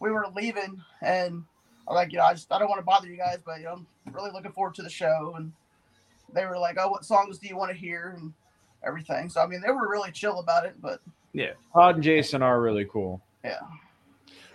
we 0.00 0.10
were 0.10 0.26
leaving, 0.34 0.80
and 1.02 1.42
I'm 1.88 1.94
like, 1.94 2.12
you 2.12 2.18
know, 2.18 2.24
I 2.24 2.32
just 2.34 2.52
I 2.52 2.58
don't 2.58 2.68
want 2.68 2.80
to 2.80 2.84
bother 2.84 3.08
you 3.08 3.16
guys, 3.16 3.38
but 3.44 3.58
you 3.58 3.64
know, 3.64 3.72
I'm 3.72 3.86
really 4.12 4.30
looking 4.30 4.52
forward 4.52 4.74
to 4.76 4.82
the 4.82 4.90
show. 4.90 5.34
And 5.36 5.52
they 6.34 6.46
were 6.46 6.58
like, 6.58 6.76
oh, 6.78 6.88
what 6.88 7.04
songs 7.04 7.38
do 7.38 7.48
you 7.48 7.56
want 7.56 7.70
to 7.70 7.76
hear 7.76 8.16
and 8.18 8.32
everything. 8.84 9.28
So 9.28 9.40
I 9.40 9.46
mean, 9.46 9.60
they 9.60 9.70
were 9.70 9.88
really 9.88 10.10
chill 10.10 10.38
about 10.38 10.64
it, 10.66 10.74
but 10.80 11.00
yeah, 11.32 11.52
Todd 11.72 11.96
and 11.96 12.04
Jason 12.04 12.42
are 12.42 12.60
really 12.60 12.84
cool. 12.84 13.22
yeah, 13.44 13.60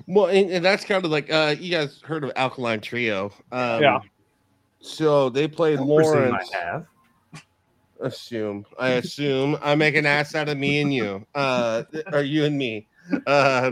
Well, 0.07 0.27
and, 0.27 0.49
and 0.51 0.63
that's 0.63 0.85
kind 0.85 1.03
of 1.03 1.11
like 1.11 1.31
uh 1.31 1.55
you 1.57 1.71
guys 1.71 2.01
heard 2.01 2.23
of 2.23 2.31
Alkaline 2.35 2.81
Trio. 2.81 3.31
Um, 3.51 3.81
Yeah. 3.81 3.99
So 4.79 5.29
they 5.29 5.47
played 5.47 5.79
I 5.79 5.83
presume 5.83 5.87
Lawrence. 5.89 6.49
I 6.53 6.57
have. 6.57 6.85
Assume. 7.99 8.65
I 8.77 8.89
assume. 8.89 9.57
I 9.61 9.73
make 9.73 9.95
an 9.95 10.05
ass 10.05 10.35
out 10.35 10.49
of 10.49 10.57
me 10.57 10.81
and 10.81 10.93
you. 10.93 11.25
Uh 11.33 11.83
or 12.11 12.21
you 12.21 12.45
and 12.45 12.57
me. 12.57 12.87
Uh 13.25 13.71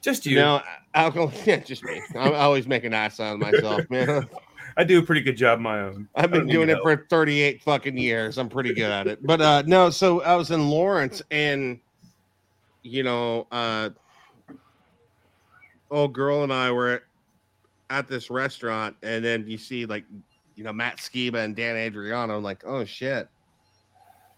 Just 0.00 0.24
you. 0.24 0.36
no 0.36 0.62
alkaline 0.94 1.34
yeah, 1.44 1.56
just 1.58 1.84
me. 1.84 2.00
I, 2.16 2.30
I 2.30 2.40
always 2.40 2.66
make 2.66 2.84
an 2.84 2.94
ass 2.94 3.20
out 3.20 3.34
of 3.34 3.40
myself, 3.40 3.82
man. 3.90 4.26
I 4.76 4.84
do 4.84 4.98
a 4.98 5.02
pretty 5.02 5.20
good 5.20 5.36
job 5.36 5.60
my 5.60 5.80
own. 5.80 6.08
I've 6.14 6.30
been 6.30 6.46
doing 6.46 6.68
it 6.68 6.74
help. 6.74 6.84
for 6.84 7.06
38 7.08 7.62
fucking 7.62 7.96
years. 7.98 8.38
I'm 8.38 8.48
pretty 8.48 8.72
good 8.74 8.90
at 8.90 9.06
it. 9.06 9.24
But 9.24 9.40
uh 9.40 9.62
no, 9.66 9.90
so 9.90 10.22
I 10.22 10.36
was 10.36 10.50
in 10.50 10.68
Lawrence 10.68 11.22
and 11.30 11.80
you 12.82 13.02
know, 13.02 13.46
uh 13.50 13.90
old 15.90 16.12
girl 16.12 16.42
and 16.44 16.52
I 16.52 16.70
were 16.70 17.02
at 17.90 18.06
this 18.08 18.30
restaurant 18.30 18.96
and 19.02 19.24
then 19.24 19.46
you 19.48 19.58
see 19.58 19.84
like 19.86 20.04
you 20.54 20.64
know 20.64 20.72
Matt 20.72 20.98
Skiba 20.98 21.44
and 21.44 21.56
Dan 21.56 21.76
Andriano. 21.76 22.36
I'm 22.36 22.42
like, 22.42 22.62
oh 22.64 22.84
shit. 22.84 23.28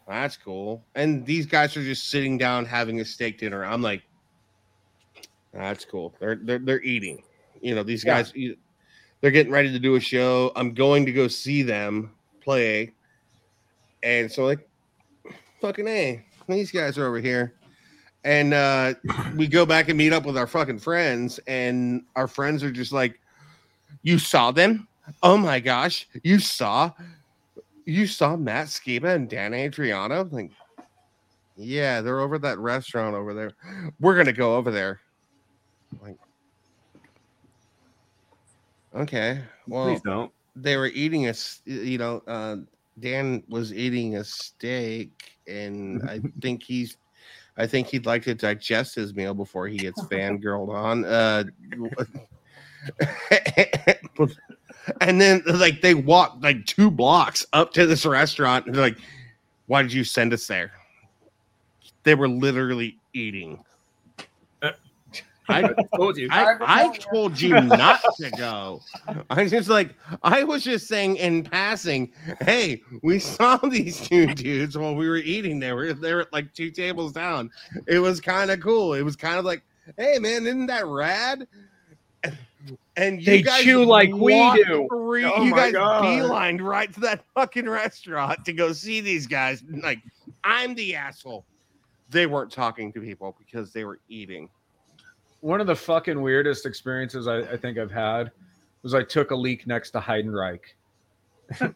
That's 0.09 0.37
cool. 0.37 0.83
And 0.97 1.25
these 1.25 1.47
guys 1.47 1.77
are 1.77 1.83
just 1.83 2.11
sitting 2.11 2.37
down 2.37 2.65
having 2.65 3.01
a 3.01 3.05
steak 3.05 3.39
dinner. 3.39 3.65
I'm 3.65 3.83
like, 3.83 4.03
that's 5.55 5.85
cool. 5.85 6.15
They're 6.19 6.35
they're 6.37 6.59
they're 6.59 6.83
eating. 6.83 7.23
You 7.61 7.75
know, 7.77 7.83
these 7.85 8.05
Yeah. 8.05 8.17
guys 8.23 8.33
they're 9.23 9.31
getting 9.31 9.53
ready 9.53 9.73
to 9.73 9.79
do 9.79 9.95
a 9.95 10.01
show. 10.01 10.53
I'm 10.55 10.75
going 10.75 11.07
to 11.07 11.13
go 11.13 11.29
see 11.29 11.63
them 11.63 12.11
play. 12.43 12.93
And 14.03 14.31
so 14.31 14.45
like 14.45 14.69
fucking 15.61 15.89
A, 15.89 16.23
these 16.49 16.73
guys 16.73 16.99
are 16.99 17.07
over 17.07 17.21
here. 17.21 17.55
And 18.25 18.53
uh 18.53 18.95
we 19.37 19.47
go 19.47 19.65
back 19.65 19.89
and 19.89 19.97
meet 19.97 20.13
up 20.13 20.27
with 20.27 20.37
our 20.37 20.47
fucking 20.47 20.81
friends, 20.81 21.41
and 21.47 22.05
our 22.15 22.29
friends 22.29 22.63
are 22.63 22.71
just 22.71 22.93
like, 22.93 23.19
You 24.03 24.19
saw 24.19 24.51
them? 24.51 24.87
Oh 25.23 25.37
my 25.37 25.61
gosh, 25.61 26.09
you 26.23 26.39
saw 26.39 26.93
you 27.85 28.07
saw 28.07 28.37
Matt 28.37 28.69
Skiba 28.69 29.15
and 29.15 29.29
Dan 29.29 29.53
Andriano? 29.53 30.31
Like, 30.33 30.53
yeah, 31.57 32.01
they're 32.01 32.21
over 32.21 32.37
at 32.37 32.43
that 32.43 32.59
restaurant 32.59 33.15
over 33.15 33.35
there. 33.35 33.53
We're 34.01 34.17
gonna 34.17 34.33
go 34.33 34.57
over 34.57 34.71
there. 34.71 35.01
Like, 36.01 36.17
okay, 38.95 39.41
well, 39.67 39.87
Please 39.87 40.01
don't. 40.03 40.33
they 40.57 40.77
were 40.77 40.89
eating 40.89 41.29
a 41.29 41.35
you 41.65 41.99
know 41.99 42.23
uh 42.27 42.57
dan 43.01 43.43
was 43.49 43.73
eating 43.73 44.17
a 44.17 44.25
steak 44.25 45.11
and 45.49 46.03
i 46.09 46.21
think 46.43 46.63
he's 46.63 46.99
i 47.57 47.67
think 47.67 47.87
he'd 47.87 48.05
like 48.05 48.23
to 48.23 48.35
digest 48.35 48.95
his 48.95 49.15
meal 49.15 49.33
before 49.33 49.67
he 49.67 49.79
gets 49.79 50.01
fangirled 50.11 50.69
on 50.69 51.05
uh 51.07 51.43
and 55.01 55.21
then 55.21 55.43
like 55.47 55.81
they 55.81 55.95
walked 55.95 56.43
like 56.43 56.67
two 56.67 56.91
blocks 56.91 57.47
up 57.55 57.73
to 57.73 57.87
this 57.87 58.05
restaurant 58.05 58.67
and 58.67 58.75
they're 58.75 58.83
like 58.83 58.99
why 59.67 59.81
did 59.81 59.93
you 59.93 60.05
send 60.05 60.35
us 60.35 60.47
there 60.47 60.73
they 62.03 62.15
were 62.15 62.29
literally 62.29 62.99
eating 63.15 63.59
I, 65.49 65.73
told 65.97 66.17
you. 66.17 66.29
I, 66.31 66.57
I 66.61 66.97
told 66.97 67.41
you 67.41 67.61
not 67.61 68.01
to 68.17 68.31
go. 68.31 68.81
I 69.31 69.47
just 69.47 69.69
like 69.69 69.95
I 70.23 70.45
was 70.45 70.63
just 70.65 70.87
saying 70.89 71.17
in 71.17 71.43
passing, 71.43 72.13
hey, 72.43 72.83
we 73.03 73.19
saw 73.19 73.57
these 73.69 74.01
two 74.01 74.27
dudes 74.35 74.77
while 74.79 74.95
we 74.95 75.09
were 75.09 75.17
eating. 75.17 75.59
They 75.59 75.73
were 75.73 75.93
they 75.93 76.15
were 76.15 76.27
like 76.33 76.53
two 76.55 76.71
tables 76.71 77.13
down. 77.13 77.51
It 77.87 77.99
was 77.99 78.21
kind 78.21 78.51
of 78.51 78.61
cool. 78.61 78.95
It 78.95 79.03
was 79.03 79.17
kind 79.17 79.39
of 79.39 79.45
like, 79.45 79.63
hey 79.97 80.19
man, 80.19 80.47
isn't 80.47 80.67
that 80.67 80.87
rad? 80.87 81.47
And 82.97 83.19
you 83.21 83.27
They 83.27 83.43
guys 83.43 83.63
chew 83.63 83.85
like 83.85 84.13
we 84.15 84.35
do. 84.55 84.87
re- 84.91 85.25
Oh 85.25 85.43
you 85.43 85.53
guys 85.55 85.73
God. 85.73 86.05
beelined 86.05 86.61
right 86.63 86.93
to 86.95 87.01
that 87.01 87.25
fucking 87.35 87.69
restaurant 87.69 88.45
to 88.45 88.53
go 88.53 88.73
see 88.73 89.01
these 89.01 89.27
guys. 89.27 89.65
Like, 89.69 89.99
I'm 90.45 90.75
the 90.75 90.95
asshole. 90.95 91.45
They 92.11 92.27
weren't 92.27 92.53
talking 92.53 92.93
to 92.93 93.01
people 93.01 93.35
because 93.39 93.73
they 93.73 93.85
were 93.85 93.99
eating. 94.09 94.49
One 95.43 95.61
of 95.61 95.67
the 95.67 95.77
fucking 95.77 96.21
weirdest 96.21 96.67
experiences 96.67 97.29
I, 97.29 97.41
I 97.41 97.57
think 97.57 97.77
I've 97.77 97.91
had 97.91 98.31
was 98.83 98.95
I 98.95 99.03
took 99.03 99.33
a 99.33 99.37
leak 99.37 99.67
next 99.67 99.91
to 99.91 100.01
Heidenreich. 100.01 100.61
I 101.61 101.69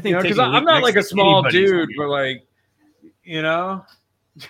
think 0.00 0.06
You 0.06 0.12
know, 0.12 0.22
because 0.22 0.38
taking 0.38 0.52
a 0.52 0.56
I'm 0.56 0.64
not 0.64 0.82
like 0.82 0.96
a 0.96 1.02
small 1.02 1.42
dude, 1.42 1.90
but 1.96 2.08
like, 2.08 2.46
you 3.22 3.42
know, 3.42 3.84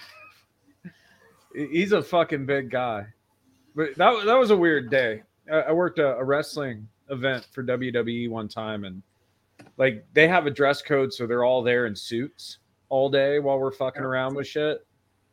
he's 1.54 1.92
a 1.92 2.02
fucking 2.02 2.46
big 2.46 2.70
guy. 2.70 3.06
But 3.74 3.96
that 3.96 4.24
that 4.24 4.38
was 4.38 4.50
a 4.50 4.56
weird 4.56 4.90
day. 4.90 5.22
I, 5.50 5.56
I 5.56 5.72
worked 5.72 5.98
a, 5.98 6.16
a 6.16 6.24
wrestling 6.24 6.88
event 7.10 7.48
for 7.52 7.64
WWE 7.64 8.30
one 8.30 8.48
time, 8.48 8.84
and 8.84 9.02
like 9.76 10.04
they 10.12 10.28
have 10.28 10.46
a 10.46 10.50
dress 10.50 10.82
code, 10.82 11.12
so 11.12 11.26
they're 11.26 11.44
all 11.44 11.62
there 11.62 11.86
in 11.86 11.96
suits 11.96 12.58
all 12.88 13.08
day 13.08 13.38
while 13.38 13.58
we're 13.58 13.72
fucking 13.72 14.02
around 14.02 14.34
with 14.34 14.46
shit. 14.46 14.86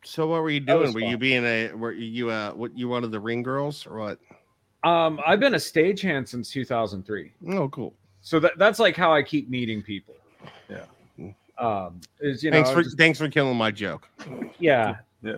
So 0.04 0.26
what 0.26 0.42
were 0.42 0.50
you 0.50 0.60
doing? 0.60 0.92
Were 0.92 1.00
you 1.00 1.16
being 1.16 1.44
a 1.44 1.72
were 1.72 1.92
you 1.92 2.30
uh 2.30 2.52
what 2.52 2.76
you 2.76 2.88
one 2.88 3.04
of 3.04 3.10
the 3.12 3.20
ring 3.20 3.42
girls 3.42 3.86
or 3.86 3.98
what? 3.98 4.18
Um, 4.84 5.20
I've 5.24 5.38
been 5.38 5.54
a 5.54 5.58
stagehand 5.58 6.26
since 6.26 6.50
2003. 6.50 7.32
Oh, 7.50 7.68
cool. 7.68 7.94
so 8.20 8.40
that 8.40 8.52
that's 8.58 8.78
like 8.80 8.96
how 8.96 9.12
I 9.12 9.22
keep 9.22 9.48
meeting 9.48 9.80
people. 9.82 10.14
Yeah. 10.68 10.84
Um, 11.58 12.00
is 12.20 12.42
you 12.42 12.50
know, 12.50 12.56
thanks 12.56 12.70
for 12.70 12.82
just- 12.82 12.98
thanks 12.98 13.18
for 13.18 13.28
killing 13.28 13.56
my 13.56 13.70
joke. 13.70 14.08
yeah, 14.58 14.96
Yeah. 15.22 15.36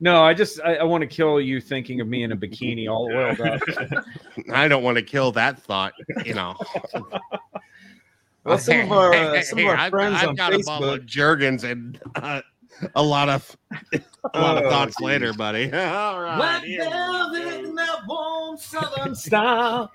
No, 0.00 0.22
I 0.22 0.34
just 0.34 0.60
I, 0.62 0.76
I 0.76 0.82
want 0.82 1.00
to 1.02 1.06
kill 1.06 1.40
you 1.40 1.60
thinking 1.60 2.00
of 2.02 2.08
me 2.08 2.22
in 2.24 2.32
a 2.32 2.36
bikini 2.36 2.90
all 2.90 3.06
oiled 3.10 3.40
up. 3.40 3.62
I 4.52 4.68
don't 4.68 4.82
want 4.82 4.96
to 4.98 5.02
kill 5.02 5.32
that 5.32 5.58
thought. 5.58 5.94
You 6.24 6.34
know. 6.34 6.54
Well, 8.44 8.58
some 8.58 8.80
of 8.80 8.92
our, 8.92 9.14
uh, 9.14 9.40
some 9.40 9.60
of 9.60 9.64
our 9.66 9.76
I've, 9.78 9.90
friends 9.90 10.16
I've 10.20 10.28
on 10.28 10.34
got 10.34 10.52
a 10.52 10.58
bottle 10.58 10.90
of 10.90 11.00
Facebook- 11.00 11.06
Jergens 11.06 11.64
and 11.64 11.98
uh, 12.16 12.42
a 12.94 13.02
lot 13.02 13.28
of 13.28 13.56
a 14.34 14.40
lot 14.40 14.58
of 14.58 14.64
Oh, 14.64 14.70
thoughts 14.70 14.96
geez. 14.98 15.04
later, 15.04 15.32
buddy. 15.32 15.64
All 15.72 16.20
right. 16.20 16.62
here 16.64 16.80
we 16.84 16.86
go. 16.90 17.74
that 17.76 18.00
warm 18.06 18.56
southern 18.56 19.14
style. 19.14 19.90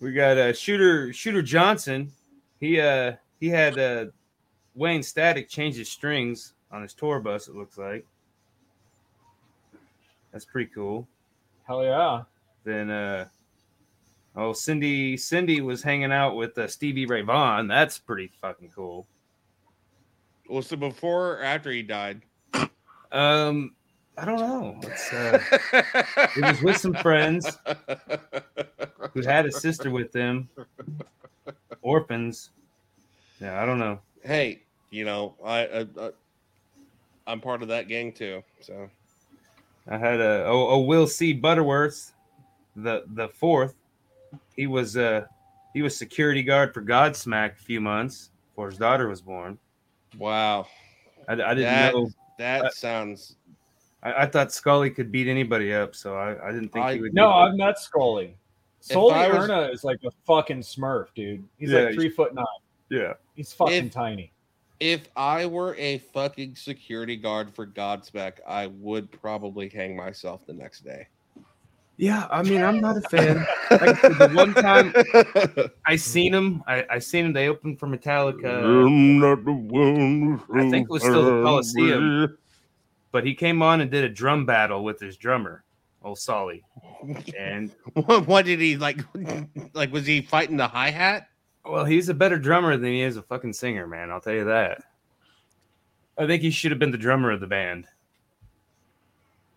We 0.00 0.12
got 0.12 0.36
uh, 0.38 0.52
shooter 0.52 1.12
shooter 1.12 1.42
Johnson. 1.42 2.10
He 2.60 2.80
uh 2.80 3.12
he 3.40 3.48
had 3.48 3.78
uh 3.78 4.06
Wayne 4.74 5.02
Static 5.02 5.48
change 5.48 5.76
his 5.76 5.90
strings 5.90 6.54
on 6.70 6.82
his 6.82 6.94
tour 6.94 7.20
bus. 7.20 7.48
It 7.48 7.54
looks 7.54 7.76
like 7.78 8.06
that's 10.32 10.44
pretty 10.44 10.70
cool. 10.74 11.06
Hell 11.66 11.84
yeah. 11.84 12.22
Then 12.64 12.90
uh 12.90 13.26
oh 14.36 14.52
Cindy 14.52 15.16
Cindy 15.16 15.60
was 15.60 15.82
hanging 15.82 16.12
out 16.12 16.36
with 16.36 16.56
uh, 16.58 16.66
Stevie 16.66 17.06
Ray 17.06 17.22
Vaughan. 17.22 17.68
That's 17.68 17.98
pretty 17.98 18.30
fucking 18.40 18.70
cool. 18.74 19.06
Well, 20.52 20.60
so 20.60 20.76
before 20.76 21.38
or 21.38 21.42
after 21.42 21.70
he 21.70 21.82
died? 21.82 22.20
Um, 23.10 23.74
I 24.18 24.26
don't 24.26 24.38
know. 24.38 24.78
It's, 24.82 25.10
uh, 25.10 25.38
he 26.34 26.42
was 26.42 26.60
with 26.60 26.76
some 26.76 26.92
friends 26.92 27.58
who 29.14 29.22
had 29.22 29.46
a 29.46 29.50
sister 29.50 29.90
with 29.90 30.12
them, 30.12 30.50
orphans. 31.80 32.50
Yeah, 33.40 33.62
I 33.62 33.64
don't 33.64 33.78
know. 33.78 33.98
hey, 34.24 34.60
you 34.90 35.06
know, 35.06 35.36
I, 35.42 35.60
I, 35.60 35.86
I 35.98 36.10
I'm 37.26 37.40
part 37.40 37.62
of 37.62 37.68
that 37.68 37.88
gang 37.88 38.12
too. 38.12 38.44
So 38.60 38.90
I 39.88 39.96
had 39.96 40.20
a 40.20 40.44
oh, 40.44 40.68
oh 40.68 40.80
Will 40.80 41.06
C 41.06 41.32
Butterworth, 41.32 42.12
the 42.76 43.04
the 43.14 43.28
fourth. 43.30 43.74
He 44.54 44.66
was 44.66 44.98
uh 44.98 45.24
he 45.72 45.80
was 45.80 45.96
security 45.96 46.42
guard 46.42 46.74
for 46.74 46.82
Godsmack 46.82 47.52
a 47.52 47.62
few 47.62 47.80
months 47.80 48.28
before 48.50 48.68
his 48.68 48.78
daughter 48.78 49.08
was 49.08 49.22
born. 49.22 49.58
Wow, 50.18 50.66
I, 51.28 51.32
I 51.32 51.36
didn't 51.36 51.62
That- 51.62 51.94
know. 51.94 52.10
that 52.38 52.64
Uh, 52.66 52.70
sounds 52.70 53.36
I, 54.02 54.22
I 54.22 54.26
thought 54.26 54.52
Sully 54.52 54.90
could 54.90 55.12
beat 55.12 55.28
anybody 55.28 55.72
up, 55.72 55.94
so 55.94 56.16
I, 56.16 56.48
I 56.48 56.50
didn't 56.52 56.70
think 56.70 56.84
I- 56.84 56.94
he 56.94 57.00
would. 57.00 57.14
No, 57.14 57.30
I've 57.30 57.54
met 57.54 57.78
Sully. 57.78 58.36
Sully 58.80 59.14
I 59.14 59.28
was- 59.28 59.48
Erna 59.48 59.62
is 59.72 59.84
like 59.84 60.00
a 60.04 60.10
fucking 60.26 60.60
smurf, 60.60 61.06
dude. 61.14 61.44
He's 61.58 61.70
Yeah, 61.70 61.82
like 61.82 61.94
three 61.94 62.08
foot 62.10 62.34
nine. 62.34 62.44
yeah. 62.90 63.12
He's 63.36 63.52
fucking 63.52 63.86
If- 63.86 63.92
tiny. 63.92 64.32
If 64.80 65.08
I 65.14 65.46
were 65.46 65.76
a 65.76 65.98
fucking 65.98 66.56
security 66.56 67.16
guard 67.16 67.54
for 67.54 67.64
Godspeck, 67.64 68.38
I 68.44 68.66
would 68.66 69.12
probably 69.12 69.68
hang 69.68 69.94
myself 69.94 70.44
the 70.44 70.52
next 70.54 70.80
day. 70.80 71.06
Yeah, 71.98 72.26
I 72.30 72.42
mean, 72.42 72.62
I'm 72.62 72.80
not 72.80 72.96
a 72.96 73.00
fan. 73.02 73.46
Like 73.70 74.00
the 74.00 74.30
one 74.34 74.54
time 74.54 74.92
I 75.86 75.96
seen 75.96 76.32
him, 76.34 76.62
I, 76.66 76.84
I 76.90 76.98
seen 76.98 77.26
him. 77.26 77.32
They 77.32 77.48
opened 77.48 77.78
for 77.78 77.86
Metallica, 77.86 78.64
I'm 78.64 79.18
not 79.20 79.44
the 79.44 79.52
one 79.52 80.42
I 80.54 80.68
think 80.70 80.88
it 80.88 80.90
was 80.92 81.02
still 81.02 81.22
the 81.24 81.42
Coliseum. 81.42 82.36
but 83.12 83.24
he 83.26 83.34
came 83.34 83.62
on 83.62 83.80
and 83.82 83.90
did 83.90 84.04
a 84.04 84.08
drum 84.08 84.46
battle 84.46 84.82
with 84.84 84.98
his 85.00 85.16
drummer, 85.16 85.64
old 86.02 86.18
Solly. 86.18 86.64
And 87.38 87.70
What, 87.94 88.26
what 88.26 88.44
did 88.46 88.58
he 88.60 88.76
like? 88.76 89.00
Like, 89.74 89.92
was 89.92 90.06
he 90.06 90.22
fighting 90.22 90.56
the 90.56 90.68
hi 90.68 90.90
hat? 90.90 91.28
well, 91.64 91.84
he's 91.84 92.08
a 92.08 92.14
better 92.14 92.38
drummer 92.38 92.76
than 92.76 92.90
he 92.90 93.02
is 93.02 93.16
a 93.16 93.22
fucking 93.22 93.52
singer, 93.52 93.86
man. 93.86 94.10
I'll 94.10 94.20
tell 94.20 94.34
you 94.34 94.44
that. 94.46 94.82
I 96.18 96.26
think 96.26 96.42
he 96.42 96.50
should 96.50 96.72
have 96.72 96.80
been 96.80 96.90
the 96.90 96.98
drummer 96.98 97.30
of 97.30 97.40
the 97.40 97.46
band. 97.46 97.86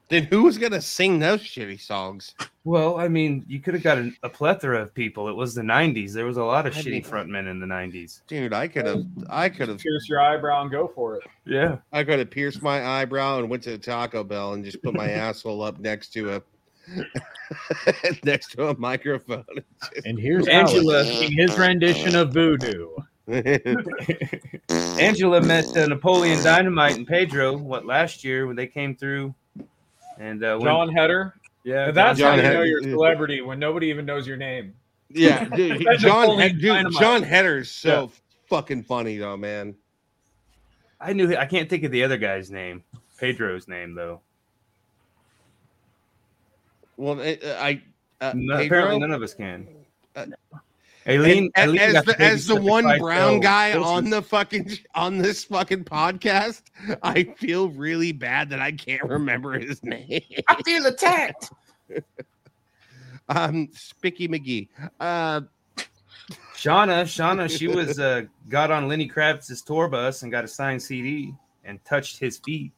Then 0.08 0.26
who 0.26 0.44
was 0.44 0.58
gonna 0.60 0.82
sing 0.82 1.18
those 1.18 1.42
shitty 1.42 1.82
songs? 1.82 2.36
Well, 2.64 3.00
I 3.00 3.08
mean, 3.08 3.44
you 3.48 3.60
could 3.60 3.74
have 3.74 3.82
got 3.82 3.98
a, 3.98 4.12
a 4.24 4.30
plethora 4.30 4.80
of 4.82 4.94
people. 4.94 5.28
It 5.28 5.36
was 5.36 5.56
the 5.56 5.64
'90s. 5.64 6.14
There 6.14 6.26
was 6.28 6.38
a 6.38 6.44
lot 6.44 6.68
of 6.68 6.78
I 6.78 6.82
shitty 6.82 6.92
mean- 6.92 7.04
frontmen 7.04 7.50
in 7.50 7.60
the 7.60 7.66
'90s. 7.66 8.22
Dude, 8.28 8.54
I 8.54 8.68
could 8.68 8.86
have, 8.86 9.04
I 9.30 9.50
could 9.50 9.68
have, 9.70 9.80
pierced 9.80 10.08
your 10.08 10.22
eyebrow 10.22 10.62
and 10.62 10.70
go 10.72 10.88
for 10.88 11.16
it. 11.16 11.24
Yeah, 11.46 11.78
I 11.92 12.04
could 12.04 12.20
have 12.20 12.30
pierced 12.30 12.62
my 12.62 12.86
eyebrow 12.86 13.40
and 13.40 13.50
went 13.50 13.64
to 13.64 13.78
Taco 13.80 14.24
Bell 14.24 14.54
and 14.54 14.64
just 14.64 14.82
put 14.84 14.94
my 14.94 15.10
asshole 15.12 15.64
up 15.64 15.80
next 15.80 16.14
to 16.14 16.36
a, 16.36 16.42
next 18.24 18.52
to 18.52 18.68
a 18.68 18.78
microphone. 18.78 19.44
And 20.06 20.20
here's 20.20 20.48
Angela- 20.48 21.04
singing 21.04 21.32
his 21.38 21.58
rendition 21.58 22.16
of 22.16 22.32
Voodoo. 22.32 22.90
Angela 24.70 25.42
met 25.42 25.66
uh, 25.76 25.88
Napoleon 25.88 26.44
Dynamite 26.44 26.96
and 26.96 27.08
Pedro 27.08 27.58
what 27.58 27.86
last 27.88 28.24
year 28.24 28.46
when 28.46 28.56
they 28.56 28.68
came 28.68 28.96
through, 28.96 29.34
and 30.20 30.44
uh, 30.44 30.58
when, 30.58 30.66
Jon 30.66 30.90
Heder. 30.96 31.36
yeah, 31.64 31.92
That's 31.92 32.20
John 32.20 32.32
how 32.32 32.36
you 32.38 32.42
know 32.54 32.60
Hed- 32.62 32.68
you're 32.68 32.80
a 32.80 32.84
celebrity 32.84 33.42
when 33.42 33.60
nobody 33.60 33.88
even 33.88 34.06
knows 34.06 34.28
your 34.28 34.38
name. 34.38 34.74
yeah, 35.10 35.44
dude, 35.56 35.84
That's 35.86 36.02
John, 36.02 36.22
Napoleon 36.22 36.40
Hed- 36.40 36.52
dude, 36.62 36.64
Dynamite. 36.70 37.02
Jon 37.02 37.24
Heder's 37.24 37.72
so 37.72 38.12
fucking 38.48 38.84
funny 38.84 39.18
though, 39.18 39.38
man. 39.38 39.76
I 41.00 41.14
knew 41.14 41.36
I 41.36 41.46
can't 41.46 41.70
think 41.70 41.84
of 41.84 41.92
the 41.92 42.04
other 42.04 42.18
guy's 42.18 42.50
name, 42.50 42.84
Pedro's 43.20 43.68
name 43.68 43.94
though. 43.96 44.22
Well, 46.98 47.20
I, 47.22 47.38
I 47.44 47.82
uh, 48.22 48.32
No, 48.36 48.56
apparently, 48.56 49.00
none 49.00 49.12
of 49.12 49.22
us 49.22 49.34
can. 49.34 49.68
Uh, 50.16 50.28
Aileen, 51.08 51.52
And 51.56 51.72
Aileen 51.72 51.96
as 51.96 52.06
the, 52.06 52.22
as 52.22 52.48
the 52.48 52.56
one 52.56 53.00
brown 53.00 53.40
guy 53.40 53.76
Wilson. 53.76 53.94
on 53.96 54.10
the 54.10 54.22
fucking 54.22 54.72
on 54.96 55.20
this 55.20 55.44
fucking 55.44 55.84
podcast, 55.86 56.64
I 57.04 57.24
feel 57.38 57.70
really 57.70 58.12
bad 58.12 58.50
that 58.50 58.60
I 58.60 58.72
can't 58.72 59.04
remember 59.04 59.60
his 59.60 59.84
name. 59.84 60.22
I 60.48 60.62
feel 60.64 60.86
attacked. 60.88 61.52
um, 63.30 63.70
Spicky 63.74 64.28
McGee. 64.28 64.68
Uh, 65.00 65.42
Shauna, 66.56 67.04
Shauna, 67.04 67.56
she 67.56 67.68
was 67.68 68.00
uh, 68.00 68.24
got 68.50 68.72
on 68.72 68.88
Lenny 68.88 69.08
Kravitz's 69.08 69.62
tour 69.62 69.88
bus 69.88 70.24
and 70.24 70.32
got 70.32 70.44
a 70.44 70.48
signed 70.48 70.82
CD 70.82 71.34
and 71.64 71.84
touched 71.86 72.18
his 72.18 72.40
feet. 72.40 72.72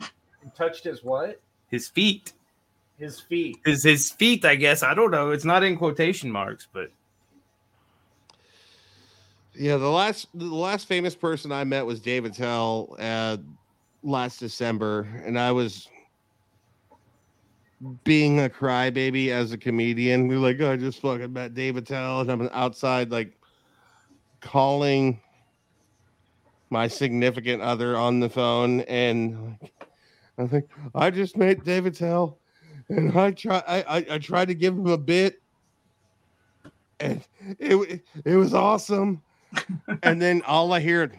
He 0.00 0.50
touched 0.56 0.82
his 0.84 1.04
what? 1.04 1.40
His 1.70 1.86
feet. 1.88 2.32
His 2.98 3.20
feet. 3.20 3.58
His 3.64 3.84
his 3.84 4.10
feet, 4.10 4.44
I 4.44 4.56
guess. 4.56 4.82
I 4.82 4.94
don't 4.94 5.10
know. 5.12 5.30
It's 5.30 5.44
not 5.44 5.62
in 5.62 5.76
quotation 5.76 6.30
marks, 6.30 6.66
but 6.72 6.90
yeah, 9.56 9.76
the 9.76 9.90
last 9.90 10.28
the 10.34 10.44
last 10.44 10.86
famous 10.86 11.14
person 11.14 11.52
I 11.52 11.64
met 11.64 11.84
was 11.84 12.00
Dave 12.00 12.24
Attell 12.24 12.96
uh, 12.98 13.38
last 14.02 14.38
December, 14.38 15.08
and 15.24 15.38
I 15.38 15.52
was 15.52 15.88
being 18.04 18.40
a 18.40 18.48
crybaby 18.48 19.28
as 19.28 19.52
a 19.52 19.58
comedian. 19.58 20.28
We 20.28 20.36
were 20.36 20.42
like, 20.42 20.60
oh, 20.60 20.72
I 20.72 20.76
just 20.76 21.00
fucking 21.00 21.32
met 21.32 21.54
Dave 21.54 21.76
Attell, 21.76 22.20
and 22.20 22.30
I'm 22.30 22.48
outside 22.52 23.10
like 23.10 23.32
calling 24.40 25.20
my 26.70 26.88
significant 26.88 27.62
other 27.62 27.96
on 27.96 28.20
the 28.20 28.28
phone, 28.28 28.80
and 28.82 29.56
I 30.38 30.46
think 30.46 30.68
I 30.94 31.10
just 31.10 31.36
met 31.36 31.64
Dave 31.64 31.86
Attell, 31.86 32.38
and 32.88 33.16
I 33.16 33.30
try 33.32 33.62
I, 33.66 33.82
I, 33.82 34.06
I 34.12 34.18
tried 34.18 34.48
to 34.48 34.54
give 34.54 34.74
him 34.74 34.86
a 34.86 34.98
bit, 34.98 35.40
and 37.00 37.24
it 37.58 38.02
it 38.24 38.36
was 38.36 38.54
awesome, 38.54 39.22
and 40.02 40.20
then 40.20 40.42
all 40.42 40.72
I 40.72 40.80
hear. 40.80 41.10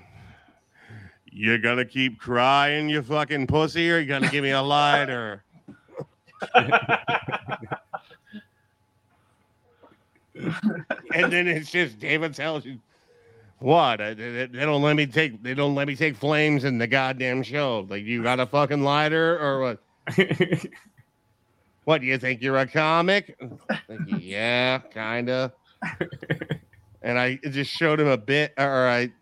you're 1.32 1.58
gonna 1.58 1.86
keep 1.86 2.20
crying, 2.20 2.90
you 2.90 3.02
fucking 3.02 3.48
pussy, 3.48 3.92
or 3.92 4.00
you 4.00 4.06
gonna 4.06 4.30
give 4.30 4.44
me 4.44 4.52
a 4.52 4.62
lighter? 4.62 5.44
and 11.14 11.32
then 11.32 11.48
it's 11.48 11.72
just 11.72 12.00
David 12.00 12.36
tells 12.36 12.64
you 12.64 12.80
what 13.60 13.98
they, 13.98 14.14
they 14.14 14.48
don't 14.48 14.84
let 14.84 14.96
me 14.96 15.08
take 15.08 15.42
they 15.42 15.56
don't 15.56 15.74
let 15.74 15.88
me 15.88 15.96
take 15.96 16.16
flames 16.16 16.64
in 16.64 16.78
the 16.78 16.88
goddamn 16.88 17.42
show. 17.44 17.88
Like 17.90 18.04
you 18.04 18.22
got 18.24 18.40
a 18.40 18.46
fucking 18.46 18.84
lighter 18.84 19.40
or 19.40 19.62
what? 19.62 19.80
What 21.88 22.02
do 22.02 22.08
you 22.08 22.18
think 22.18 22.42
you're 22.42 22.58
a 22.58 22.68
comic? 22.68 23.40
Like, 23.88 24.00
yeah, 24.20 24.80
kinda. 24.80 25.54
And 27.08 27.18
I 27.18 27.36
just 27.36 27.72
showed 27.72 28.02
him 28.02 28.08
a 28.08 28.18
bit, 28.18 28.54
or 28.58 28.86
I 28.86 29.14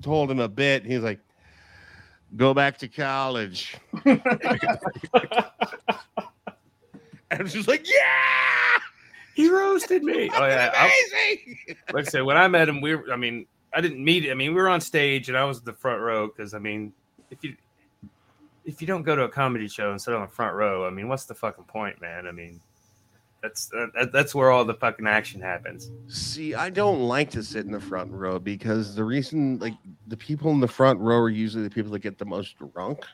told 0.00 0.30
him 0.30 0.40
a 0.40 0.48
bit. 0.48 0.86
He's 0.86 1.02
like, 1.02 1.20
"Go 2.36 2.54
back 2.54 2.78
to 2.78 2.88
college." 2.88 3.76
I 4.06 4.22
was 7.38 7.52
just 7.52 7.68
like, 7.68 7.86
"Yeah, 7.86 8.78
he 9.34 9.50
roasted 9.50 10.04
me. 10.04 10.30
Oh 10.32 10.46
yeah, 10.46 10.72
I, 10.74 10.90
like 11.92 12.06
I 12.06 12.10
said, 12.10 12.22
when 12.22 12.38
I 12.38 12.48
met 12.48 12.66
him, 12.66 12.80
we 12.80 12.96
were. 12.96 13.12
I 13.12 13.16
mean, 13.16 13.44
I 13.74 13.82
didn't 13.82 14.02
meet. 14.02 14.30
I 14.30 14.34
mean, 14.34 14.54
we 14.54 14.62
were 14.62 14.70
on 14.70 14.80
stage, 14.80 15.28
and 15.28 15.36
I 15.36 15.44
was 15.44 15.60
the 15.60 15.74
front 15.74 16.00
row 16.00 16.28
because 16.28 16.54
I 16.54 16.58
mean, 16.58 16.94
if 17.30 17.44
you 17.44 17.54
if 18.64 18.80
you 18.80 18.86
don't 18.86 19.02
go 19.02 19.14
to 19.14 19.24
a 19.24 19.28
comedy 19.28 19.68
show 19.68 19.90
and 19.90 20.00
sit 20.00 20.14
on 20.14 20.22
the 20.22 20.28
front 20.28 20.54
row, 20.54 20.86
I 20.86 20.90
mean, 20.90 21.08
what's 21.08 21.26
the 21.26 21.34
fucking 21.34 21.64
point, 21.64 22.00
man? 22.00 22.26
I 22.26 22.32
mean, 22.32 22.58
that's 23.42 23.66
that, 23.66 24.10
that's 24.12 24.34
where 24.34 24.50
all 24.50 24.64
the 24.64 24.74
fucking 24.74 25.06
action 25.06 25.40
happens. 25.40 25.90
See, 26.08 26.54
I 26.54 26.70
don't 26.70 27.02
like 27.02 27.30
to 27.30 27.42
sit 27.42 27.64
in 27.66 27.72
the 27.72 27.80
front 27.80 28.10
row 28.10 28.38
because 28.38 28.94
the 28.94 29.04
reason, 29.04 29.58
like, 29.58 29.74
the 30.08 30.16
people 30.16 30.50
in 30.50 30.60
the 30.60 30.68
front 30.68 30.98
row 31.00 31.18
are 31.18 31.28
usually 31.28 31.62
the 31.62 31.70
people 31.70 31.92
that 31.92 32.00
get 32.00 32.18
the 32.18 32.24
most 32.24 32.56
drunk. 32.58 33.04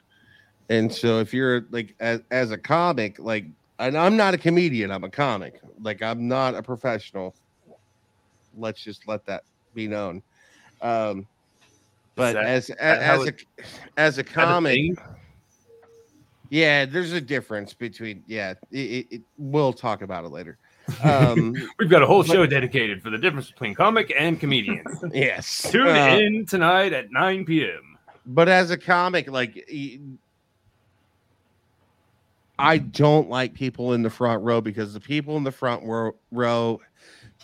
And 0.70 0.92
so, 0.92 1.20
if 1.20 1.34
you're 1.34 1.66
like, 1.70 1.94
as, 2.00 2.22
as 2.30 2.50
a 2.50 2.58
comic, 2.58 3.18
like, 3.18 3.44
and 3.78 3.98
I'm 3.98 4.16
not 4.16 4.34
a 4.34 4.38
comedian, 4.38 4.90
I'm 4.90 5.04
a 5.04 5.10
comic, 5.10 5.60
like, 5.82 6.02
I'm 6.02 6.26
not 6.26 6.54
a 6.54 6.62
professional. 6.62 7.34
Let's 8.56 8.82
just 8.82 9.06
let 9.06 9.26
that 9.26 9.42
be 9.74 9.88
known. 9.88 10.22
Um, 10.80 11.26
but 12.14 12.34
that- 12.34 12.44
as 12.46 12.70
a, 12.70 12.74
that 12.76 13.02
how 13.02 13.22
as 13.22 13.28
a 13.28 13.34
as 13.96 14.18
a 14.18 14.24
comic. 14.24 14.78
Yeah, 16.55 16.84
there's 16.84 17.12
a 17.12 17.20
difference 17.20 17.74
between 17.74 18.22
yeah. 18.28 18.55
It, 18.70 18.78
it, 18.78 19.07
it, 19.11 19.22
we'll 19.38 19.72
talk 19.72 20.02
about 20.02 20.24
it 20.24 20.28
later. 20.28 20.57
Um, 21.02 21.52
we've 21.80 21.90
got 21.90 22.00
a 22.00 22.07
whole 22.07 22.22
show 22.22 22.46
dedicated 22.46 23.02
for 23.02 23.11
the 23.11 23.18
difference 23.18 23.50
between 23.50 23.74
comic 23.74 24.14
and 24.16 24.38
comedian. 24.38 24.84
yes, 25.12 25.68
Tune 25.68 25.88
Uh, 25.88 26.16
in 26.20 26.46
tonight 26.46 26.92
at 26.92 27.11
9 27.11 27.44
p.m. 27.44 27.98
but 28.24 28.48
as 28.48 28.70
a 28.70 28.76
comic 28.78 29.28
like 29.28 29.68
i 32.57 32.78
don't 32.78 33.28
like 33.28 33.52
people 33.52 33.94
in 33.94 34.02
the 34.02 34.11
front 34.11 34.40
row 34.44 34.61
because 34.61 34.94
the 34.94 35.00
people 35.00 35.36
in 35.36 35.42
the 35.42 35.50
front 35.50 35.82
row, 35.84 36.12
row 36.30 36.80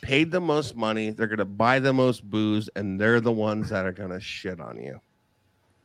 paid 0.03 0.31
the 0.31 0.41
most 0.41 0.77
money 0.77 1.11
they're 1.11 1.27
going 1.27 1.39
to 1.39 1.45
buy 1.45 1.81
the 1.81 1.93
most 1.93 2.23
booze 2.31 2.71
and 2.77 3.01
they're 3.01 3.21
the 3.21 3.33
ones 3.33 3.71
that 3.71 3.85
are 3.85 3.93
going 3.93 4.11
to 4.11 4.21
shit 4.21 4.61
on 4.61 4.79
you 4.81 5.01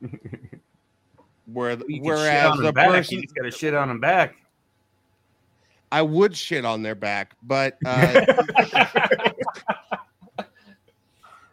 Where, 1.52 1.78
shit 1.78 2.02
whereas 2.02 2.58
the 2.60 2.74
back. 2.74 2.88
person 2.90 3.22
just 3.22 3.36
got 3.36 3.44
to 3.44 3.52
shit 3.52 3.74
on 3.74 3.90
him 3.90 4.00
back. 4.00 4.36
i 5.92 6.02
would 6.02 6.36
shit 6.36 6.66
on 6.66 6.82
their 6.82 6.96
back 6.96 7.36
but 7.44 7.78
uh, 7.86 8.26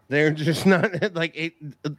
they're 0.09 0.30
just 0.30 0.66
not 0.66 0.90
like 1.14 1.32
it, 1.34 1.55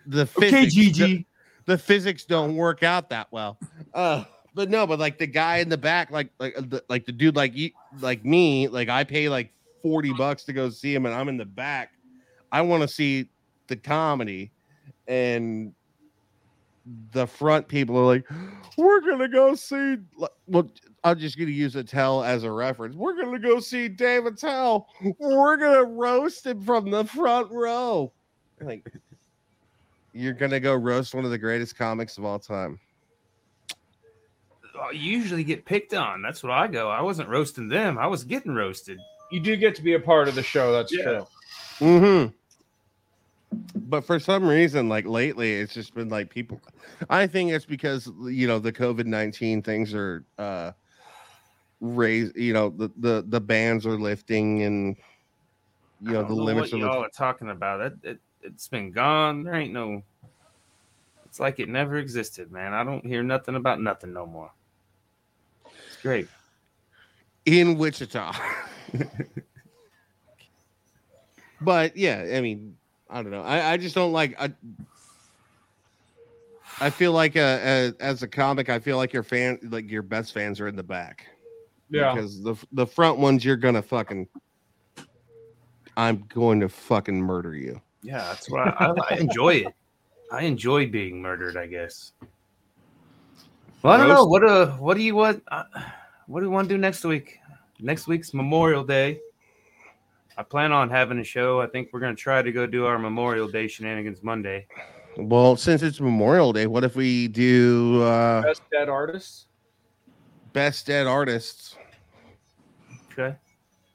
the 0.08 0.22
Okay, 0.38 0.52
physics, 0.52 0.74
Gigi. 0.74 1.26
the 1.66 1.78
physics 1.78 2.26
don't 2.26 2.56
work 2.56 2.84
out 2.84 3.10
that 3.10 3.28
well. 3.32 3.58
Uh, 3.94 4.24
but 4.54 4.70
no, 4.70 4.86
but 4.86 5.00
like 5.00 5.18
the 5.18 5.26
guy 5.28 5.58
in 5.58 5.70
the 5.70 5.78
back, 5.78 6.12
like 6.12 6.30
like 6.40 6.54
the, 6.56 6.84
like 6.90 7.06
the 7.06 7.12
dude 7.12 7.36
like 7.36 7.56
you 7.56 7.72
like 8.02 8.24
me, 8.24 8.68
like 8.68 8.88
I 8.90 9.04
pay 9.04 9.30
like 9.30 9.52
forty 9.82 10.14
bucks 10.14 10.44
to 10.46 10.54
go 10.54 10.70
see 10.70 10.94
him, 10.94 11.06
and 11.08 11.16
I'm 11.16 11.28
in 11.28 11.38
the 11.38 11.46
back. 11.46 11.94
I 12.52 12.62
want 12.62 12.82
to 12.84 12.88
see 12.88 13.30
the 13.68 13.76
comedy, 13.76 14.52
and 15.08 15.74
the 17.12 17.26
front 17.26 17.68
people 17.68 17.98
are 17.98 18.06
like, 18.06 18.26
"We're 18.78 19.02
gonna 19.02 19.30
go 19.30 19.56
see." 19.56 19.98
like, 20.18 20.32
Well, 20.48 20.70
I'm 21.04 21.18
just 21.20 21.38
gonna 21.38 21.52
use 21.52 21.76
Attell 21.76 22.24
as 22.24 22.44
a 22.44 22.52
reference. 22.52 22.96
We're 22.96 23.16
gonna 23.22 23.40
go 23.40 23.60
see 23.60 23.88
Dave 23.88 24.26
Attell. 24.26 24.88
We're 25.20 25.58
gonna 25.58 25.84
roast 25.84 26.46
him 26.46 26.62
from 26.62 26.90
the 26.92 27.06
front 27.06 27.52
row. 27.52 28.12
Like, 28.62 28.86
You're 30.14 30.34
gonna 30.34 30.60
go 30.60 30.76
roast 30.76 31.16
one 31.16 31.26
of 31.26 31.32
the 31.32 31.38
greatest 31.38 31.76
comics 31.78 32.18
of 32.18 32.26
all 32.26 32.40
time. 32.40 32.80
I 34.80 34.92
usually 34.92 35.44
get 35.44 35.66
picked 35.66 35.94
on. 35.94 36.22
That's 36.22 36.44
what 36.44 36.52
I 36.52 36.68
go. 36.68 36.90
I 36.90 37.02
wasn't 37.02 37.30
roasting 37.30 37.68
them. 37.70 37.98
I 37.98 38.08
was 38.08 38.24
getting 38.24 38.54
roasted. 38.54 39.00
You 39.32 39.40
do 39.40 39.56
get 39.56 39.76
to 39.76 39.82
be 39.82 39.94
a 39.94 40.00
part 40.00 40.28
of 40.28 40.36
the 40.36 40.44
show. 40.44 40.72
That's 40.72 40.92
Yeah. 40.92 41.04
true. 41.04 41.28
Mm-hmm. 41.80 42.34
But 43.76 44.06
for 44.06 44.20
some 44.20 44.46
reason, 44.46 44.90
like 44.90 45.06
lately, 45.06 45.54
it's 45.54 45.74
just 45.74 45.94
been 45.94 46.10
like 46.10 46.30
people. 46.30 46.62
I 47.10 47.28
think 47.28 47.52
it's 47.52 47.66
because 47.66 48.10
you 48.24 48.48
know 48.48 48.60
the 48.60 48.72
COVID 48.72 49.06
nineteen 49.06 49.62
things 49.62 49.94
are 49.94 50.24
uh 50.38 50.72
raised. 51.82 52.36
You 52.36 52.54
know 52.54 52.70
the 52.70 52.92
the 52.98 53.26
the 53.28 53.42
bans 53.42 53.86
are 53.86 53.98
lifting, 53.98 54.64
and 54.64 54.96
you 56.02 56.14
know 56.14 56.24
the 56.24 56.30
know 56.30 56.44
limits 56.44 56.72
what 56.72 56.82
are. 56.82 56.86
y'all 56.86 57.02
Lift- 57.02 57.16
are 57.16 57.18
talking 57.26 57.50
about. 57.50 57.82
It, 57.82 57.94
it 58.04 58.20
it's 58.42 58.68
been 58.68 58.92
gone. 58.92 59.44
There 59.44 59.54
ain't 59.56 59.74
no. 59.74 60.04
It's 61.26 61.40
like 61.40 61.60
it 61.60 61.70
never 61.70 61.98
existed, 61.98 62.52
man. 62.52 62.74
I 62.74 62.84
don't 62.84 63.06
hear 63.06 63.24
nothing 63.24 63.56
about 63.56 63.82
nothing 63.82 64.14
no 64.14 64.26
more. 64.26 64.52
It's 65.66 66.02
great. 66.02 66.28
in 67.46 67.78
Wichita. 67.78 68.34
but 71.62 71.98
yeah, 71.98 72.34
I 72.36 72.42
mean, 72.42 72.78
I 73.14 73.22
don't 73.22 73.32
know. 73.32 73.44
I, 73.44 73.74
I 73.74 73.78
just 73.78 73.94
don't 73.94 74.12
like. 74.12 74.36
I, 74.42 74.52
I 76.82 76.90
feel 76.90 77.12
like 77.12 77.36
uh 77.36 77.60
as, 77.62 77.94
as 78.00 78.24
a 78.24 78.28
comic, 78.28 78.70
I 78.70 78.80
feel 78.80 78.98
like 78.98 79.14
your 79.14 79.22
fan, 79.22 79.60
like 79.62 79.90
your 79.90 80.02
best 80.02 80.34
fans 80.34 80.60
are 80.60 80.68
in 80.68 80.76
the 80.76 80.84
back. 80.84 81.28
Yeah. 81.92 82.16
Because 82.16 82.42
the 82.42 82.56
the 82.72 82.88
front 82.88 83.20
ones, 83.20 83.46
you're 83.46 83.56
gonna 83.56 83.84
fucking. 83.84 84.28
I'm 85.96 86.26
going 86.34 86.60
to 86.62 86.70
fucking 86.70 87.22
murder 87.22 87.56
you. 87.56 87.80
Yeah, 88.02 88.18
that's 88.18 88.50
what 88.50 88.68
I, 88.68 88.88
I, 88.88 88.94
I 89.12 89.16
enjoy 89.18 89.54
it. 89.58 89.68
I 90.32 90.42
enjoy 90.42 90.88
being 90.88 91.22
murdered. 91.22 91.56
I 91.56 91.68
guess. 91.68 92.14
Well, 93.84 93.94
I 93.94 93.98
don't 93.98 94.08
know. 94.08 94.26
What 94.26 94.44
uh, 94.44 94.72
what 94.78 94.98
do 94.98 95.04
you 95.04 95.14
want? 95.14 95.44
Uh, 95.52 95.66
what 96.26 96.40
do 96.40 96.48
you 96.48 96.52
want 96.52 96.68
to 96.68 96.74
do 96.74 96.80
next 96.80 97.04
week? 97.06 97.38
Next 97.80 98.08
week's 98.08 98.34
Memorial 98.34 98.84
Day. 98.84 99.20
I 100.38 100.44
plan 100.44 100.72
on 100.72 100.90
having 100.90 101.20
a 101.20 101.24
show. 101.24 101.62
I 101.62 101.68
think 101.68 101.90
we're 101.94 102.00
gonna 102.00 102.16
try 102.16 102.42
to 102.42 102.52
go 102.52 102.66
do 102.66 102.86
our 102.86 102.98
Memorial 102.98 103.48
Day 103.48 103.68
shenanigans 103.68 104.24
Monday. 104.24 104.66
Well, 105.18 105.56
since 105.56 105.84
it's 105.84 106.00
Memorial 106.02 106.54
Day, 106.54 106.66
what 106.68 106.84
if 106.84 106.96
we 106.96 107.28
do 107.28 108.02
uh 108.04 108.42
Best 108.42 108.64
dead 108.72 108.90
artists. 108.90 109.46
best 110.54 110.88
dead 110.88 111.06
artists? 111.08 111.76
Okay, 113.12 113.36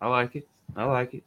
I 0.01 0.07
like 0.09 0.36
it. 0.36 0.49
I 0.76 0.84
like 0.84 1.14
it. 1.14 1.24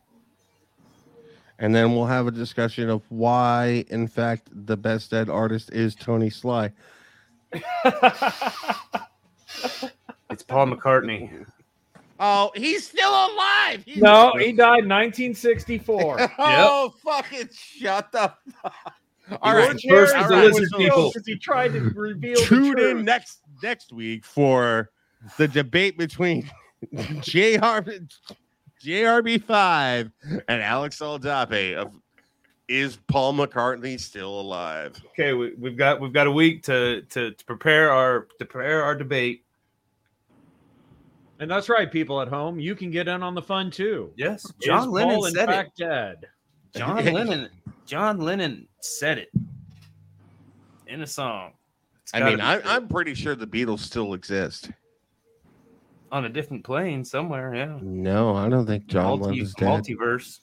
And 1.59 1.76
then 1.76 1.93
we'll 1.93 2.05
have 2.05 2.26
a 2.26 2.32
discussion 2.32 2.89
of 2.89 3.03
why, 3.09 3.86
in 3.89 4.07
fact, 4.07 4.47
the 4.51 4.78
best 4.78 5.12
dead 5.12 5.30
artist 5.30 5.72
is 5.74 5.93
Tony 5.95 6.30
Sly. 6.30 6.72
It's 10.30 10.43
Paul 10.43 10.68
McCartney. 10.68 11.45
Oh, 12.24 12.51
he's 12.55 12.88
still 12.88 13.09
alive. 13.09 13.84
He's- 13.84 13.97
no, 13.97 14.34
he 14.38 14.51
died 14.51 14.84
in 14.84 14.89
1964. 14.89 16.32
oh, 16.39 16.93
fucking 17.03 17.49
shut 17.51 18.11
the 18.11 18.32
fuck. 18.61 18.93
All 19.41 19.55
was 19.55 19.67
right. 19.67 19.76
the 19.78 19.89
first 19.89 20.15
of 20.15 20.24
all 20.24 20.30
right, 20.30 20.53
lizard 20.53 20.69
people. 20.78 21.09
because 21.09 21.26
he 21.26 21.36
tried 21.38 21.74
to 21.74 21.80
reveal 21.95 22.39
the 22.39 22.45
Tune 22.45 22.74
truth. 22.74 22.97
in 22.97 23.05
next 23.05 23.39
next 23.63 23.91
week 23.91 24.24
for 24.26 24.91
the 25.38 25.47
debate 25.47 25.97
between 25.97 26.43
JR, 27.22 27.82
JRB5 28.84 30.11
and 30.47 30.61
Alex 30.61 30.99
Aldape 30.99 31.76
of 31.76 31.91
is 32.67 32.97
Paul 33.07 33.34
McCartney 33.34 33.99
still 33.99 34.39
alive? 34.39 35.01
Okay, 35.07 35.34
we, 35.34 35.53
we've 35.57 35.78
got 35.78 35.99
we've 35.99 36.13
got 36.13 36.28
a 36.28 36.32
week 36.32 36.63
to, 36.63 37.01
to 37.03 37.32
to 37.32 37.45
prepare 37.45 37.91
our 37.91 38.28
to 38.39 38.45
prepare 38.45 38.84
our 38.84 38.95
debate. 38.95 39.43
And 41.42 41.50
that's 41.52 41.68
right, 41.70 41.92
people 41.92 42.22
at 42.22 42.28
home. 42.28 42.60
You 42.60 42.76
can 42.76 42.92
get 42.92 43.08
in 43.08 43.22
on 43.24 43.34
the 43.36 43.42
fun 43.42 43.72
too. 43.72 44.12
Yes, 44.16 44.46
Is 44.46 44.54
John 44.62 44.92
Lennon 44.92 45.16
Paul 45.16 45.26
in 45.26 45.34
said 45.34 45.50
it. 45.50 45.72
dead? 45.76 46.28
John 46.76 47.04
Lennon. 47.14 47.50
John 47.86 48.20
Lennon 48.20 48.68
said 48.80 49.18
it 49.18 49.32
in 50.88 51.02
a 51.02 51.08
song. 51.08 51.52
It's 52.04 52.14
I 52.14 52.22
mean, 52.22 52.39
I, 52.39 52.62
I'm 52.62 52.88
pretty 52.88 53.16
sure 53.16 53.36
the 53.36 53.48
Beatles 53.48 53.80
still 53.80 54.14
exist. 54.14 54.70
on 56.12 56.26
a 56.26 56.30
different 56.30 56.64
plane 56.64 57.04
somewhere. 57.04 57.56
Yeah, 57.56 57.78
No, 57.82 58.36
I 58.36 58.48
don't 58.48 58.66
think 58.68 58.86
John 58.88 59.20
Multi- 59.20 59.32
Lennon's 59.32 59.54
dead. 59.56 59.68
multiverse. 59.84 60.39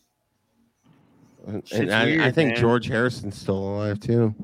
And 1.47 1.67
Shit's 1.67 1.93
I, 1.93 2.27
I 2.27 2.31
think 2.33 2.51
man. 2.55 2.57
George 2.61 2.89
Harrison's 2.89 3.37
still 3.41 3.57
alive 3.57 4.01
too. 4.01 4.35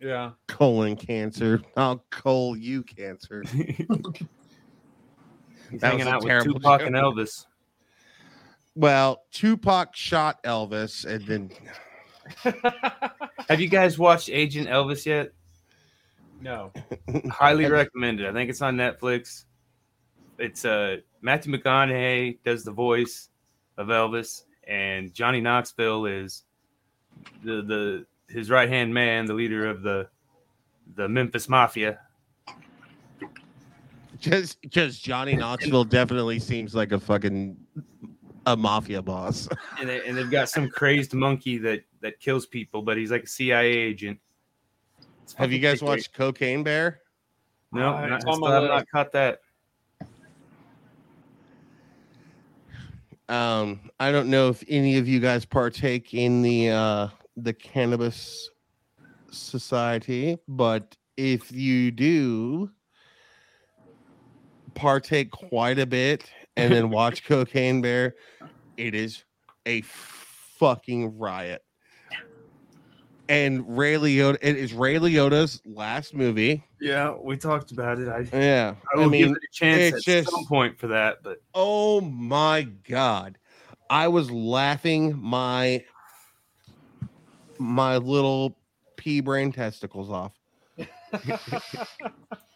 Yeah. 0.00 0.32
Colon 0.48 0.96
cancer. 0.96 1.62
I'll 1.76 2.04
call 2.10 2.56
you 2.56 2.82
cancer. 2.82 3.44
He's 5.72 5.80
That 5.80 5.94
was 5.94 6.02
hanging 6.02 6.12
a 6.12 6.16
out 6.16 6.22
with 6.22 6.28
terrible 6.30 6.54
Tupac 6.54 6.80
joke. 6.80 6.86
and 6.86 6.96
Elvis. 6.96 7.46
Well, 8.74 9.24
Tupac 9.32 9.94
shot 9.96 10.42
Elvis, 10.44 11.04
and 11.04 11.26
then 11.26 11.50
Have 13.48 13.60
you 13.60 13.68
guys 13.68 13.98
watched 13.98 14.30
Agent 14.30 14.68
Elvis 14.68 15.04
yet? 15.04 15.32
No. 16.40 16.72
Highly 17.30 17.66
recommended. 17.66 18.26
I 18.26 18.32
think 18.32 18.48
it's 18.50 18.62
on 18.62 18.76
Netflix. 18.76 19.44
It's 20.38 20.64
uh 20.64 20.98
Matthew 21.20 21.52
McConaughey 21.56 22.38
does 22.44 22.64
the 22.64 22.72
voice 22.72 23.28
of 23.76 23.88
Elvis, 23.88 24.44
and 24.66 25.12
Johnny 25.12 25.40
Knoxville 25.40 26.06
is 26.06 26.44
the 27.44 27.62
the 27.62 28.06
his 28.28 28.48
right 28.50 28.68
hand 28.68 28.92
man, 28.94 29.26
the 29.26 29.34
leader 29.34 29.68
of 29.68 29.82
the 29.82 30.08
the 30.96 31.08
Memphis 31.08 31.48
Mafia. 31.48 31.98
Just 34.22 34.60
because 34.62 34.98
Johnny 34.98 35.34
Knoxville 35.34 35.84
definitely 35.84 36.38
seems 36.38 36.74
like 36.74 36.92
a 36.92 37.00
fucking 37.00 37.56
a 38.46 38.56
mafia 38.56 39.02
boss. 39.02 39.48
and, 39.80 39.88
they, 39.88 40.06
and 40.06 40.16
they've 40.16 40.30
got 40.30 40.48
some 40.48 40.68
crazed 40.68 41.12
monkey 41.12 41.58
that 41.58 41.82
that 42.00 42.20
kills 42.20 42.46
people, 42.46 42.82
but 42.82 42.96
he's 42.96 43.10
like 43.10 43.24
a 43.24 43.26
CIA 43.26 43.66
agent. 43.66 44.18
It's 45.24 45.34
Have 45.34 45.52
you 45.52 45.58
guys 45.58 45.80
great. 45.80 45.88
watched 45.88 46.14
Cocaine 46.14 46.62
Bear? 46.62 47.00
No, 47.72 47.94
Uh, 47.94 48.06
not, 48.06 48.22
it's 48.22 48.36
still 48.36 48.50
have 48.50 48.62
not 48.64 48.88
caught 48.88 49.12
that. 49.12 49.40
Um, 53.28 53.90
I 53.98 54.12
don't 54.12 54.28
know 54.28 54.48
if 54.48 54.62
any 54.68 54.98
of 54.98 55.08
you 55.08 55.18
guys 55.20 55.44
partake 55.44 56.14
in 56.14 56.42
the 56.42 56.70
uh 56.70 57.08
the 57.36 57.52
cannabis 57.52 58.50
society, 59.30 60.38
but 60.46 60.96
if 61.16 61.50
you 61.50 61.90
do 61.90 62.70
partake 64.74 65.30
quite 65.30 65.78
a 65.78 65.86
bit 65.86 66.24
and 66.56 66.72
then 66.72 66.90
watch 66.90 67.24
Cocaine 67.24 67.80
Bear, 67.82 68.14
it 68.76 68.94
is 68.94 69.24
a 69.66 69.82
fucking 69.82 71.18
riot. 71.18 71.62
And 73.28 73.78
Ray 73.78 73.94
Liotta, 73.94 74.38
it 74.42 74.56
is 74.56 74.72
Ray 74.72 74.96
Liotta's 74.96 75.62
last 75.64 76.14
movie. 76.14 76.64
Yeah, 76.80 77.14
we 77.22 77.36
talked 77.36 77.70
about 77.70 77.98
it. 77.98 78.08
I, 78.08 78.26
Yeah, 78.36 78.74
I 78.92 78.96
will 78.98 79.04
give 79.10 79.10
mean, 79.28 79.30
it 79.36 79.42
a 79.42 79.52
chance 79.52 79.94
at 79.94 80.02
just- 80.02 80.30
some 80.30 80.44
point 80.46 80.78
for 80.78 80.88
that, 80.88 81.18
but 81.22 81.38
Oh 81.54 82.00
my 82.00 82.62
god. 82.88 83.38
I 83.88 84.08
was 84.08 84.30
laughing 84.30 85.16
my 85.18 85.84
my 87.58 87.98
little 87.98 88.58
pea 88.96 89.20
brain 89.20 89.52
testicles 89.52 90.10
off. 90.10 90.32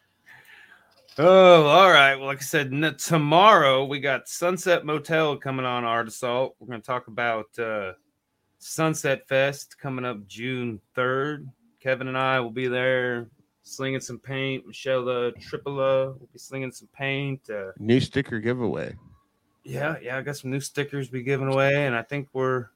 Oh, 1.18 1.64
all 1.64 1.90
right. 1.90 2.14
Well, 2.14 2.26
like 2.26 2.38
I 2.38 2.42
said, 2.42 2.72
n- 2.72 2.94
tomorrow 2.98 3.84
we 3.86 4.00
got 4.00 4.28
Sunset 4.28 4.84
Motel 4.84 5.36
coming 5.36 5.64
on 5.64 5.84
Art 5.84 6.08
Assault. 6.08 6.56
We're 6.58 6.66
going 6.66 6.80
to 6.82 6.86
talk 6.86 7.06
about 7.08 7.58
uh, 7.58 7.92
Sunset 8.58 9.26
Fest 9.26 9.78
coming 9.78 10.04
up 10.04 10.26
June 10.26 10.78
3rd. 10.94 11.46
Kevin 11.80 12.08
and 12.08 12.18
I 12.18 12.40
will 12.40 12.50
be 12.50 12.68
there 12.68 13.28
slinging 13.62 14.00
some 14.00 14.18
paint. 14.18 14.66
Michelle 14.66 15.08
uh, 15.08 15.30
Tripola 15.40 16.18
will 16.20 16.28
be 16.32 16.38
slinging 16.38 16.70
some 16.72 16.88
paint. 16.92 17.48
Uh, 17.48 17.70
New 17.78 18.00
sticker 18.00 18.38
giveaway. 18.38 18.94
yeah, 19.64 19.96
yeah, 20.02 20.18
I 20.18 20.22
got 20.22 20.36
some 20.36 20.50
new 20.50 20.60
stickers 20.60 21.08
be 21.08 21.22
giving 21.22 21.48
away, 21.50 21.86
and 21.86 21.96
I 21.96 22.02
think 22.02 22.28
we're, 22.34 22.66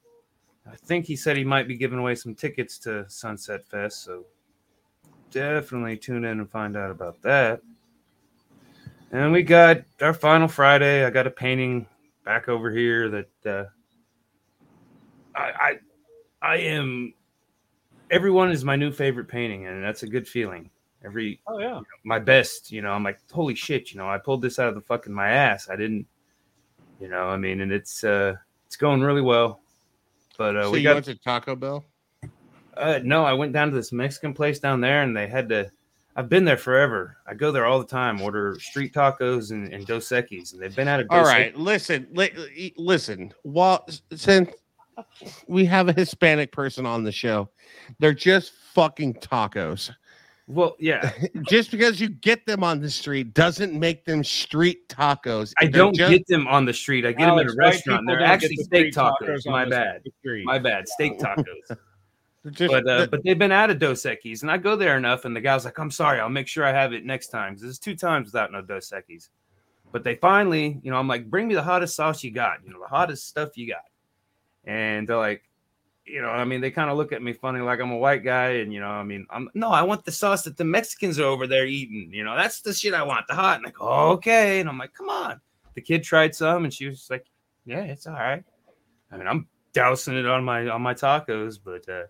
I 0.66 0.76
think 0.76 1.05
he 1.05 1.14
said 1.16 1.36
he 1.36 1.45
might 1.45 1.68
be 1.68 1.76
giving 1.76 1.99
away 1.99 2.14
some 2.14 2.34
tickets 2.34 2.78
to 2.80 3.05
Sunset 3.09 3.66
Fest. 3.66 4.03
So 4.03 4.24
definitely 5.30 5.99
tune 5.99 6.24
in 6.24 6.41
and 6.41 6.51
find 6.51 6.74
out 6.76 6.91
about 6.91 7.20
that. 7.22 7.61
And 9.13 9.33
we 9.33 9.43
got 9.43 9.83
our 10.01 10.15
final 10.15 10.47
Friday. 10.47 11.05
I 11.05 11.11
got 11.11 11.27
a 11.27 11.31
painting 11.31 11.87
back 12.25 12.49
over 12.49 12.71
here 12.71 13.09
that 13.09 13.47
uh, 13.47 13.65
I, 15.35 15.53
I 15.61 15.79
I 16.43 16.57
am. 16.57 17.15
Everyone 18.11 18.51
is 18.51 18.65
my 18.65 18.77
new 18.77 18.93
favorite 18.93 19.29
painting, 19.29 19.67
and 19.67 19.83
that's 19.83 20.03
a 20.03 20.07
good 20.07 20.29
feeling. 20.29 20.71
Every 21.05 21.41
Oh 21.47 21.59
yeah. 21.59 21.81
my 22.05 22.19
best, 22.19 22.71
you 22.71 22.83
know. 22.83 22.93
I'm 22.93 23.03
like, 23.03 23.19
holy 23.33 23.55
shit, 23.55 23.91
you 23.91 23.99
know, 23.99 24.09
I 24.09 24.19
pulled 24.19 24.43
this 24.43 24.59
out 24.59 24.69
of 24.69 24.75
the 24.75 24.81
fucking 24.81 25.13
my 25.13 25.31
ass. 25.31 25.69
I 25.69 25.77
didn't, 25.77 26.07
you 27.01 27.09
know. 27.09 27.29
I 27.29 27.37
mean, 27.37 27.63
and 27.63 27.73
it's 27.73 28.05
uh, 28.05 28.37
it's 28.67 28.77
going 28.77 29.01
really 29.01 29.23
well. 29.23 29.61
But 30.39 30.57
uh, 30.57 30.63
so 30.65 30.71
we 30.71 30.79
you 30.79 30.85
got 30.85 30.95
went 30.95 31.07
to 31.07 31.17
Taco 31.17 31.57
Bell? 31.57 31.85
Uh, 32.77 33.01
no, 33.03 33.25
I 33.25 33.33
went 33.33 33.53
down 33.53 33.71
to 33.71 33.75
this 33.75 33.93
Mexican 33.93 34.35
place 34.35 34.59
down 34.61 34.81
there, 34.81 35.03
and 35.03 35.17
they 35.17 35.27
had 35.27 35.49
to. 35.49 35.71
I've 36.21 36.29
been 36.29 36.45
there 36.45 36.59
forever. 36.59 37.16
I 37.27 37.33
go 37.33 37.51
there 37.51 37.64
all 37.64 37.79
the 37.79 37.87
time. 37.87 38.21
Order 38.21 38.57
street 38.61 38.93
tacos 38.93 39.53
and, 39.53 39.73
and 39.73 39.87
Dos 39.87 40.09
Equis, 40.11 40.53
and 40.53 40.61
they've 40.61 40.77
been 40.77 40.87
out 40.87 41.01
of. 41.01 41.07
All 41.09 41.21
Dos 41.25 41.29
right, 41.29 41.57
listen, 41.57 42.07
li- 42.12 42.75
listen. 42.77 43.33
Well, 43.43 43.87
since 44.14 44.51
we 45.49 45.64
have 45.64 45.89
a 45.89 45.95
Hispanic 45.95 46.53
person 46.53 46.85
on 46.85 47.05
the 47.05 47.11
show, 47.12 47.49
they're 48.01 48.12
just 48.12 48.53
fucking 48.75 49.14
tacos. 49.14 49.91
Well, 50.47 50.77
yeah, 50.79 51.12
Just 51.49 51.71
because 51.71 52.01
you 52.01 52.09
get 52.09 52.45
them 52.45 52.62
on 52.64 52.81
the 52.81 52.91
street 52.91 53.33
doesn't 53.35 53.73
make 53.73 54.05
them 54.05 54.23
street 54.25 54.89
tacos. 54.89 55.53
I 55.59 55.64
They're 55.66 55.71
don't 55.71 55.95
just- 55.95 56.11
get 56.11 56.27
them 56.27 56.47
on 56.49 56.64
the 56.66 56.75
street. 56.75 57.07
I 57.07 57.12
get 57.12 57.21
them 57.21 57.31
Alex, 57.31 57.53
at 57.53 57.57
a 57.57 57.59
restaurant. 57.59 58.05
They're 58.07 58.21
actually 58.23 58.57
the 58.57 58.64
steak 58.64 58.93
street 58.93 58.95
tacos. 58.95 59.47
My 59.47 59.64
bad. 59.64 60.03
My 60.45 60.59
bad. 60.59 60.87
Steak 60.89 61.18
tacos. 61.18 61.45
just- 62.51 62.72
but 62.72 62.88
uh, 62.88 63.07
but 63.11 63.22
they've 63.24 63.38
been 63.38 63.53
out 63.53 63.70
of 63.70 63.78
Dos 63.78 64.03
Equis, 64.05 64.43
and 64.43 64.51
I 64.51 64.57
go 64.57 64.74
there 64.76 64.97
enough, 64.97 65.24
and 65.26 65.34
the 65.36 65.41
guy's 65.41 65.64
like, 65.64 65.78
"I'm 65.78 65.91
sorry, 65.91 66.20
I'll 66.20 66.28
make 66.30 66.49
sure 66.49 66.64
I 66.64 66.72
have 66.72 66.93
it 66.93 67.05
next 67.05 67.28
time." 67.28 67.55
'Cause 67.55 67.64
It's 67.64 67.78
two 67.78 67.95
times 67.97 68.26
without 68.26 68.51
no 68.53 68.62
Dos 68.62 68.91
Equis. 68.91 69.28
But 69.93 70.05
they 70.05 70.14
finally, 70.16 70.80
you 70.82 70.91
know, 70.91 70.97
I'm 70.99 71.09
like, 71.09 71.28
"Bring 71.28 71.49
me 71.49 71.55
the 71.55 71.62
hottest 71.62 71.97
sauce 71.97 72.22
you 72.24 72.30
got, 72.30 72.64
you 72.64 72.70
know, 72.72 72.80
the 72.80 72.86
hottest 72.88 73.26
stuff 73.28 73.59
you 73.59 73.66
got," 73.68 73.84
and 74.64 75.09
they're 75.09 75.16
like, 75.16 75.43
you 76.07 76.22
know, 76.22 76.28
I 76.30 76.45
mean, 76.45 76.61
they 76.61 76.70
kind 76.70 76.91
of 76.91 76.97
look 76.97 77.12
at 77.12 77.22
me 77.22 77.32
funny, 77.32 77.61
like 77.61 77.78
I'm 77.80 77.91
a 77.93 77.97
white 77.97 78.24
guy, 78.24 78.51
and 78.62 78.72
you 78.72 78.80
know, 78.80 78.88
I 78.91 79.03
mean, 79.05 79.26
I'm 79.30 79.49
no, 79.55 79.68
I 79.70 79.82
want 79.82 80.05
the 80.05 80.12
sauce 80.12 80.43
that 80.45 80.57
the 80.57 80.64
Mexicans 80.64 81.18
are 81.20 81.24
over 81.24 81.47
there 81.47 81.66
eating, 81.66 82.11
you 82.12 82.24
know, 82.24 82.34
that's 82.36 82.61
the 82.62 82.72
shit 82.72 82.95
I 82.95 83.03
want, 83.03 83.26
the 83.28 83.34
hot, 83.34 83.59
and 83.59 83.66
I 83.66 83.70
go, 83.70 83.86
okay, 84.12 84.61
and 84.61 84.68
I'm 84.68 84.78
like, 84.78 84.95
come 84.95 85.09
on. 85.11 85.41
The 85.74 85.80
kid 85.82 86.03
tried 86.03 86.34
some, 86.34 86.64
and 86.64 86.72
she 86.74 86.86
was 86.86 87.07
like, 87.11 87.26
yeah, 87.64 87.82
it's 87.82 88.07
all 88.07 88.14
right. 88.14 88.43
I 89.12 89.16
mean, 89.18 89.26
I'm 89.28 89.47
dousing 89.72 90.16
it 90.16 90.26
on 90.26 90.43
my 90.45 90.68
on 90.68 90.82
my 90.82 90.95
tacos, 90.95 91.59
but 91.62 91.88
uh 91.88 92.05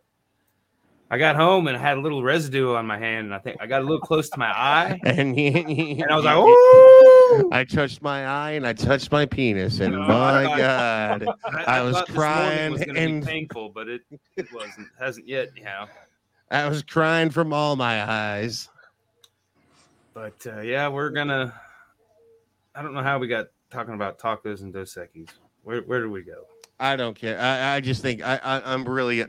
I 1.12 1.18
got 1.18 1.34
home 1.34 1.66
and 1.66 1.76
I 1.76 1.80
had 1.80 1.98
a 1.98 2.00
little 2.00 2.22
residue 2.22 2.74
on 2.74 2.86
my 2.86 2.96
hand, 2.96 3.26
and 3.26 3.34
I 3.34 3.38
think 3.40 3.56
I 3.60 3.66
got 3.66 3.80
a 3.82 3.84
little 3.84 3.98
close 4.00 4.28
to 4.30 4.38
my 4.38 4.46
eye, 4.50 4.98
and, 5.04 5.36
and 5.36 6.04
I 6.08 6.14
was 6.14 6.24
like, 6.24 6.36
"Ooh!" 6.36 7.48
I 7.52 7.64
touched 7.64 8.00
my 8.00 8.26
eye 8.26 8.52
and 8.52 8.64
I 8.66 8.72
touched 8.74 9.10
my 9.10 9.26
penis, 9.26 9.80
and 9.80 9.92
No, 9.94 10.02
my 10.02 10.44
I- 10.52 10.58
God, 10.58 11.26
I 11.66 11.82
was 11.82 11.96
thought 11.96 12.06
this 12.06 12.16
morning 12.16 12.32
crying 12.36 12.72
was 12.72 12.82
and- 12.82 13.26
painful, 13.26 13.70
but 13.70 13.88
it, 13.88 14.02
it 14.36 14.52
wasn't. 14.52 14.86
Hasn't 15.00 15.26
yet, 15.26 15.48
you 15.56 15.64
know. 15.64 15.86
I 16.52 16.68
was 16.68 16.82
crying 16.82 17.30
from 17.30 17.52
all 17.52 17.74
my 17.76 18.02
eyes. 18.08 18.68
But 20.14 20.44
uh, 20.46 20.60
yeah, 20.60 20.88
we're 20.88 21.10
gonna. 21.10 21.52
I 22.74 22.82
don't 22.82 22.94
know 22.94 23.02
how 23.02 23.18
we 23.18 23.26
got 23.26 23.46
talking 23.70 23.94
about 23.94 24.18
tacos 24.18 24.62
and 24.62 24.72
Dos 24.72 24.94
Equis. 24.96 25.28
Where 25.64 25.80
where 25.82 26.02
do 26.02 26.10
we 26.10 26.22
go? 26.22 26.44
I 26.78 26.96
don't 26.96 27.14
care. 27.14 27.38
I, 27.38 27.76
I 27.76 27.80
just 27.80 28.00
think 28.00 28.22
I, 28.24 28.40
I 28.42 28.72
I'm 28.74 28.84
really 28.88 29.24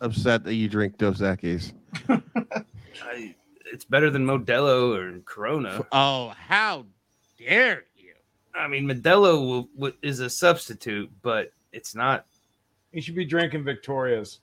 upset 0.00 0.44
that 0.44 0.54
you 0.54 0.68
drink 0.68 0.98
Dos 0.98 1.20
Equis. 1.20 1.72
I, 2.08 3.34
it's 3.72 3.84
better 3.84 4.10
than 4.10 4.26
Modelo 4.26 4.96
or 4.96 5.20
Corona. 5.20 5.84
Oh, 5.92 6.34
how 6.36 6.86
dare 7.38 7.84
you! 7.96 8.12
I 8.54 8.68
mean, 8.68 8.86
Modelo 8.86 9.46
will, 9.46 9.68
will, 9.74 9.92
is 10.02 10.20
a 10.20 10.30
substitute, 10.30 11.10
but 11.22 11.52
it's 11.72 11.94
not. 11.94 12.26
You 12.92 13.00
should 13.00 13.14
be 13.14 13.24
drinking 13.24 13.64
Victoria's. 13.64 14.40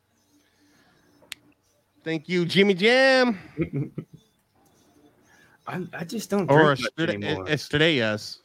Thank 2.03 2.30
you, 2.30 2.45
Jimmy 2.45 2.74
Jam, 2.74 3.38
I, 5.68 5.86
I 5.93 6.03
just 6.05 6.30
don't 6.30 6.49
or 6.49 6.76
drink 6.76 6.97
much 6.97 7.10
anymore. 7.10 7.49
Estrellas. 7.49 8.39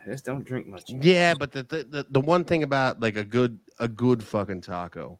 I 0.00 0.10
just 0.10 0.24
don't 0.24 0.44
drink 0.44 0.66
much. 0.68 0.84
Yeah, 0.88 1.34
but 1.34 1.50
the, 1.50 1.64
the 1.64 1.84
the 1.84 2.06
the 2.10 2.20
one 2.20 2.44
thing 2.44 2.62
about 2.62 3.00
like 3.00 3.16
a 3.16 3.24
good 3.24 3.58
a 3.80 3.88
good 3.88 4.22
fucking 4.22 4.60
taco 4.60 5.18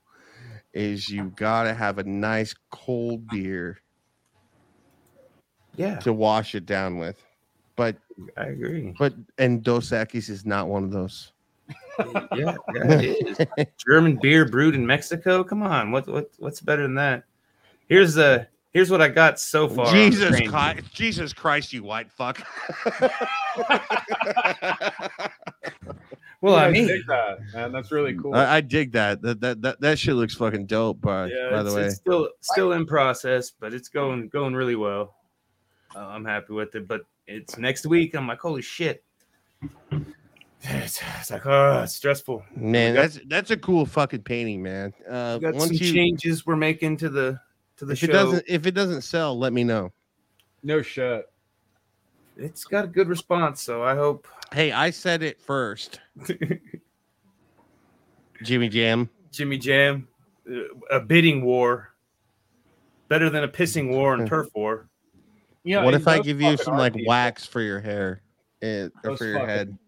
is 0.74 1.08
you 1.08 1.32
gotta 1.36 1.72
have 1.72 1.98
a 1.98 2.04
nice 2.04 2.54
cold 2.70 3.26
beer 3.28 3.80
Yeah, 5.76 5.98
to 6.00 6.12
wash 6.12 6.54
it 6.54 6.66
down 6.66 6.98
with. 6.98 7.22
But 7.76 7.96
I 8.36 8.46
agree. 8.46 8.94
but 8.98 9.14
and 9.38 9.62
Dos 9.62 9.90
Equis 9.90 10.28
is 10.28 10.44
not 10.44 10.68
one 10.68 10.84
of 10.84 10.90
those. 10.90 11.32
yeah, 12.34 12.56
yeah, 12.74 12.76
it 13.00 13.26
is. 13.26 13.38
German 13.86 14.18
beer 14.20 14.44
brewed 14.44 14.74
in 14.74 14.86
Mexico. 14.86 15.42
Come 15.44 15.62
on, 15.62 15.92
what 15.92 16.06
what 16.08 16.30
what's 16.38 16.60
better 16.60 16.82
than 16.82 16.96
that? 16.96 17.24
Here's 17.88 18.14
the 18.14 18.46
here's 18.72 18.90
what 18.90 19.00
I 19.00 19.08
got 19.08 19.40
so 19.40 19.68
far. 19.68 19.92
Jesus. 19.92 20.40
Christ, 20.48 20.92
Jesus 20.92 21.32
Christ, 21.32 21.72
you 21.72 21.84
white 21.84 22.10
fuck. 22.10 22.44
Well, 26.44 26.56
I 26.56 26.66
Yeah, 26.66 26.72
mean, 26.72 26.86
dig 26.88 27.06
that, 27.06 27.38
man. 27.54 27.72
That's 27.72 27.90
really 27.90 28.12
cool. 28.12 28.34
I, 28.34 28.56
I 28.56 28.60
dig 28.60 28.92
that. 28.92 29.22
That, 29.22 29.40
that 29.40 29.62
that 29.62 29.80
that 29.80 29.98
shit 29.98 30.14
looks 30.14 30.34
fucking 30.34 30.66
dope. 30.66 31.00
By 31.00 31.28
yeah, 31.28 31.48
by 31.50 31.62
the 31.62 31.74
way, 31.74 31.84
it's 31.84 31.96
still 31.96 32.28
still 32.42 32.72
in 32.72 32.84
process, 32.84 33.50
but 33.50 33.72
it's 33.72 33.88
going 33.88 34.28
going 34.28 34.54
really 34.54 34.76
well. 34.76 35.14
Uh, 35.96 36.00
I'm 36.00 36.22
happy 36.22 36.52
with 36.52 36.74
it. 36.74 36.86
But 36.86 37.00
it's 37.26 37.56
next 37.56 37.86
week. 37.86 38.14
I'm 38.14 38.28
like, 38.28 38.40
holy 38.40 38.60
shit. 38.60 39.02
It's, 40.60 41.00
it's 41.18 41.30
like, 41.30 41.46
oh, 41.46 41.80
it's 41.82 41.94
stressful. 41.94 42.44
man, 42.54 42.92
got- 42.94 43.00
that's 43.00 43.20
that's 43.26 43.50
a 43.50 43.56
cool 43.56 43.86
fucking 43.86 44.24
painting, 44.24 44.62
man. 44.62 44.92
Uh, 45.08 45.38
got 45.38 45.58
some 45.58 45.72
you, 45.72 45.94
changes 45.94 46.44
we're 46.44 46.56
making 46.56 46.98
to 46.98 47.08
the 47.08 47.40
to 47.78 47.86
the 47.86 47.92
if 47.94 48.00
show. 48.00 48.04
it 48.04 48.12
doesn't 48.12 48.44
if 48.46 48.66
it 48.66 48.72
doesn't 48.72 49.00
sell, 49.00 49.38
let 49.38 49.54
me 49.54 49.64
know. 49.64 49.92
no 50.62 50.82
shit. 50.82 51.24
It's 52.36 52.64
got 52.64 52.84
a 52.84 52.88
good 52.88 53.08
response, 53.08 53.60
so 53.62 53.82
I 53.82 53.94
hope. 53.94 54.26
Hey, 54.52 54.72
I 54.72 54.90
said 54.90 55.22
it 55.22 55.40
first, 55.40 56.00
Jimmy 58.42 58.68
Jam. 58.68 59.08
Jimmy 59.32 59.58
Jam, 59.58 60.08
uh, 60.50 60.60
a 60.90 61.00
bidding 61.00 61.44
war, 61.44 61.94
better 63.08 63.30
than 63.30 63.44
a 63.44 63.48
pissing 63.48 63.90
war 63.90 64.14
and 64.14 64.26
turf 64.28 64.48
war. 64.54 64.88
You 65.64 65.76
know, 65.76 65.84
what 65.84 65.94
if 65.94 66.06
I 66.06 66.20
give 66.20 66.40
you 66.40 66.56
some 66.56 66.76
like 66.76 66.94
people- 66.94 67.08
wax 67.08 67.46
for 67.46 67.60
your 67.60 67.80
hair, 67.80 68.20
eh, 68.62 68.88
or 69.04 69.16
for 69.16 69.24
your 69.24 69.34
fucking- 69.40 69.48
head? 69.48 69.78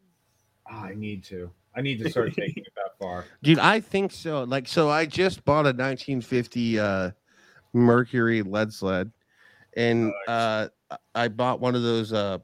Ah, 0.68 0.84
I 0.84 0.94
need 0.94 1.22
to. 1.24 1.50
I 1.76 1.82
need 1.82 1.98
to 1.98 2.10
start 2.10 2.32
taking 2.34 2.64
it 2.64 2.72
that 2.74 2.98
far. 2.98 3.26
Dude, 3.42 3.58
I 3.58 3.80
think 3.80 4.10
so. 4.10 4.44
Like, 4.44 4.66
so 4.66 4.88
I 4.88 5.04
just 5.04 5.44
bought 5.44 5.66
a 5.66 5.74
1950 5.74 6.78
uh, 6.80 7.10
Mercury 7.74 8.40
lead 8.42 8.72
sled, 8.72 9.12
and 9.76 10.10
uh, 10.26 10.68
I 11.14 11.28
bought 11.28 11.60
one 11.60 11.74
of 11.74 11.82
those 11.82 12.12
uh, 12.12 12.38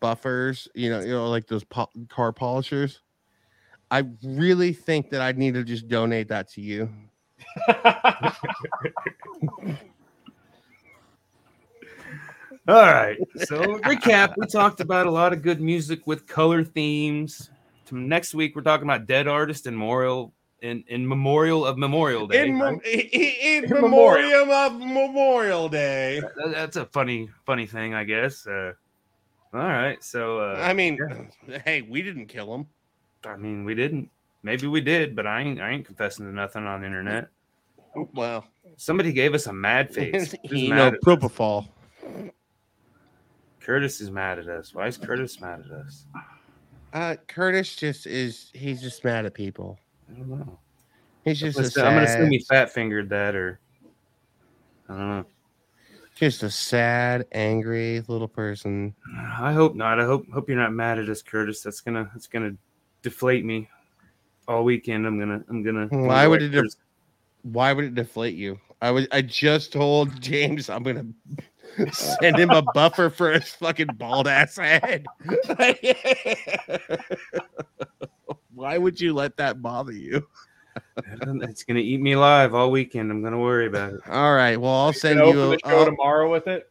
buffers. 0.00 0.68
You 0.74 0.90
know, 0.90 1.00
you 1.00 1.10
know, 1.10 1.28
like 1.30 1.46
those 1.46 1.64
po- 1.64 1.90
car 2.08 2.32
polishers. 2.32 3.00
I 3.90 4.04
really 4.22 4.72
think 4.72 5.10
that 5.10 5.22
I 5.22 5.32
need 5.32 5.54
to 5.54 5.64
just 5.64 5.88
donate 5.88 6.28
that 6.28 6.50
to 6.52 6.60
you. 6.60 6.90
All 12.68 12.74
right. 12.74 13.16
So 13.36 13.78
recap: 13.78 14.34
We 14.36 14.46
talked 14.46 14.80
about 14.80 15.06
a 15.06 15.10
lot 15.10 15.32
of 15.32 15.40
good 15.42 15.60
music 15.60 16.06
with 16.06 16.26
color 16.26 16.64
themes. 16.64 17.50
Next 17.90 18.34
week, 18.34 18.54
we're 18.54 18.62
talking 18.62 18.84
about 18.86 19.06
dead 19.06 19.26
artist 19.26 19.66
and 19.66 19.78
memorial 19.78 20.34
in, 20.62 20.84
in 20.88 21.06
memorial 21.06 21.64
of 21.64 21.78
Memorial 21.78 22.26
Day. 22.26 22.48
In, 22.48 22.58
right? 22.58 22.72
mem- 22.72 22.80
in, 22.84 23.00
In 23.64 23.70
memoriam. 23.70 24.30
memoriam 24.30 24.50
of 24.50 24.78
Memorial 24.80 25.68
Day. 25.68 26.20
That- 26.36 26.50
That's 26.52 26.76
a 26.76 26.86
funny, 26.86 27.28
funny 27.46 27.66
thing, 27.66 27.94
I 27.94 28.04
guess. 28.04 28.46
Uh, 28.46 28.72
all 29.54 29.60
right. 29.60 30.02
So 30.02 30.38
uh, 30.40 30.60
I 30.62 30.72
mean, 30.72 30.98
hey, 31.64 31.82
we 31.82 32.02
didn't 32.02 32.26
kill 32.26 32.54
him. 32.54 32.66
I 33.24 33.36
mean, 33.36 33.64
we 33.64 33.74
didn't. 33.74 34.10
Maybe 34.42 34.66
we 34.66 34.80
did, 34.80 35.16
but 35.16 35.26
I 35.26 35.40
ain't. 35.40 35.60
I 35.60 35.70
ain't 35.70 35.86
confessing 35.86 36.26
to 36.26 36.32
nothing 36.32 36.64
on 36.64 36.80
the 36.80 36.86
internet. 36.86 37.28
Well, 38.14 38.44
Somebody 38.76 39.12
gave 39.12 39.34
us 39.34 39.46
a 39.46 39.52
mad 39.52 39.92
face. 39.94 40.34
Who's 40.48 40.62
you 40.62 40.68
mad 40.70 40.76
know, 40.76 40.86
at 40.88 40.94
us? 40.94 41.00
propofol. 41.04 41.66
Curtis 43.60 44.00
is 44.00 44.10
mad 44.10 44.38
at 44.38 44.48
us. 44.48 44.72
Why 44.74 44.86
is 44.86 44.96
Curtis 44.96 45.40
mad 45.40 45.64
at 45.66 45.70
us? 45.70 46.04
Uh, 46.92 47.16
Curtis 47.26 47.74
just 47.76 48.06
is. 48.06 48.50
He's 48.54 48.80
just 48.80 49.04
mad 49.04 49.26
at 49.26 49.34
people. 49.34 49.78
I 50.10 50.18
don't 50.18 50.28
know. 50.28 50.58
He's 51.24 51.40
just 51.40 51.58
a 51.58 51.62
Listen, 51.62 51.84
I'm 51.84 51.94
gonna 51.94 52.06
assume 52.06 52.30
he 52.30 52.38
fat 52.40 52.72
fingered 52.72 53.10
that, 53.10 53.34
or 53.34 53.60
I 54.88 54.92
don't 54.94 55.08
know. 55.08 55.26
just 56.14 56.42
a 56.42 56.50
sad, 56.50 57.26
angry 57.32 58.02
little 58.08 58.28
person. 58.28 58.94
I 59.16 59.52
hope 59.52 59.74
not. 59.74 60.00
I 60.00 60.04
hope 60.04 60.30
hope 60.32 60.48
you're 60.48 60.58
not 60.58 60.72
mad 60.72 60.98
at 60.98 61.08
us, 61.08 61.22
Curtis. 61.22 61.60
That's 61.62 61.80
gonna 61.80 62.10
that's 62.12 62.26
gonna 62.26 62.52
deflate 63.02 63.44
me 63.44 63.68
all 64.46 64.64
weekend. 64.64 65.06
I'm 65.06 65.18
gonna 65.18 65.44
I'm 65.48 65.62
gonna. 65.62 65.86
Why 65.90 66.26
would 66.26 66.42
it 66.42 66.50
def- 66.50 66.74
Why 67.42 67.72
would 67.72 67.84
it 67.84 67.94
deflate 67.94 68.34
you? 68.34 68.58
I 68.80 68.90
was. 68.90 69.06
I 69.12 69.22
just 69.22 69.72
told 69.72 70.20
James 70.22 70.70
I'm 70.70 70.82
gonna 70.82 71.06
send 71.92 72.38
him 72.38 72.50
a 72.50 72.62
buffer 72.62 73.10
for 73.10 73.32
his 73.32 73.50
fucking 73.50 73.88
bald 73.96 74.28
ass 74.28 74.56
head. 74.56 75.06
Why 78.58 78.76
would 78.76 79.00
you 79.00 79.14
let 79.14 79.36
that 79.36 79.62
bother 79.62 79.92
you? 79.92 80.26
It's 80.96 81.62
gonna 81.62 81.78
eat 81.78 82.00
me 82.00 82.12
alive 82.12 82.54
all 82.54 82.72
weekend. 82.72 83.08
I'm 83.12 83.22
gonna 83.22 83.38
worry 83.38 83.68
about 83.68 83.92
it. 83.92 84.00
All 84.08 84.34
right. 84.34 84.56
Well, 84.60 84.72
I'll 84.72 84.92
send 84.92 85.20
Gonna 85.20 85.30
you. 85.30 85.42
A, 85.42 85.48
the 85.50 85.58
show 85.64 85.78
I'll- 85.78 85.84
tomorrow 85.84 86.28
with 86.30 86.48
it. 86.48 86.68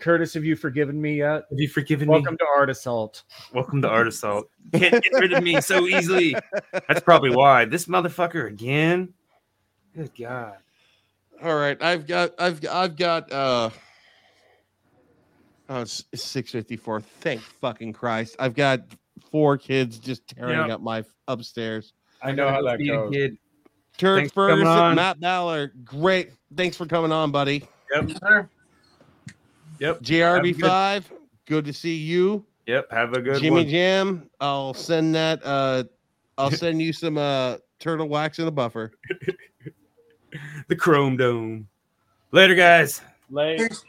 Curtis, 0.00 0.34
have 0.34 0.44
you 0.44 0.56
forgiven 0.56 1.00
me 1.00 1.18
yet? 1.18 1.44
Have 1.48 1.58
you 1.58 1.68
forgiven 1.68 2.08
me? 2.08 2.12
Welcome 2.12 2.36
to 2.38 2.44
Art 2.56 2.70
Assault. 2.70 3.22
Welcome 3.54 3.80
to 3.82 3.88
Art 3.88 4.08
Assault. 4.08 4.50
Can't 4.74 5.02
get 5.02 5.12
rid 5.12 5.32
of 5.32 5.44
me 5.44 5.60
so 5.60 5.86
easily. 5.86 6.34
That's 6.72 7.00
probably 7.00 7.34
why. 7.34 7.64
This 7.66 7.86
motherfucker 7.86 8.48
again. 8.48 9.14
Good 9.94 10.10
God. 10.18 10.56
All 11.42 11.54
right, 11.56 11.80
I've 11.80 12.06
got, 12.08 12.32
I've, 12.38 12.60
I've 12.68 12.96
got. 12.96 13.32
uh 13.32 13.70
Oh, 15.68 15.80
it's 15.82 16.04
six 16.14 16.50
fifty 16.50 16.76
four. 16.76 17.00
Thank 17.00 17.40
fucking 17.40 17.92
Christ! 17.92 18.36
I've 18.40 18.54
got 18.54 18.80
four 19.30 19.56
kids 19.58 19.98
just 19.98 20.26
tearing 20.28 20.58
Yep. 20.58 20.70
up 20.70 20.80
my 20.80 21.04
upstairs. 21.28 21.92
I 22.22 22.32
know 22.32 22.48
how 22.48 22.62
that 22.62 22.78
goes. 22.84 23.12
kid. 23.12 23.36
Turk 23.98 24.18
Thanks 24.20 24.32
Ferguson. 24.32 24.94
Matt 24.94 25.20
Ballard, 25.20 25.72
great. 25.84 26.30
Thanks 26.56 26.76
for 26.76 26.86
coming 26.86 27.12
on, 27.12 27.30
buddy. 27.30 27.64
Yep, 27.94 28.10
sir, 28.20 28.48
Yep. 29.80 30.00
JRB 30.02 30.60
five, 30.60 31.10
good 31.46 31.64
to 31.64 31.72
see 31.72 31.94
you. 31.96 32.44
Yep. 32.66 32.90
Have 32.90 33.12
a 33.14 33.20
good 33.22 33.40
Jimmy 33.40 33.62
one. 33.62 33.68
Jam, 33.68 34.30
I'll 34.40 34.74
send 34.74 35.14
that. 35.14 35.40
Uh, 35.44 35.84
I'll 36.36 36.50
send 36.50 36.82
you 36.82 36.92
some 36.92 37.16
uh 37.16 37.56
turtle 37.78 38.08
wax 38.08 38.38
in 38.38 38.46
a 38.46 38.50
buffer. 38.50 38.92
The 40.68 40.76
Chrome 40.76 41.16
Dome. 41.16 41.66
Later, 42.32 42.54
guys. 42.54 43.00
Late. 43.30 43.58
Peace. 43.58 43.84